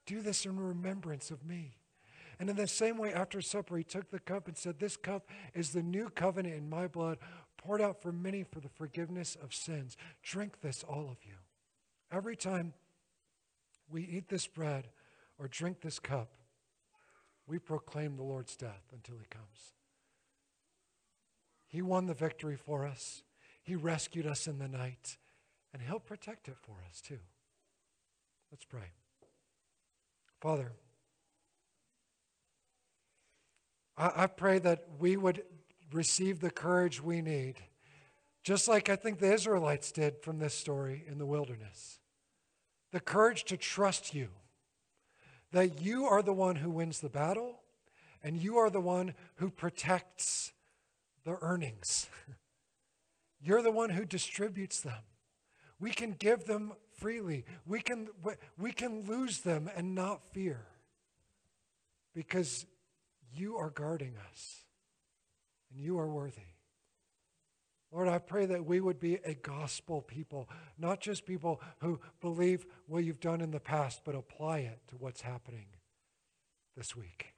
Do 0.07 0.23
this 0.23 0.47
in 0.47 0.59
remembrance 0.59 1.31
of 1.31 1.45
me. 1.45 1.77
And 2.43 2.51
in 2.51 2.57
the 2.57 2.67
same 2.67 2.99
way, 2.99 3.13
after 3.13 3.41
supper, 3.41 3.77
he 3.77 3.85
took 3.85 4.11
the 4.11 4.19
cup 4.19 4.49
and 4.49 4.57
said, 4.57 4.81
This 4.81 4.97
cup 4.97 5.29
is 5.55 5.71
the 5.71 5.81
new 5.81 6.09
covenant 6.09 6.57
in 6.57 6.69
my 6.69 6.89
blood, 6.89 7.19
poured 7.57 7.81
out 7.81 8.03
for 8.03 8.11
many 8.11 8.43
for 8.43 8.59
the 8.59 8.69
forgiveness 8.69 9.37
of 9.41 9.55
sins. 9.55 9.97
Drink 10.25 10.61
this, 10.61 10.83
all 10.83 11.09
of 11.09 11.19
you. 11.25 11.35
Every 12.11 12.35
time 12.35 12.75
we 13.89 14.03
eat 14.03 14.29
this 14.29 14.49
bread 14.49 14.89
or 15.39 15.47
drink 15.47 15.83
this 15.83 16.01
cup, 16.01 16.31
we 17.47 17.61
proclaim 17.61 18.17
the 18.17 18.25
Lord's 18.25 18.57
death 18.57 18.83
until 18.93 19.19
he 19.19 19.27
comes. 19.31 19.75
He 21.69 21.81
won 21.81 22.07
the 22.07 22.13
victory 22.13 22.57
for 22.57 22.85
us. 22.85 23.23
He 23.63 23.77
rescued 23.77 24.27
us 24.27 24.49
in 24.49 24.59
the 24.59 24.67
night, 24.67 25.17
and 25.73 25.81
he'll 25.81 26.01
protect 26.01 26.49
it 26.49 26.57
for 26.61 26.79
us 26.91 27.01
too. 27.01 27.21
Let's 28.51 28.65
pray. 28.65 28.91
Father, 30.41 30.73
I, 33.97 34.13
I 34.17 34.27
pray 34.27 34.59
that 34.61 34.85
we 34.99 35.17
would 35.17 35.43
receive 35.93 36.41
the 36.41 36.51
courage 36.51 37.03
we 37.03 37.21
need, 37.21 37.57
just 38.43 38.69
like 38.69 38.89
I 38.89 38.97
think 38.97 39.19
the 39.19 39.33
Israelites 39.33 39.93
did 39.93 40.23
from 40.23 40.39
this 40.39 40.55
story 40.55 41.05
in 41.07 41.19
the 41.19 41.27
wilderness. 41.27 41.99
The 42.93 43.01
courage 43.01 43.45
to 43.45 43.57
trust 43.57 44.15
you, 44.15 44.29
that 45.53 45.81
you 45.81 46.07
are 46.07 46.23
the 46.23 46.33
one 46.33 46.57
who 46.57 46.71
wins 46.71 47.01
the 47.01 47.09
battle, 47.09 47.61
and 48.23 48.37
you 48.37 48.59
are 48.59 48.71
the 48.71 48.81
one 48.81 49.15
who 49.37 49.51
protects 49.51 50.53
the 51.25 51.37
earnings. 51.41 52.09
You're 53.45 53.63
the 53.63 53.73
one 53.73 53.91
who 53.91 54.05
distributes 54.05 54.81
them. 54.81 55.03
We 55.81 55.91
can 55.91 56.13
give 56.13 56.45
them 56.45 56.75
freely. 56.97 57.45
We 57.67 57.81
can, 57.81 58.09
we 58.57 58.71
can 58.71 59.05
lose 59.05 59.41
them 59.41 59.69
and 59.75 59.97
not 59.97 60.21
fear 60.33 60.67
because 62.15 62.67
you 63.35 63.57
are 63.57 63.71
guarding 63.71 64.15
us, 64.31 64.65
and 65.71 65.81
you 65.81 65.99
are 65.99 66.09
worthy. 66.09 66.43
Lord, 67.93 68.09
I 68.09 68.19
pray 68.19 68.47
that 68.47 68.65
we 68.65 68.81
would 68.81 68.99
be 68.99 69.17
a 69.17 69.35
gospel 69.35 70.01
people, 70.01 70.49
not 70.79 71.01
just 71.01 71.27
people 71.27 71.61
who 71.81 72.01
believe 72.21 72.65
what 72.87 73.05
you've 73.05 73.21
done 73.21 73.43
in 73.43 73.51
the 73.51 73.61
past, 73.61 74.01
but 74.05 74.15
apply 74.15 74.61
it 74.61 74.81
to 74.89 74.97
what's 74.97 75.21
happening 75.21 75.67
this 76.75 76.97
week. 76.97 77.35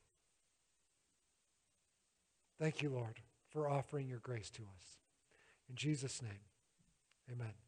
Thank 2.61 2.83
you, 2.83 2.91
Lord, 2.91 3.21
for 3.51 3.69
offering 3.69 4.09
your 4.09 4.21
grace 4.21 4.51
to 4.51 4.63
us. 4.63 4.99
In 5.69 5.75
Jesus' 5.75 6.23
name, 6.23 6.31
amen. 7.33 7.64